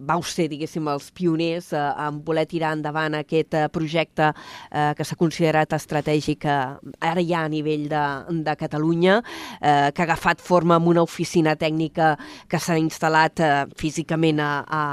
vau 0.09 0.23
ser, 0.25 0.47
diguéssim, 0.49 0.89
els 0.89 1.11
pioners 1.13 1.67
uh, 1.77 1.91
en 2.07 2.17
voler 2.25 2.47
tirar 2.49 2.71
endavant 2.73 3.19
aquest 3.19 3.53
projecte 3.69 4.31
uh, 4.31 4.95
que 4.97 5.05
s'ha 5.05 5.19
considerat 5.19 5.77
estratègic 5.77 6.47
uh, 6.49 6.81
ara 7.05 7.21
ja 7.21 7.43
a 7.45 7.53
nivell 7.53 7.85
de, 7.93 8.01
de 8.41 8.57
Catalunya, 8.57 9.19
uh, 9.21 9.93
que 9.93 10.01
ha 10.01 10.09
agafat 10.09 10.41
forma 10.41 10.79
amb 10.81 10.89
una 10.89 11.05
oficina 11.05 11.53
tècnica 11.53 12.15
que 12.49 12.57
s'ha 12.57 12.79
instal·lat 12.81 13.45
uh, 13.45 13.53
físicament 13.77 14.41
a, 14.41 14.51
a, 14.65 14.83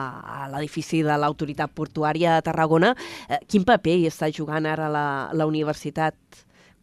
a 0.44 0.52
l'edifici 0.52 1.00
de 1.08 1.16
l'autoritat 1.16 1.72
portuària 1.72 2.36
de 2.36 2.48
Tarragona. 2.52 2.92
Uh, 3.24 3.40
quin 3.48 3.64
paper 3.64 3.96
hi 3.96 4.08
està 4.12 4.28
jugant 4.28 4.68
ara 4.68 4.92
la, 4.92 5.08
la 5.32 5.48
universitat 5.48 6.17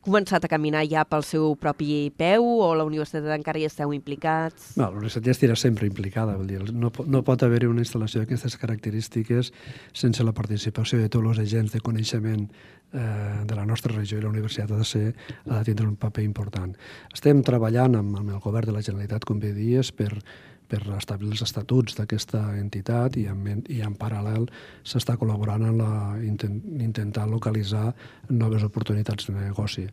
començat 0.05 0.45
a 0.45 0.49
caminar 0.51 0.83
ja 0.89 1.03
pel 1.09 1.25
seu 1.25 1.55
propi 1.59 2.11
peu 2.17 2.45
o 2.45 2.69
la 2.77 2.85
universitat 2.87 3.27
encara 3.35 3.59
hi 3.59 3.65
esteu 3.67 3.93
implicats? 3.95 4.73
No, 4.77 4.87
la 4.87 4.99
universitat 4.99 5.27
ja 5.27 5.35
estirà 5.35 5.57
sempre 5.59 5.89
implicada, 5.89 6.37
vol 6.37 6.47
dir, 6.49 6.61
no, 6.71 6.91
no 6.91 7.23
pot 7.25 7.43
haver-hi 7.43 7.69
una 7.71 7.83
instal·lació 7.83 8.21
d'aquestes 8.23 8.57
característiques 8.61 9.51
sense 9.93 10.23
la 10.23 10.35
participació 10.37 11.01
de 11.01 11.09
tots 11.09 11.33
els 11.33 11.43
agents 11.45 11.75
de 11.75 11.83
coneixement 11.83 12.45
eh, 12.45 13.43
de 13.45 13.55
la 13.57 13.65
nostra 13.65 13.93
regió 13.95 14.19
i 14.19 14.25
la 14.25 14.31
universitat 14.31 14.71
ha 14.71 14.81
de, 14.81 14.87
ser, 14.87 15.13
ha 15.49 15.59
de 15.59 15.63
tindre 15.71 15.87
un 15.87 15.97
paper 15.99 16.25
important. 16.25 16.75
Estem 17.13 17.43
treballant 17.45 17.97
amb, 17.99 18.19
amb 18.21 18.35
el 18.37 18.43
govern 18.43 18.71
de 18.71 18.77
la 18.77 18.83
Generalitat, 18.85 19.25
com 19.25 19.41
bé 19.41 19.53
dies, 19.57 19.91
per 19.91 20.11
per 20.69 20.81
establir 20.97 21.31
els 21.33 21.43
estatuts 21.45 21.97
d'aquesta 21.97 22.41
entitat 22.59 23.17
i 23.21 23.25
en, 23.31 23.63
i 23.71 23.81
en 23.85 23.95
paral·lel 23.99 24.47
s'està 24.83 25.15
col·laborant 25.19 25.65
en 25.67 25.77
la, 25.79 25.91
intent, 26.25 26.57
intentar 26.81 27.27
localitzar 27.29 27.91
noves 28.29 28.65
oportunitats 28.67 29.29
de 29.29 29.37
negoci. 29.37 29.85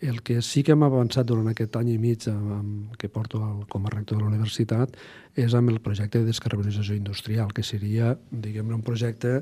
El 0.00 0.22
que 0.22 0.40
sí 0.42 0.62
que 0.64 0.74
hem 0.74 0.86
avançat 0.86 1.28
durant 1.28 1.50
aquest 1.52 1.76
any 1.80 1.94
i 1.94 1.98
mig 1.98 2.28
amb, 2.30 2.96
que 2.98 3.08
porto 3.12 3.42
el, 3.44 3.62
com 3.68 3.86
a 3.86 3.94
rector 3.94 4.18
de 4.18 4.24
la 4.24 4.32
universitat 4.32 4.96
és 5.34 5.54
amb 5.54 5.72
el 5.72 5.80
projecte 5.84 6.20
de 6.20 6.30
descarbonització 6.30 6.96
industrial, 6.96 7.52
que 7.52 7.64
seria, 7.66 8.14
diguem 8.30 8.74
un 8.74 8.84
projecte 8.86 9.40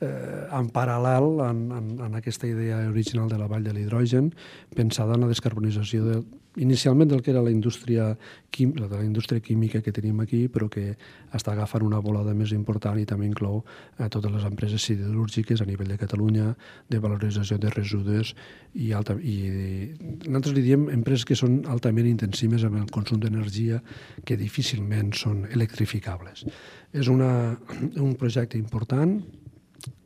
eh, 0.00 0.48
en 0.56 0.68
paral·lel 0.74 1.40
en, 1.46 1.64
en, 1.76 1.88
en 2.08 2.18
aquesta 2.18 2.48
idea 2.48 2.82
original 2.88 3.28
de 3.28 3.38
la 3.38 3.48
vall 3.50 3.64
de 3.64 3.74
l'hidrogen, 3.76 4.32
pensada 4.76 5.14
en 5.14 5.26
la 5.26 5.32
descarbonització 5.32 6.04
de, 6.08 6.20
inicialment 6.56 7.08
del 7.08 7.22
que 7.22 7.30
era 7.30 7.42
la 7.42 7.50
indústria, 7.50 8.16
quim, 8.50 8.72
la 8.76 8.88
de 8.88 8.98
la 8.98 9.04
indústria 9.04 9.40
química 9.40 9.80
que 9.82 9.92
tenim 9.92 10.18
aquí, 10.20 10.48
però 10.48 10.68
que 10.68 10.96
està 11.32 11.52
agafant 11.52 11.84
una 11.86 12.00
volada 12.02 12.34
més 12.34 12.52
important 12.56 12.98
i 12.98 13.06
també 13.06 13.28
inclou 13.28 13.62
a 13.98 14.08
totes 14.10 14.32
les 14.34 14.46
empreses 14.48 14.82
siderúrgiques 14.82 15.62
a 15.62 15.68
nivell 15.68 15.92
de 15.92 15.98
Catalunya, 16.00 16.54
de 16.90 16.98
valorització 16.98 17.58
de 17.58 17.70
residus 17.70 18.34
i, 18.74 18.90
alta, 18.92 19.14
i 19.14 19.94
nosaltres 20.26 20.56
li 20.56 20.64
diem 20.66 20.88
empreses 20.90 21.28
que 21.28 21.38
són 21.38 21.62
altament 21.70 22.08
intensives 22.10 22.66
amb 22.66 22.80
el 22.82 22.90
consum 22.90 23.22
d'energia 23.22 23.78
que 24.24 24.38
difícilment 24.40 25.14
són 25.14 25.44
electrificables. 25.50 26.44
És 26.90 27.06
una, 27.06 27.54
un 28.02 28.16
projecte 28.18 28.58
important, 28.58 29.20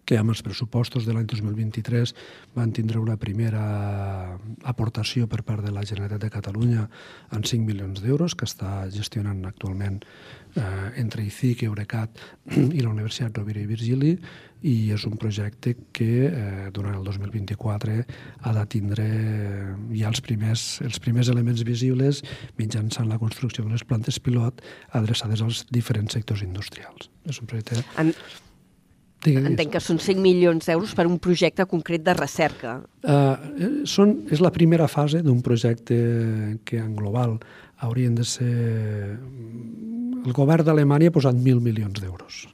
que 0.04 0.18
amb 0.20 0.34
els 0.34 0.42
pressupostos 0.44 1.06
de 1.06 1.14
l'any 1.16 1.26
2023 1.30 2.14
van 2.54 2.72
tindre 2.76 3.00
una 3.00 3.16
primera 3.20 3.64
aportació 4.62 5.28
per 5.30 5.42
part 5.42 5.64
de 5.64 5.72
la 5.72 5.84
Generalitat 5.84 6.26
de 6.26 6.32
Catalunya 6.32 6.86
en 7.32 7.44
5 7.44 7.64
milions 7.64 8.02
d'euros, 8.04 8.36
que 8.36 8.48
està 8.48 8.84
gestionant 8.92 9.44
actualment 9.48 10.02
eh, 10.04 10.90
entre 11.00 11.24
ICIC, 11.24 11.64
Eurecat 11.68 12.20
i 12.56 12.82
la 12.82 12.92
Universitat 12.92 13.36
Rovira 13.40 13.62
i 13.64 13.70
Virgili, 13.70 14.14
i 14.64 14.92
és 14.96 15.02
un 15.04 15.18
projecte 15.20 15.74
que 15.92 16.10
eh, 16.28 16.68
durant 16.72 16.96
el 16.96 17.04
2024 17.04 17.96
ha 18.44 18.54
de 18.56 18.64
tindre 18.72 19.08
ja 19.92 20.08
els 20.08 20.22
primers, 20.24 20.64
els 20.84 21.00
primers 21.04 21.28
elements 21.32 21.64
visibles 21.68 22.22
mitjançant 22.60 23.10
la 23.10 23.20
construcció 23.20 23.66
de 23.66 23.74
les 23.74 23.84
plantes 23.84 24.20
pilot 24.24 24.64
adreçades 24.92 25.44
als 25.44 25.66
diferents 25.72 26.16
sectors 26.16 26.44
industrials. 26.46 27.12
És 27.28 27.40
un 27.40 27.50
projecte... 27.50 27.84
En 28.00 28.14
Digues. 29.24 29.46
Entenc 29.48 29.72
que 29.72 29.80
són 29.80 30.00
5 30.02 30.20
milions 30.20 30.68
d'euros 30.68 30.92
per 30.96 31.06
un 31.08 31.16
projecte 31.22 31.64
concret 31.70 32.04
de 32.04 32.12
recerca. 32.18 32.76
Uh, 33.02 33.84
són, 33.88 34.18
és 34.34 34.42
la 34.44 34.52
primera 34.52 34.88
fase 34.90 35.22
d'un 35.24 35.40
projecte 35.44 35.96
que 36.68 36.80
en 36.82 36.92
global 36.98 37.38
haurien 37.84 38.14
de 38.18 38.26
ser... 38.28 38.54
El 40.24 40.32
govern 40.32 40.64
d'Alemanya 40.64 41.10
ha 41.10 41.14
posat 41.16 41.36
1.000 41.36 41.60
milions 41.64 42.00
d'euros 42.00 42.44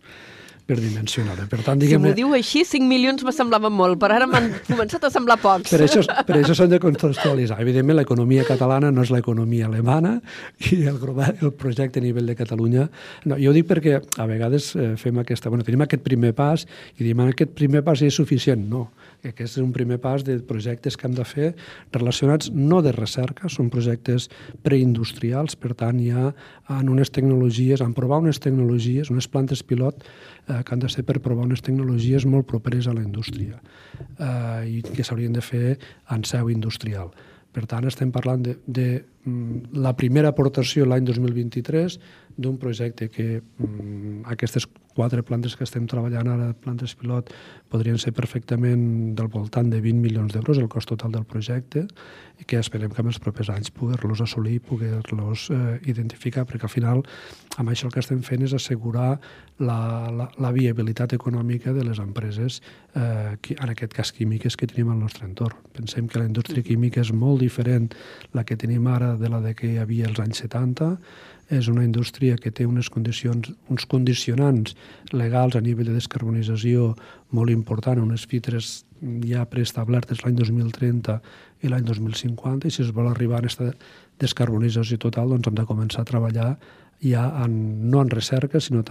per 0.71 0.79
dimensionar-ho. 0.79 1.49
Per 1.51 1.61
tant, 1.67 1.81
diguem... 1.81 1.99
Si 1.99 2.07
m'ho 2.07 2.15
diu 2.15 2.35
així, 2.37 2.63
5 2.69 2.87
milions 2.87 3.25
me 3.27 3.33
semblava 3.35 3.71
molt, 3.75 3.99
però 4.03 4.21
ara 4.21 4.29
m'han 4.31 4.51
començat 4.71 5.09
a 5.09 5.11
semblar 5.11 5.41
pocs. 5.43 5.73
Per 5.73 5.81
això, 5.87 6.05
per 6.29 6.37
això 6.39 6.55
s'han 6.55 6.71
de 6.71 6.79
contextualitzar. 6.83 7.59
Evidentment, 7.65 7.99
l'economia 7.99 8.47
catalana 8.47 8.93
no 8.95 9.03
és 9.07 9.11
l'economia 9.11 9.67
alemana 9.67 10.17
i 10.71 10.83
el, 10.91 11.01
el 11.33 11.55
projecte 11.59 11.99
a 11.99 12.07
nivell 12.07 12.31
de 12.31 12.39
Catalunya... 12.39 12.87
No, 13.27 13.39
jo 13.41 13.51
ho 13.51 13.57
dic 13.57 13.67
perquè 13.69 13.99
a 13.99 14.29
vegades 14.31 14.73
eh, 14.77 14.93
fem 15.01 15.19
aquesta... 15.23 15.51
Bueno, 15.51 15.67
tenim 15.67 15.83
aquest 15.85 16.07
primer 16.07 16.33
pas 16.39 16.67
i 16.97 17.07
diem 17.07 17.25
aquest 17.27 17.57
primer 17.59 17.83
pas 17.87 18.03
és 18.07 18.15
suficient. 18.15 18.63
No, 18.71 18.87
aquest 19.27 19.59
és 19.59 19.65
un 19.65 19.75
primer 19.75 19.99
pas 20.01 20.23
de 20.25 20.39
projectes 20.47 20.97
que 20.97 21.09
hem 21.09 21.17
de 21.19 21.27
fer 21.29 21.51
relacionats 21.97 22.53
no 22.55 22.81
de 22.85 22.95
recerca, 22.95 23.51
són 23.53 23.69
projectes 23.73 24.31
preindustrials, 24.65 25.59
per 25.61 25.75
tant, 25.77 25.99
hi 26.01 26.13
ha 26.15 26.31
en 26.79 26.89
unes 26.93 27.11
tecnologies, 27.13 27.83
en 27.85 27.93
provar 27.97 28.21
unes 28.23 28.41
tecnologies, 28.41 29.11
unes 29.11 29.29
plantes 29.29 29.65
pilot 29.67 30.07
eh, 30.49 30.63
que 30.65 30.75
han 30.75 30.83
de 30.83 30.89
ser 30.93 31.05
per 31.09 31.21
provar 31.21 31.49
unes 31.49 31.63
tecnologies 31.63 32.27
molt 32.27 32.49
properes 32.51 32.89
a 32.89 32.95
la 32.97 33.05
indústria 33.05 33.61
eh, 34.19 34.79
i 34.79 34.83
que 34.87 35.05
s'haurien 35.05 35.37
de 35.37 35.45
fer 35.45 35.79
en 36.11 36.25
seu 36.25 36.51
industrial. 36.51 37.13
Per 37.51 37.67
tant, 37.67 37.87
estem 37.89 38.13
parlant 38.15 38.45
de, 38.47 38.57
de 38.67 38.89
la 39.25 39.93
primera 39.97 40.31
aportació 40.33 40.87
l'any 40.89 41.05
2023 41.05 41.99
d'un 42.41 42.57
projecte 42.57 43.11
que 43.13 43.43
mm, 43.43 44.23
aquestes 44.33 44.65
quatre 44.95 45.23
plantes 45.23 45.55
que 45.57 45.65
estem 45.65 45.87
treballant 45.89 46.29
ara, 46.33 46.49
plantes 46.57 46.95
pilot, 46.99 47.31
podrien 47.71 47.99
ser 48.01 48.15
perfectament 48.17 49.15
del 49.19 49.29
voltant 49.33 49.69
de 49.71 49.81
20 49.81 50.01
milions 50.01 50.33
d'euros 50.33 50.59
el 50.59 50.69
cost 50.73 50.89
total 50.91 51.13
del 51.15 51.27
projecte 51.29 51.85
i 52.41 52.47
que 52.49 52.59
esperem 52.59 52.91
que 52.91 53.03
en 53.05 53.11
els 53.13 53.21
propers 53.23 53.53
anys 53.53 53.71
poder-los 53.77 54.23
assolir, 54.25 54.59
poder-los 54.65 55.51
eh, 55.53 55.79
identificar, 55.93 56.47
perquè 56.49 56.67
al 56.67 56.73
final 56.73 57.05
amb 57.61 57.71
això 57.71 57.89
el 57.89 57.95
que 57.95 58.01
estem 58.01 58.23
fent 58.25 58.47
és 58.47 58.57
assegurar 58.57 59.19
la, 59.61 59.81
la, 60.09 60.31
la 60.41 60.53
viabilitat 60.57 61.13
econòmica 61.13 61.75
de 61.77 61.85
les 61.85 62.01
empreses, 62.01 62.61
eh, 62.97 63.37
que, 63.45 63.59
en 63.61 63.75
aquest 63.75 63.95
cas 63.95 64.13
químiques, 64.17 64.57
que 64.57 64.69
tenim 64.71 64.91
al 64.95 65.03
nostre 65.03 65.29
entorn. 65.29 65.61
Pensem 65.77 66.09
que 66.09 66.23
la 66.23 66.29
indústria 66.29 66.65
química 66.65 67.05
és 67.05 67.13
molt 67.13 67.45
diferent 67.45 67.91
la 68.33 68.47
que 68.49 68.57
tenim 68.57 68.89
ara 68.89 69.10
de 69.19 69.31
la 69.33 69.41
de 69.43 69.55
que 69.57 69.73
hi 69.73 69.79
havia 69.83 70.09
als 70.09 70.21
anys 70.23 70.43
70, 70.45 70.93
és 71.51 71.67
una 71.69 71.83
indústria 71.83 72.37
que 72.39 72.53
té 72.55 72.67
unes 72.67 72.89
condicions, 72.95 73.51
uns 73.73 73.87
condicionants 73.91 74.77
legals 75.11 75.57
a 75.59 75.63
nivell 75.65 75.91
de 75.91 75.97
descarbonització 75.97 76.93
molt 77.35 77.51
important, 77.51 78.03
unes 78.03 78.27
fitres 78.31 78.85
ja 79.27 79.47
preestablertes 79.51 80.23
l'any 80.23 80.37
2030 80.39 81.19
i 81.65 81.73
l'any 81.73 81.87
2050, 81.89 82.69
i 82.69 82.75
si 82.75 82.85
es 82.85 82.93
vol 82.95 83.11
arribar 83.11 83.41
a 83.41 83.43
aquesta 83.45 83.73
descarbonització 84.23 85.01
total, 85.03 85.35
doncs 85.35 85.51
hem 85.51 85.59
de 85.59 85.67
començar 85.67 86.05
a 86.05 86.11
treballar 86.11 86.53
ja 87.03 87.25
en, 87.45 87.55
no 87.91 88.05
en 88.05 88.13
recerca, 88.13 88.61
sinó 88.61 88.85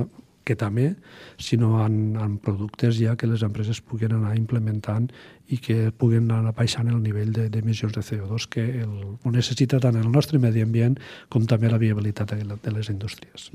que 0.50 0.58
també, 0.58 0.90
sinó 1.38 1.78
en, 1.86 2.18
en 2.18 2.38
productes 2.42 2.98
ja 2.98 3.16
que 3.20 3.30
les 3.30 3.46
empreses 3.46 3.84
puguin 3.86 4.18
anar 4.18 4.34
implementant 4.40 5.10
i 5.54 5.62
que 5.62 5.92
puguin 5.94 6.30
anar 6.34 6.56
baixant 6.58 6.90
el 6.90 7.02
nivell 7.06 7.32
d'emissions 7.38 7.94
de, 7.94 8.02
de 8.02 8.08
CO2 8.10 8.50
que 8.50 8.66
el, 8.84 8.96
ho 9.22 9.34
necessita 9.36 9.82
tant 9.84 10.00
el 10.02 10.10
nostre 10.10 10.42
medi 10.42 10.66
ambient 10.66 10.98
com 11.30 11.46
també 11.46 11.70
la 11.70 11.82
viabilitat 11.82 12.34
de, 12.34 12.58
de 12.66 12.74
les 12.74 12.90
indústries. 12.90 13.52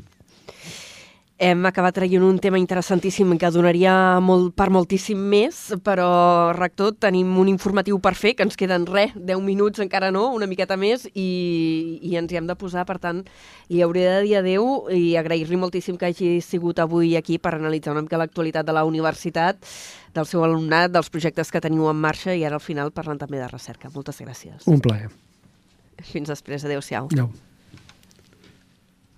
Hem 1.45 1.67
acabat 1.69 1.93
traient 1.93 2.23
un 2.25 2.39
tema 2.41 2.57
interessantíssim 2.57 3.35
que 3.37 3.49
donaria 3.53 3.93
molt, 4.25 4.55
per 4.57 4.71
moltíssim 4.73 5.19
més, 5.29 5.59
però, 5.85 6.07
rector, 6.57 6.95
tenim 6.97 7.35
un 7.37 7.51
informatiu 7.53 7.99
per 8.01 8.15
fer, 8.17 8.33
que 8.39 8.47
ens 8.47 8.57
queden 8.57 8.87
res, 8.89 9.13
10 9.13 9.43
minuts 9.45 9.83
encara 9.85 10.09
no, 10.15 10.23
una 10.33 10.49
miqueta 10.49 10.79
més, 10.81 11.05
i, 11.13 12.01
i 12.01 12.17
ens 12.17 12.33
hi 12.33 12.41
hem 12.41 12.49
de 12.49 12.57
posar, 12.57 12.87
per 12.89 12.97
tant, 13.03 13.21
li 13.69 13.85
hauré 13.85 14.07
de 14.09 14.17
dir 14.25 14.35
adeu 14.41 14.89
i 14.97 15.19
agrair-li 15.21 15.61
moltíssim 15.61 16.01
que 16.01 16.09
hagi 16.09 16.35
sigut 16.41 16.81
avui 16.81 17.13
aquí 17.21 17.37
per 17.37 17.59
analitzar 17.59 17.93
una 17.93 18.07
mica 18.09 18.25
l'actualitat 18.25 18.65
de 18.65 18.81
la 18.81 18.89
universitat, 18.89 19.61
del 20.17 20.31
seu 20.31 20.49
alumnat, 20.49 20.95
dels 20.97 21.13
projectes 21.13 21.53
que 21.53 21.61
teniu 21.61 21.93
en 21.93 22.01
marxa 22.01 22.33
i 22.33 22.49
ara 22.49 22.57
al 22.57 22.65
final 22.65 22.95
parlant 22.95 23.21
també 23.21 23.43
de 23.43 23.53
recerca. 23.53 23.93
Moltes 23.93 24.25
gràcies. 24.25 24.65
Un 24.65 24.81
plaer. 24.81 25.13
Fins 26.09 26.33
després. 26.33 26.65
Adéu-siau. 26.65 27.13
Adéu. 27.13 27.35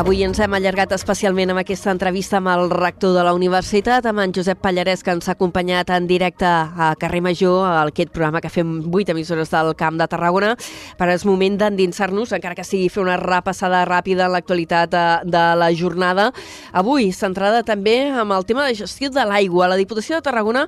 Avui 0.00 0.22
ens 0.24 0.38
hem 0.40 0.54
allargat 0.56 0.94
especialment 0.96 1.50
amb 1.52 1.60
aquesta 1.60 1.90
entrevista 1.92 2.38
amb 2.38 2.48
el 2.48 2.70
rector 2.72 3.10
de 3.12 3.20
la 3.26 3.34
universitat, 3.36 4.06
amb 4.08 4.22
en 4.22 4.32
Josep 4.32 4.62
Pallarès, 4.64 5.02
que 5.04 5.12
ens 5.12 5.28
ha 5.28 5.34
acompanyat 5.34 5.92
en 5.92 6.06
directe 6.08 6.48
a 6.48 6.94
Carrer 6.96 7.20
Major, 7.26 7.66
a 7.68 7.82
aquest 7.82 8.08
programa 8.14 8.40
que 8.40 8.48
fem 8.48 8.70
8 8.88 9.12
emissores 9.12 9.52
del 9.52 9.74
Camp 9.76 10.00
de 10.00 10.08
Tarragona. 10.08 10.54
Però 10.96 11.12
és 11.12 11.26
moment 11.28 11.60
d'endinsar-nos, 11.60 12.32
encara 12.32 12.56
que 12.56 12.64
sigui 12.64 12.88
fer 12.88 13.04
una 13.04 13.20
repassada 13.20 13.84
ràpida 13.84 14.24
en 14.24 14.32
l'actualitat 14.38 14.88
de, 14.96 15.06
de 15.36 15.46
la 15.60 15.68
jornada. 15.76 16.30
Avui, 16.72 17.12
centrada 17.12 17.60
també 17.60 17.98
amb 18.08 18.32
el 18.40 18.48
tema 18.48 18.64
de 18.64 18.80
gestió 18.80 19.12
de 19.12 19.28
l'aigua. 19.28 19.68
La 19.68 19.76
Diputació 19.76 20.16
de 20.16 20.24
Tarragona 20.24 20.64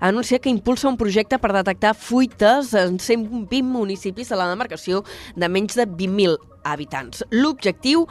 ha 0.00 0.08
anunciat 0.10 0.42
que 0.42 0.50
impulsa 0.50 0.90
un 0.90 0.98
projecte 0.98 1.38
per 1.38 1.54
detectar 1.54 1.94
fuites 1.94 2.74
en 2.74 2.98
120 2.98 3.62
municipis 3.62 4.34
de 4.34 4.42
la 4.42 4.50
demarcació 4.50 5.04
de 5.36 5.46
menys 5.46 5.78
de 5.78 5.86
20.000 5.86 6.51
habitants. 6.64 7.24
L'objectiu 7.30 8.06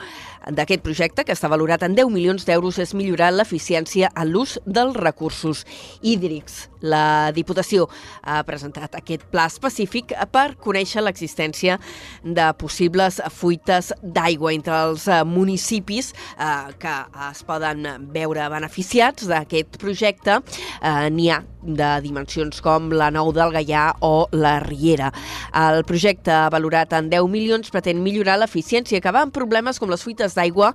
d'aquest 0.50 0.84
projecte, 0.86 1.26
que 1.28 1.36
està 1.36 1.52
valorat 1.52 1.84
en 1.84 1.96
10 1.98 2.10
milions 2.14 2.48
d'euros, 2.48 2.80
és 2.82 2.96
millorar 2.98 3.32
l'eficiència 3.36 4.12
en 4.16 4.34
l'ús 4.34 4.58
dels 4.66 4.98
recursos 4.98 5.66
hídrics. 6.02 6.71
La 6.82 7.32
Diputació 7.36 7.88
ha 8.24 8.42
presentat 8.48 8.96
aquest 8.98 9.28
pla 9.32 9.46
específic 9.50 10.14
per 10.34 10.56
conèixer 10.62 11.04
l'existència 11.04 11.78
de 12.24 12.48
possibles 12.60 13.22
fuites 13.34 13.92
d'aigua 14.02 14.54
entre 14.56 14.78
els 14.88 15.08
eh, 15.08 15.22
municipis 15.28 16.12
eh, 16.14 16.74
que 16.82 16.96
es 17.30 17.44
poden 17.48 17.88
veure 18.14 18.50
beneficiats 18.54 19.30
d'aquest 19.30 19.78
projecte. 19.82 20.42
Eh, 20.82 21.10
N'hi 21.14 21.30
ha 21.32 21.42
de 21.62 21.92
dimensions 22.02 22.62
com 22.66 22.90
la 22.96 23.12
Nou 23.14 23.32
del 23.36 23.54
Gaià 23.54 23.86
o 24.02 24.28
la 24.34 24.58
Riera. 24.64 25.12
El 25.54 25.84
projecte, 25.86 26.34
valorat 26.54 26.94
en 26.98 27.10
10 27.12 27.30
milions, 27.30 27.70
pretén 27.74 28.02
millorar 28.02 28.40
l'eficiència, 28.42 28.98
acabar 28.98 29.26
amb 29.28 29.36
problemes 29.36 29.80
com 29.80 29.92
les 29.92 30.02
fuites 30.04 30.38
d'aigua 30.38 30.74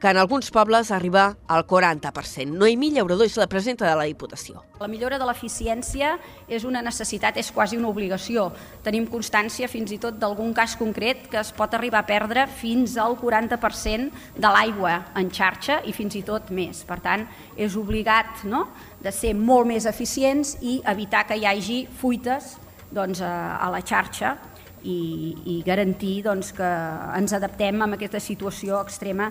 que 0.00 0.08
en 0.08 0.16
alguns 0.16 0.50
pobles 0.50 0.90
arriba 0.90 1.36
al 1.46 1.66
40%. 1.66 2.56
Noemí 2.56 2.88
Llaurador 2.90 3.28
és 3.28 3.36
la 3.36 3.46
presidenta 3.52 3.84
de 3.84 3.92
la 3.98 4.06
Diputació. 4.08 4.62
La 4.80 4.88
millora 4.88 5.18
de 5.20 5.26
l'eficiència 5.28 6.14
és 6.48 6.64
una 6.64 6.80
necessitat, 6.80 7.36
és 7.36 7.50
quasi 7.52 7.76
una 7.76 7.90
obligació. 7.92 8.46
Tenim 8.82 9.04
constància 9.12 9.68
fins 9.68 9.92
i 9.92 9.98
tot 10.00 10.16
d'algun 10.16 10.54
cas 10.56 10.72
concret 10.80 11.26
que 11.28 11.42
es 11.42 11.52
pot 11.52 11.76
arribar 11.76 12.00
a 12.00 12.08
perdre 12.08 12.46
fins 12.48 12.96
al 12.96 13.18
40% 13.20 14.40
de 14.40 14.54
l'aigua 14.56 14.94
en 15.20 15.28
xarxa 15.28 15.82
i 15.84 15.92
fins 15.92 16.16
i 16.16 16.24
tot 16.24 16.48
més. 16.48 16.80
Per 16.88 16.96
tant, 17.04 17.26
és 17.60 17.76
obligat 17.76 18.46
no? 18.48 18.70
de 19.04 19.12
ser 19.12 19.34
molt 19.36 19.68
més 19.68 19.84
eficients 19.84 20.56
i 20.64 20.78
evitar 20.88 21.26
que 21.28 21.36
hi 21.36 21.44
hagi 21.44 21.82
fuites 22.00 22.56
doncs, 22.90 23.20
a 23.20 23.68
la 23.70 23.84
xarxa 23.84 24.32
i, 24.80 24.96
i 25.44 25.60
garantir 25.66 26.22
doncs, 26.24 26.54
que 26.56 26.72
ens 27.20 27.36
adaptem 27.36 27.84
a 27.84 27.92
aquesta 28.00 28.20
situació 28.24 28.80
extrema 28.80 29.28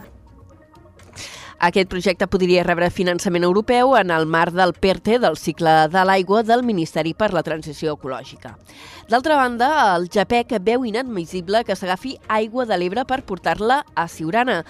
aquest 1.60 1.90
projecte 1.92 2.28
podria 2.32 2.64
rebre 2.64 2.88
finançament 2.88 3.44
europeu 3.44 3.92
en 4.00 4.14
el 4.16 4.26
marc 4.32 4.56
del 4.56 4.72
PERTE 4.72 5.18
del 5.20 5.36
cicle 5.36 5.74
de 5.92 6.04
l'aigua 6.08 6.40
del 6.48 6.64
Ministeri 6.64 7.12
per 7.14 7.34
la 7.36 7.44
Transició 7.44 7.98
Ecològica. 7.98 8.54
D'altra 9.12 9.36
banda, 9.36 9.70
el 9.98 10.08
JAPEC 10.08 10.56
veu 10.64 10.86
inadmissible 10.88 11.66
que 11.68 11.76
s'agafi 11.76 12.16
aigua 12.30 12.64
de 12.70 12.78
l'Ebre 12.80 13.04
per 13.10 13.24
portar-la 13.28 13.82
a 13.96 14.08
Siurana. 14.08 14.64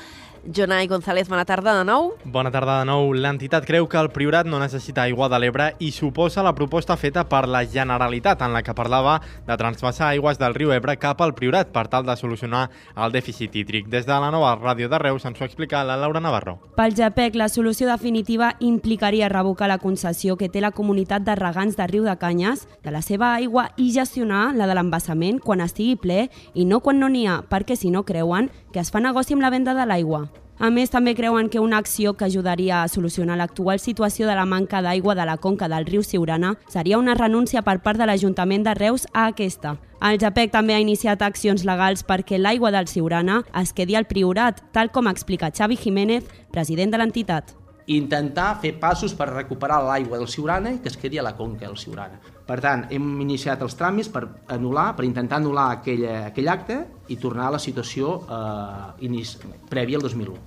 Jonai 0.52 0.88
González, 0.88 1.30
bona 1.30 1.46
tarda 1.46 1.76
de 1.78 1.84
nou. 1.86 2.16
Bona 2.26 2.50
tarda 2.50 2.80
de 2.80 2.86
nou. 2.90 3.12
L'entitat 3.14 3.68
creu 3.68 3.86
que 3.86 4.00
el 4.02 4.08
Priorat 4.10 4.48
no 4.50 4.58
necessita 4.58 5.04
aigua 5.04 5.28
de 5.30 5.38
l'Ebre 5.38 5.68
i 5.78 5.92
suposa 5.94 6.42
la 6.42 6.56
proposta 6.58 6.96
feta 6.98 7.22
per 7.30 7.44
la 7.46 7.62
Generalitat 7.70 8.42
en 8.42 8.56
la 8.56 8.64
que 8.66 8.74
parlava 8.74 9.20
de 9.46 9.58
transvasar 9.62 10.08
aigües 10.08 10.40
del 10.42 10.56
riu 10.58 10.74
Ebre 10.74 10.96
cap 10.98 11.22
al 11.22 11.36
Priorat 11.38 11.70
per 11.70 11.86
tal 11.92 12.08
de 12.08 12.16
solucionar 12.18 12.64
el 12.98 13.14
dèficit 13.14 13.54
hídric. 13.54 13.92
Des 13.94 14.08
de 14.08 14.18
la 14.18 14.32
nova 14.34 14.56
ràdio 14.58 14.90
de 14.90 14.98
Reus 14.98 15.28
ens 15.30 15.38
ho 15.38 15.46
explica 15.46 15.84
la 15.86 16.00
Laura 16.02 16.20
Navarro. 16.20 16.58
Pel 16.80 16.98
JAPEC, 16.98 17.38
la 17.38 17.50
solució 17.50 17.86
definitiva 17.86 18.56
implicaria 18.60 19.30
revocar 19.30 19.70
la 19.70 19.78
concessió 19.78 20.34
que 20.36 20.50
té 20.50 20.66
la 20.66 20.74
comunitat 20.74 21.30
de 21.30 21.38
regants 21.38 21.78
de 21.78 21.86
Riu 21.94 22.10
de 22.10 22.18
Canyes 22.18 22.66
de 22.82 22.90
la 22.90 23.04
seva 23.06 23.36
aigua 23.36 23.70
i 23.78 23.92
gestionar 23.94 24.56
la 24.58 24.66
de 24.66 24.74
l'embassament 24.74 25.44
quan 25.46 25.62
estigui 25.62 25.94
ple 26.02 26.26
i 26.56 26.66
no 26.66 26.82
quan 26.82 26.98
no 26.98 27.06
n'hi 27.06 27.28
ha, 27.28 27.44
perquè 27.46 27.78
si 27.78 27.94
no 27.94 28.02
creuen 28.02 28.50
que 28.74 28.82
es 28.82 28.90
fa 28.90 28.98
negoci 28.98 29.38
amb 29.38 29.46
la 29.46 29.54
venda 29.54 29.78
de 29.78 29.86
l'aigua. 29.86 30.26
A 30.60 30.68
més, 30.70 30.90
també 30.92 31.14
creuen 31.16 31.48
que 31.48 31.62
una 31.64 31.78
acció 31.80 32.12
que 32.20 32.26
ajudaria 32.28 32.82
a 32.84 32.88
solucionar 32.92 33.38
l'actual 33.40 33.80
situació 33.80 34.28
de 34.28 34.34
la 34.36 34.44
manca 34.44 34.82
d'aigua 34.84 35.14
de 35.16 35.24
la 35.24 35.38
conca 35.40 35.70
del 35.72 35.86
riu 35.88 36.04
Siurana 36.04 36.58
seria 36.68 36.98
una 37.00 37.16
renúncia 37.16 37.62
per 37.64 37.78
part 37.80 37.96
de 37.96 38.06
l'Ajuntament 38.10 38.66
de 38.68 38.74
Reus 38.76 39.08
a 39.14 39.30
aquesta. 39.32 39.78
El 40.04 40.20
JAPEC 40.20 40.52
també 40.52 40.76
ha 40.76 40.82
iniciat 40.84 41.24
accions 41.24 41.64
legals 41.64 42.04
perquè 42.04 42.36
l'aigua 42.38 42.74
del 42.76 42.92
Siurana 42.92 43.46
es 43.62 43.72
quedi 43.72 43.96
al 43.96 44.10
Priorat, 44.12 44.60
tal 44.76 44.92
com 44.92 45.08
explica 45.08 45.52
Xavi 45.52 45.80
Jiménez, 45.80 46.28
president 46.52 46.92
de 46.92 47.00
l'entitat 47.00 47.56
intentar 47.90 48.60
fer 48.62 48.76
passos 48.78 49.16
per 49.18 49.32
recuperar 49.32 49.80
l'aigua 49.82 50.20
del 50.20 50.30
Siurana 50.30 50.76
i 50.76 50.84
que 50.84 50.92
es 50.92 50.98
quedi 50.98 51.18
a 51.18 51.26
la 51.26 51.34
conca 51.36 51.66
del 51.66 51.78
Siurana. 51.78 52.20
Per 52.50 52.58
tant, 52.64 52.88
hem 52.90 53.10
iniciat 53.22 53.62
els 53.62 53.76
tràmits 53.78 54.10
per 54.10 54.24
anul·lar, 54.50 54.96
per 54.98 55.06
intentar 55.06 55.38
anul·lar 55.38 55.68
aquell, 55.76 56.06
aquell 56.32 56.50
acte 56.50 56.80
i 57.14 57.18
tornar 57.22 57.50
a 57.50 57.56
la 57.56 57.60
situació 57.62 58.16
eh, 58.26 59.06
inici, 59.06 59.38
prèvia 59.70 60.00
al 60.00 60.08
2001. 60.08 60.40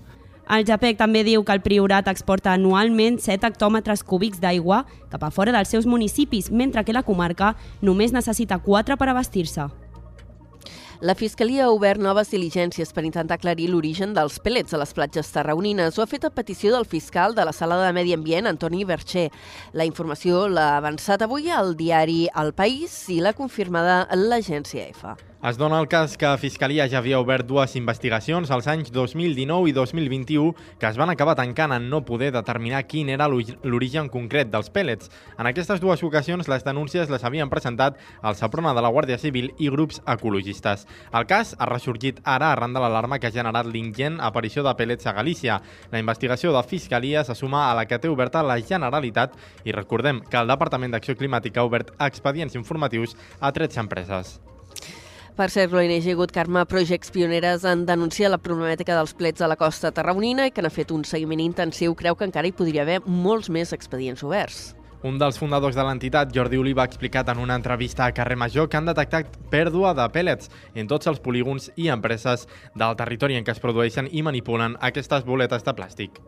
El 0.53 0.67
JAPEC 0.67 0.99
també 0.99 1.23
diu 1.23 1.45
que 1.47 1.55
el 1.55 1.63
Priorat 1.63 2.11
exporta 2.11 2.51
anualment 2.57 3.21
7 3.23 3.47
hectòmetres 3.53 4.03
cúbics 4.03 4.43
d'aigua 4.43 4.83
cap 5.13 5.23
a 5.23 5.31
fora 5.31 5.55
dels 5.55 5.71
seus 5.71 5.87
municipis, 5.87 6.51
mentre 6.51 6.83
que 6.83 6.97
la 6.97 7.05
comarca 7.07 7.55
només 7.81 8.13
necessita 8.13 8.59
4 8.59 8.99
per 8.99 9.09
abastir-se. 9.13 9.71
La 11.03 11.17
Fiscalia 11.19 11.65
ha 11.65 11.73
obert 11.75 11.99
noves 11.99 12.29
diligències 12.31 12.93
per 12.95 13.03
intentar 13.03 13.35
aclarir 13.41 13.65
l'origen 13.73 14.13
dels 14.15 14.37
pellets 14.45 14.71
a 14.71 14.79
les 14.79 14.93
platges 14.95 15.33
tarraonines. 15.35 15.99
Ho 15.99 16.05
ha 16.05 16.07
fet 16.07 16.29
a 16.29 16.31
petició 16.31 16.71
del 16.71 16.87
fiscal 16.87 17.35
de 17.35 17.43
la 17.43 17.51
Sala 17.51 17.81
de 17.81 17.89
Medi 17.97 18.15
Ambient, 18.15 18.47
Antoni 18.47 18.87
Bercher. 18.87 19.27
La 19.75 19.89
informació 19.89 20.47
l'ha 20.47 20.77
avançat 20.77 21.27
avui 21.27 21.51
al 21.51 21.75
diari 21.75 22.29
El 22.31 22.55
País 22.55 22.95
i 23.11 23.19
l'ha 23.19 23.35
confirmada 23.35 24.05
l'agència 24.15 24.87
EFA. 24.95 25.19
Es 25.43 25.57
dona 25.59 25.81
el 25.81 25.89
cas 25.91 26.13
que 26.15 26.29
Fiscalia 26.39 26.85
ja 26.87 27.01
havia 27.01 27.19
obert 27.19 27.49
dues 27.51 27.73
investigacions 27.75 28.53
als 28.55 28.69
anys 28.71 28.93
2019 28.95 29.73
i 29.73 29.73
2021 29.75 30.53
que 30.79 30.87
es 30.87 30.99
van 31.01 31.11
acabar 31.11 31.35
tancant 31.35 31.73
en 31.75 31.89
no 31.91 32.05
poder 32.07 32.29
determinar 32.31 32.85
quin 32.87 33.09
era 33.11 33.27
l'origen 33.27 34.07
concret 34.07 34.53
dels 34.53 34.71
pèl·lets. 34.71 35.11
En 35.43 35.49
aquestes 35.51 35.83
dues 35.83 36.05
ocasions, 36.07 36.47
les 36.47 36.63
denúncies 36.63 37.11
les 37.11 37.25
havien 37.27 37.51
presentat 37.51 37.99
el 38.23 38.39
Saprona 38.39 38.71
de 38.71 38.85
la 38.87 38.93
Guàrdia 38.95 39.19
Civil 39.19 39.51
i 39.59 39.73
grups 39.75 39.99
ecologistes. 40.07 40.87
El 41.11 41.27
cas 41.27 41.57
ha 41.59 41.67
ressorgit 41.67 42.23
ara 42.23 42.53
arran 42.53 42.71
de 42.71 42.85
l'alarma 42.87 43.19
que 43.19 43.27
ha 43.27 43.35
generat 43.35 43.67
l'ingent 43.67 44.21
aparició 44.23 44.63
de 44.63 44.77
pèl·lets 44.79 45.11
a 45.11 45.17
Galícia. 45.19 45.59
La 45.91 45.99
investigació 45.99 46.55
de 46.55 46.63
Fiscalia 46.63 47.27
se 47.27 47.35
suma 47.35 47.67
a 47.67 47.75
la 47.75 47.89
que 47.91 47.99
té 47.99 48.07
oberta 48.07 48.47
la 48.47 48.61
Generalitat 48.63 49.35
i 49.67 49.75
recordem 49.75 50.23
que 50.23 50.39
el 50.39 50.55
Departament 50.55 50.95
d'Acció 50.95 51.19
Climàtica 51.19 51.67
ha 51.67 51.67
obert 51.67 51.91
expedients 51.99 52.55
informatius 52.55 53.19
a 53.41 53.51
13 53.51 53.83
empreses. 53.89 54.39
Per 55.33 55.49
cert, 55.49 55.73
l'ONG 55.73 56.13
Good 56.13 56.33
Karma 56.37 56.67
Projects 56.69 57.09
pioneres 57.09 57.63
en 57.65 57.87
denunciar 57.89 58.29
la 58.29 58.37
problemàtica 58.37 58.93
dels 58.93 59.15
plets 59.17 59.41
a 59.41 59.47
la 59.49 59.57
costa 59.57 59.89
tarragonina 59.89 60.45
i 60.45 60.53
que 60.53 60.61
n'ha 60.61 60.69
fet 60.69 60.93
un 60.93 61.07
seguiment 61.09 61.41
intensiu, 61.41 61.95
creu 61.97 62.19
que 62.21 62.29
encara 62.29 62.51
hi 62.51 62.53
podria 62.53 62.83
haver 62.85 62.99
molts 63.07 63.49
més 63.49 63.73
expedients 63.73 64.21
oberts. 64.29 64.75
Un 65.09 65.17
dels 65.19 65.41
fundadors 65.41 65.75
de 65.75 65.87
l'entitat, 65.89 66.35
Jordi 66.37 66.61
Oliva, 66.61 66.85
ha 66.85 66.91
explicat 66.91 67.33
en 67.33 67.41
una 67.41 67.57
entrevista 67.57 68.05
a 68.05 68.13
Carrer 68.13 68.37
Major 68.37 68.69
que 68.69 68.77
han 68.77 68.93
detectat 68.93 69.41
pèrdua 69.49 69.97
de 69.97 70.05
pèl·lets 70.13 70.53
en 70.77 70.93
tots 70.93 71.09
els 71.09 71.25
polígons 71.25 71.73
i 71.81 71.89
empreses 71.89 72.45
del 72.77 73.01
territori 73.01 73.41
en 73.41 73.49
què 73.49 73.57
es 73.57 73.65
produeixen 73.65 74.13
i 74.13 74.21
manipulen 74.21 74.77
aquestes 74.85 75.25
boletes 75.25 75.65
de 75.65 75.75
plàstic. 75.81 76.21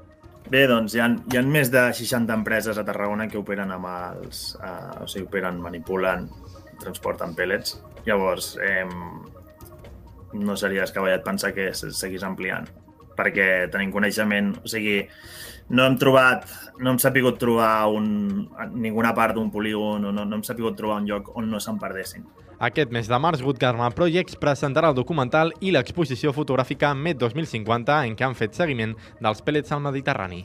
Bé, 0.48 0.64
doncs 0.64 0.96
hi 0.96 1.04
ha, 1.04 1.12
hi 1.12 1.36
ha 1.36 1.44
més 1.44 1.68
de 1.68 1.90
60 1.92 2.40
empreses 2.40 2.80
a 2.80 2.88
Tarragona 2.88 3.28
que 3.28 3.36
operen 3.36 3.68
amb 3.76 3.92
els... 3.92 4.54
Eh, 4.56 5.02
o 5.04 5.06
sigui, 5.12 5.28
operen, 5.28 5.60
manipulen, 5.60 6.30
transporten 6.80 7.36
pèl·lets 7.36 7.76
Llavors, 8.04 8.54
eh, 8.62 8.84
no 10.34 10.56
seria 10.56 10.84
descabellat 10.84 11.24
pensar 11.24 11.54
que 11.54 11.70
seguís 11.74 12.24
ampliant, 12.26 12.68
perquè 13.16 13.70
tenim 13.72 13.92
coneixement, 13.94 14.52
o 14.60 14.70
sigui, 14.70 14.98
no 15.70 15.86
hem 15.86 15.96
trobat, 16.00 16.44
no 16.80 16.92
hem 16.92 17.00
sapigut 17.00 17.38
trobar 17.40 17.86
un, 17.88 18.48
ninguna 18.74 19.14
part 19.16 19.38
d'un 19.38 19.50
polígon 19.54 20.04
o 20.04 20.12
no, 20.12 20.24
no 20.24 20.36
hem 20.36 20.44
sapigut 20.44 20.76
trobar 20.76 21.00
un 21.00 21.08
lloc 21.08 21.30
on 21.38 21.48
no 21.50 21.60
se'n 21.62 21.78
perdessin. 21.80 22.26
Aquest 22.64 22.92
mes 22.94 23.08
de 23.10 23.18
març, 23.18 23.42
Good 23.42 23.58
Karma 23.58 23.88
Projects 23.90 24.36
presentarà 24.40 24.92
el 24.92 24.98
documental 24.98 25.50
i 25.60 25.72
l'exposició 25.74 26.32
fotogràfica 26.32 26.92
MED 26.94 27.18
2050 27.22 27.96
en 28.06 28.14
què 28.14 28.26
han 28.26 28.36
fet 28.38 28.54
seguiment 28.54 28.94
dels 29.20 29.42
pèl·lets 29.42 29.74
al 29.74 29.82
Mediterrani. 29.82 30.44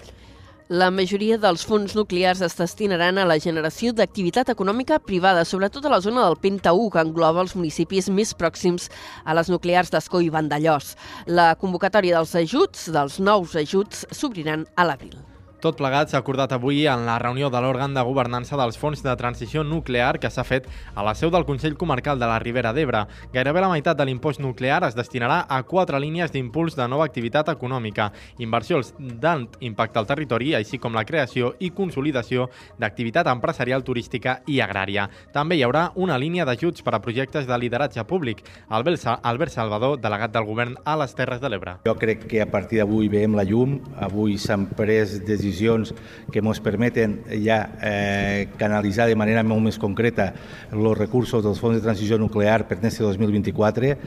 La 0.70 0.92
majoria 0.94 1.40
dels 1.42 1.64
fons 1.66 1.96
nuclears 1.98 2.44
es 2.46 2.54
destinaran 2.54 3.18
a 3.18 3.24
la 3.26 3.40
generació 3.42 3.90
d'activitat 3.98 4.52
econòmica 4.54 5.00
privada, 5.02 5.42
sobretot 5.42 5.88
a 5.90 5.94
la 5.96 5.98
zona 6.06 6.28
del 6.28 6.38
Penta 6.44 6.76
1, 6.78 6.92
que 6.94 7.02
engloba 7.02 7.42
els 7.42 7.56
municipis 7.58 8.12
més 8.14 8.36
pròxims 8.38 8.86
a 9.26 9.34
les 9.34 9.50
nuclears 9.50 9.90
d'Escó 9.90 10.22
i 10.22 10.30
Vandellós. 10.30 10.94
La 11.26 11.56
convocatòria 11.58 12.20
dels 12.22 12.38
ajuts, 12.44 12.86
dels 12.94 13.18
nous 13.18 13.58
ajuts, 13.66 14.06
s'obriran 14.14 14.70
a 14.78 14.86
l'abril. 14.86 15.18
Tot 15.60 15.76
plegat 15.76 16.08
s'ha 16.08 16.22
acordat 16.22 16.54
avui 16.56 16.86
en 16.88 17.02
la 17.04 17.18
reunió 17.20 17.50
de 17.52 17.60
l'òrgan 17.60 17.92
de 17.92 18.04
governança 18.08 18.56
dels 18.56 18.78
fons 18.80 19.02
de 19.04 19.12
transició 19.20 19.60
nuclear 19.68 20.14
que 20.24 20.30
s'ha 20.32 20.46
fet 20.48 20.70
a 20.96 21.04
la 21.04 21.12
seu 21.20 21.28
del 21.34 21.44
Consell 21.44 21.76
Comarcal 21.76 22.16
de 22.16 22.30
la 22.32 22.38
Ribera 22.40 22.72
d'Ebre. 22.72 23.02
Gairebé 23.34 23.60
la 23.60 23.68
meitat 23.74 23.98
de 24.00 24.06
l'impost 24.08 24.40
nuclear 24.40 24.86
es 24.88 24.96
destinarà 24.96 25.42
a 25.52 25.58
quatre 25.68 26.00
línies 26.00 26.32
d'impuls 26.32 26.78
de 26.80 26.88
nova 26.88 27.04
activitat 27.04 27.52
econòmica, 27.52 28.14
inversions 28.40 28.94
d'alt 29.00 29.58
impacte 29.60 30.00
al 30.00 30.08
territori, 30.08 30.54
així 30.56 30.80
com 30.80 30.96
la 30.96 31.04
creació 31.04 31.52
i 31.60 31.74
consolidació 31.76 32.48
d'activitat 32.80 33.28
empresarial 33.28 33.84
turística 33.84 34.38
i 34.48 34.62
agrària. 34.64 35.10
També 35.36 35.60
hi 35.60 35.66
haurà 35.68 35.90
una 35.96 36.18
línia 36.18 36.48
d'ajuts 36.48 36.88
per 36.88 36.96
a 36.96 37.02
projectes 37.04 37.52
de 37.52 37.60
lideratge 37.60 38.08
públic. 38.08 38.46
Albert 38.70 39.52
Salvador, 39.52 40.00
delegat 40.00 40.32
del 40.32 40.48
govern 40.48 40.80
a 40.86 40.96
les 41.04 41.20
Terres 41.20 41.44
de 41.44 41.52
l'Ebre. 41.52 41.76
Jo 41.84 42.00
crec 42.00 42.30
que 42.32 42.42
a 42.42 42.48
partir 42.48 42.80
d'avui 42.80 43.12
veiem 43.12 43.36
la 43.36 43.44
llum. 43.44 43.82
Avui 44.00 44.40
s'han 44.40 44.70
pres 44.72 45.20
decisions 45.20 45.49
decisions 45.50 45.94
que 46.32 46.40
ens 46.40 46.62
permeten 46.64 47.20
ja 47.44 47.62
eh, 47.82 48.48
canalitzar 48.58 49.10
de 49.10 49.18
manera 49.20 49.44
molt 49.44 49.66
més 49.66 49.80
concreta 49.82 50.32
els 50.72 50.98
recursos 50.98 51.44
dels 51.44 51.60
fons 51.60 51.80
de 51.80 51.84
transició 51.84 52.18
nuclear 52.22 52.68
per 52.70 52.80
este 52.82 53.04
2024, 53.04 53.98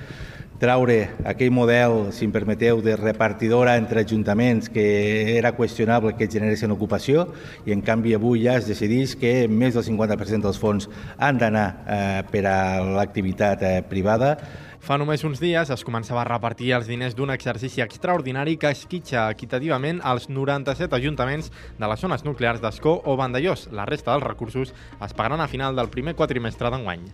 traure 0.63 0.97
aquell 1.27 1.51
model, 1.51 2.13
si 2.15 2.23
em 2.29 2.33
permeteu, 2.35 2.79
de 2.85 2.95
repartidora 2.95 3.75
entre 3.81 4.05
ajuntaments 4.05 4.71
que 4.71 5.35
era 5.35 5.51
qüestionable 5.57 6.15
que 6.15 6.31
generessin 6.31 6.71
ocupació 6.71 7.27
i 7.67 7.75
en 7.75 7.83
canvi 7.83 8.15
avui 8.15 8.45
ja 8.45 8.55
es 8.61 8.69
decideix 8.71 9.17
que 9.19 9.49
més 9.51 9.75
del 9.75 9.87
50% 9.89 10.47
dels 10.47 10.61
fons 10.63 10.87
han 11.19 11.41
d'anar 11.43 11.67
eh, 11.83 12.21
per 12.31 12.45
a 12.47 12.59
l'activitat 12.95 13.67
eh, 13.67 13.81
privada 13.91 14.37
Fa 14.83 14.97
només 14.99 15.23
uns 15.23 15.39
dies 15.39 15.69
es 15.71 15.85
començava 15.87 16.25
a 16.25 16.27
repartir 16.27 16.73
els 16.75 16.89
diners 16.91 17.15
d'un 17.15 17.31
exercici 17.31 17.85
extraordinari 17.85 18.57
que 18.59 18.73
esquitxa 18.75 19.29
equitativament 19.31 20.01
als 20.03 20.27
97 20.27 20.97
ajuntaments 20.99 21.53
de 21.79 21.91
les 21.93 22.01
zones 22.03 22.25
nuclears 22.27 22.59
d'Escó 22.61 22.97
o 23.07 23.15
Vandellós. 23.17 23.69
La 23.71 23.85
resta 23.87 24.11
dels 24.11 24.27
recursos 24.27 24.73
es 24.75 25.15
pagaran 25.15 25.41
a 25.41 25.47
final 25.47 25.79
del 25.79 25.91
primer 25.93 26.17
quatrimestre 26.19 26.73
d'enguany. 26.75 27.05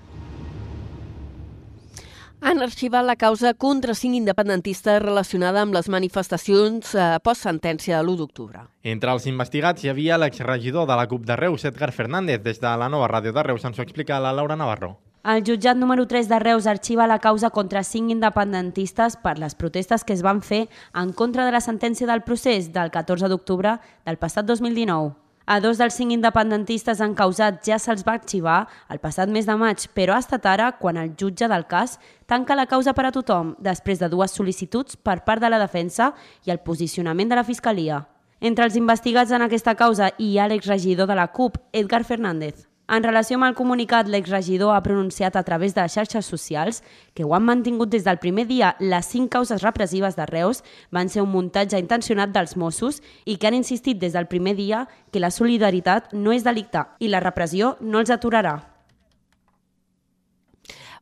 Han 2.40 2.62
arxivat 2.64 3.04
la 3.04 3.18
causa 3.20 3.52
contra 3.52 3.92
cinc 3.98 4.16
independentistes 4.16 5.02
relacionada 5.02 5.60
amb 5.60 5.76
les 5.76 5.90
manifestacions 5.92 6.94
eh, 6.94 7.08
post-sentència 7.20 7.98
de 7.98 8.06
l'1 8.06 8.22
d'octubre. 8.22 8.62
Entre 8.80 9.12
els 9.12 9.26
investigats 9.28 9.84
hi 9.84 9.92
havia 9.92 10.16
l'exregidor 10.16 10.88
de 10.88 10.96
la 10.96 11.04
CUP 11.10 11.28
de 11.28 11.36
Reus, 11.36 11.68
Edgar 11.68 11.92
Fernández. 11.92 12.40
Des 12.40 12.62
de 12.64 12.72
la 12.80 12.88
nova 12.88 13.10
ràdio 13.12 13.36
de 13.36 13.44
Reus 13.44 13.68
ens 13.68 13.76
ho 13.76 13.84
explica 13.84 14.22
la 14.22 14.32
Laura 14.32 14.56
Navarro. 14.56 14.94
El 15.28 15.42
jutjat 15.44 15.76
número 15.76 16.06
3 16.08 16.26
de 16.26 16.38
Reus 16.38 16.66
arxiva 16.66 17.06
la 17.06 17.18
causa 17.18 17.50
contra 17.50 17.82
cinc 17.84 18.08
independentistes 18.14 19.18
per 19.20 19.34
les 19.36 19.54
protestes 19.54 20.00
que 20.00 20.14
es 20.16 20.22
van 20.24 20.38
fer 20.40 20.70
en 20.96 21.10
contra 21.12 21.44
de 21.44 21.52
la 21.52 21.60
sentència 21.60 22.06
del 22.08 22.22
procés 22.24 22.70
del 22.72 22.88
14 22.90 23.28
d'octubre 23.28 23.74
del 24.06 24.16
passat 24.16 24.46
2019. 24.48 25.10
A 25.44 25.58
dos 25.60 25.76
dels 25.76 25.98
cinc 26.00 26.14
independentistes 26.16 27.02
encausats 27.04 27.68
ja 27.68 27.76
se'ls 27.76 28.06
va 28.06 28.14
arxivar 28.16 28.62
el 28.88 29.02
passat 29.04 29.28
mes 29.28 29.44
de 29.44 29.56
maig, 29.60 29.84
però 29.92 30.16
ha 30.16 30.22
estat 30.24 30.48
ara 30.48 30.70
quan 30.80 30.96
el 30.96 31.12
jutge 31.20 31.44
del 31.44 31.66
cas 31.68 31.98
tanca 32.24 32.56
la 32.56 32.64
causa 32.64 32.96
per 32.96 33.04
a 33.10 33.12
tothom 33.12 33.52
després 33.60 34.00
de 34.00 34.08
dues 34.08 34.32
sol·licituds 34.32 34.96
per 34.96 35.18
part 35.28 35.44
de 35.44 35.52
la 35.52 35.60
defensa 35.60 36.14
i 36.48 36.56
el 36.56 36.64
posicionament 36.64 37.28
de 37.28 37.36
la 37.36 37.44
Fiscalia. 37.44 38.06
Entre 38.40 38.64
els 38.64 38.80
investigats 38.80 39.36
en 39.36 39.44
aquesta 39.44 39.76
causa 39.76 40.08
hi 40.16 40.38
ha 40.38 40.48
l'exregidor 40.48 41.06
de 41.06 41.20
la 41.20 41.28
CUP, 41.36 41.60
Edgar 41.72 42.04
Fernández. 42.04 42.67
En 42.88 43.04
relació 43.04 43.36
amb 43.36 43.44
el 43.44 43.52
comunicat, 43.52 44.08
l'exregidor 44.08 44.72
ha 44.72 44.80
pronunciat 44.80 45.34
a 45.36 45.42
través 45.44 45.74
de 45.76 45.84
xarxes 45.92 46.24
socials 46.24 46.78
que 47.12 47.26
ho 47.26 47.34
han 47.36 47.44
mantingut 47.44 47.90
des 47.92 48.06
del 48.06 48.16
primer 48.22 48.46
dia 48.48 48.70
les 48.80 49.10
cinc 49.12 49.28
causes 49.34 49.60
repressives 49.60 50.16
de 50.16 50.24
Reus 50.24 50.62
van 50.90 51.12
ser 51.12 51.20
un 51.20 51.28
muntatge 51.34 51.76
intencionat 51.76 52.32
dels 52.32 52.56
Mossos 52.56 53.02
i 53.26 53.36
que 53.36 53.50
han 53.50 53.60
insistit 53.60 54.00
des 54.00 54.16
del 54.16 54.30
primer 54.32 54.56
dia 54.56 54.86
que 55.12 55.20
la 55.20 55.30
solidaritat 55.30 56.14
no 56.14 56.32
és 56.32 56.48
delicte 56.48 56.86
i 56.98 57.12
la 57.12 57.20
repressió 57.20 57.76
no 57.80 58.00
els 58.00 58.08
aturarà. 58.08 58.77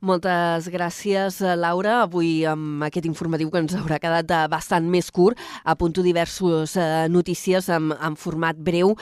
Moltes 0.06 0.68
gràcies, 0.70 1.40
eh, 1.42 1.56
Laura. 1.58 2.02
Avui 2.04 2.44
amb 2.46 2.84
aquest 2.86 3.08
informatiu 3.08 3.48
que 3.50 3.58
ens 3.58 3.72
haurà 3.74 3.96
quedat 3.98 4.30
eh, 4.30 4.42
bastant 4.46 4.84
més 4.86 5.08
curt, 5.10 5.40
apunto 5.64 6.04
diverses 6.04 6.76
eh, 6.78 7.08
notícies 7.10 7.66
en, 7.74 7.90
en 7.90 8.14
format 8.14 8.54
breu. 8.56 8.94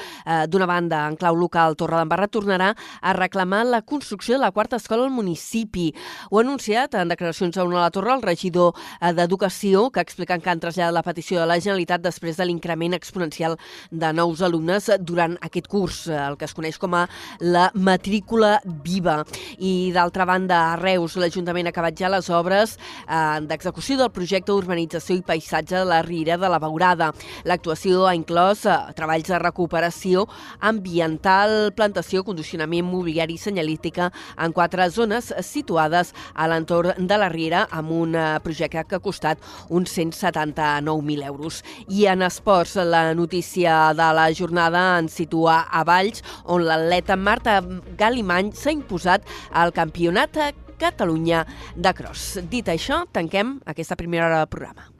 D'una 0.48 0.66
banda, 0.66 1.02
en 1.10 1.18
clau 1.20 1.36
local, 1.36 1.74
Torredembarra 1.76 2.28
tornarà 2.32 2.70
a 3.02 3.12
reclamar 3.12 3.64
la 3.66 3.82
construcció 3.82 4.38
de 4.38 4.40
la 4.40 4.50
quarta 4.52 4.78
escola 4.80 5.04
al 5.04 5.12
municipi. 5.12 5.90
Ho 6.30 6.38
ha 6.38 6.44
anunciat 6.44 6.94
en 6.96 7.12
declaracions 7.12 7.58
a 7.58 7.66
una 7.68 7.82
a 7.82 7.84
la 7.84 7.92
Torre 7.92 8.14
el 8.14 8.22
regidor 8.22 8.72
d'Educació, 9.00 9.90
que 9.92 10.00
expliquen 10.00 10.40
que 10.40 10.50
han 10.50 10.62
traslladat 10.62 10.94
la 10.94 11.04
petició 11.04 11.42
de 11.42 11.48
la 11.50 11.58
Generalitat 11.60 12.00
després 12.06 12.40
de 12.40 12.48
l'increment 12.48 12.96
exponencial 12.96 13.58
de 13.90 14.12
nous 14.16 14.40
alumnes 14.40 14.88
durant 15.00 15.36
aquest 15.42 15.68
curs, 15.68 16.06
el 16.08 16.38
que 16.40 16.48
es 16.48 16.56
coneix 16.56 16.80
com 16.80 16.96
a 16.96 17.04
la 17.40 17.68
matrícula 17.74 18.56
viva. 18.64 19.20
I 19.58 19.92
d'altra 19.92 20.24
banda, 20.24 20.64
a 20.72 20.80
Reus, 20.94 21.16
l'Ajuntament 21.18 21.66
ha 21.66 21.72
acabat 21.74 21.96
ja 21.98 22.08
les 22.12 22.28
obres 22.30 22.76
eh, 22.76 23.40
d'execució 23.48 23.96
del 23.98 24.12
projecte 24.14 24.52
d'urbanització 24.52 25.16
i 25.18 25.24
paisatge 25.26 25.80
de 25.80 25.86
la 25.88 26.02
Riera 26.06 26.36
de 26.38 26.50
la 26.50 26.60
Beurada. 26.62 27.10
L'actuació 27.48 28.04
ha 28.06 28.14
inclòs 28.14 28.62
eh, 28.68 28.76
treballs 28.94 29.26
de 29.32 29.40
recuperació 29.42 30.26
ambiental, 30.62 31.72
plantació, 31.74 32.22
condicionament 32.26 32.86
mobiliari 32.86 33.34
i 33.34 33.42
senyalítica 33.42 34.10
en 34.38 34.54
quatre 34.54 34.86
zones 34.94 35.32
situades 35.42 36.12
a 36.34 36.46
l'entorn 36.50 37.08
de 37.10 37.18
la 37.18 37.30
Riera 37.32 37.64
amb 37.74 37.94
un 37.96 38.14
eh, 38.14 38.26
projecte 38.44 38.84
que 38.86 39.00
ha 39.00 39.02
costat 39.02 39.42
uns 39.68 39.96
179.000 39.98 41.26
euros. 41.26 41.62
I 41.88 42.06
en 42.12 42.22
esports, 42.22 42.76
la 42.76 43.08
notícia 43.18 43.90
de 43.98 44.10
la 44.14 44.28
jornada 44.34 44.84
ens 45.00 45.18
situa 45.18 45.64
a 45.70 45.82
Valls, 45.88 46.22
on 46.44 46.68
l'atleta 46.68 47.18
Marta 47.18 47.58
Galimany 47.98 48.54
s'ha 48.54 48.74
imposat 48.74 49.26
al 49.50 49.74
campionat 49.74 50.38
Catalunya 50.84 51.46
de 51.76 51.94
Cross. 51.96 52.42
Dit 52.52 52.68
això, 52.68 53.06
tanquem 53.08 53.56
aquesta 53.72 53.96
primera 53.96 54.28
hora 54.28 54.42
del 54.44 54.52
programa. 54.52 54.93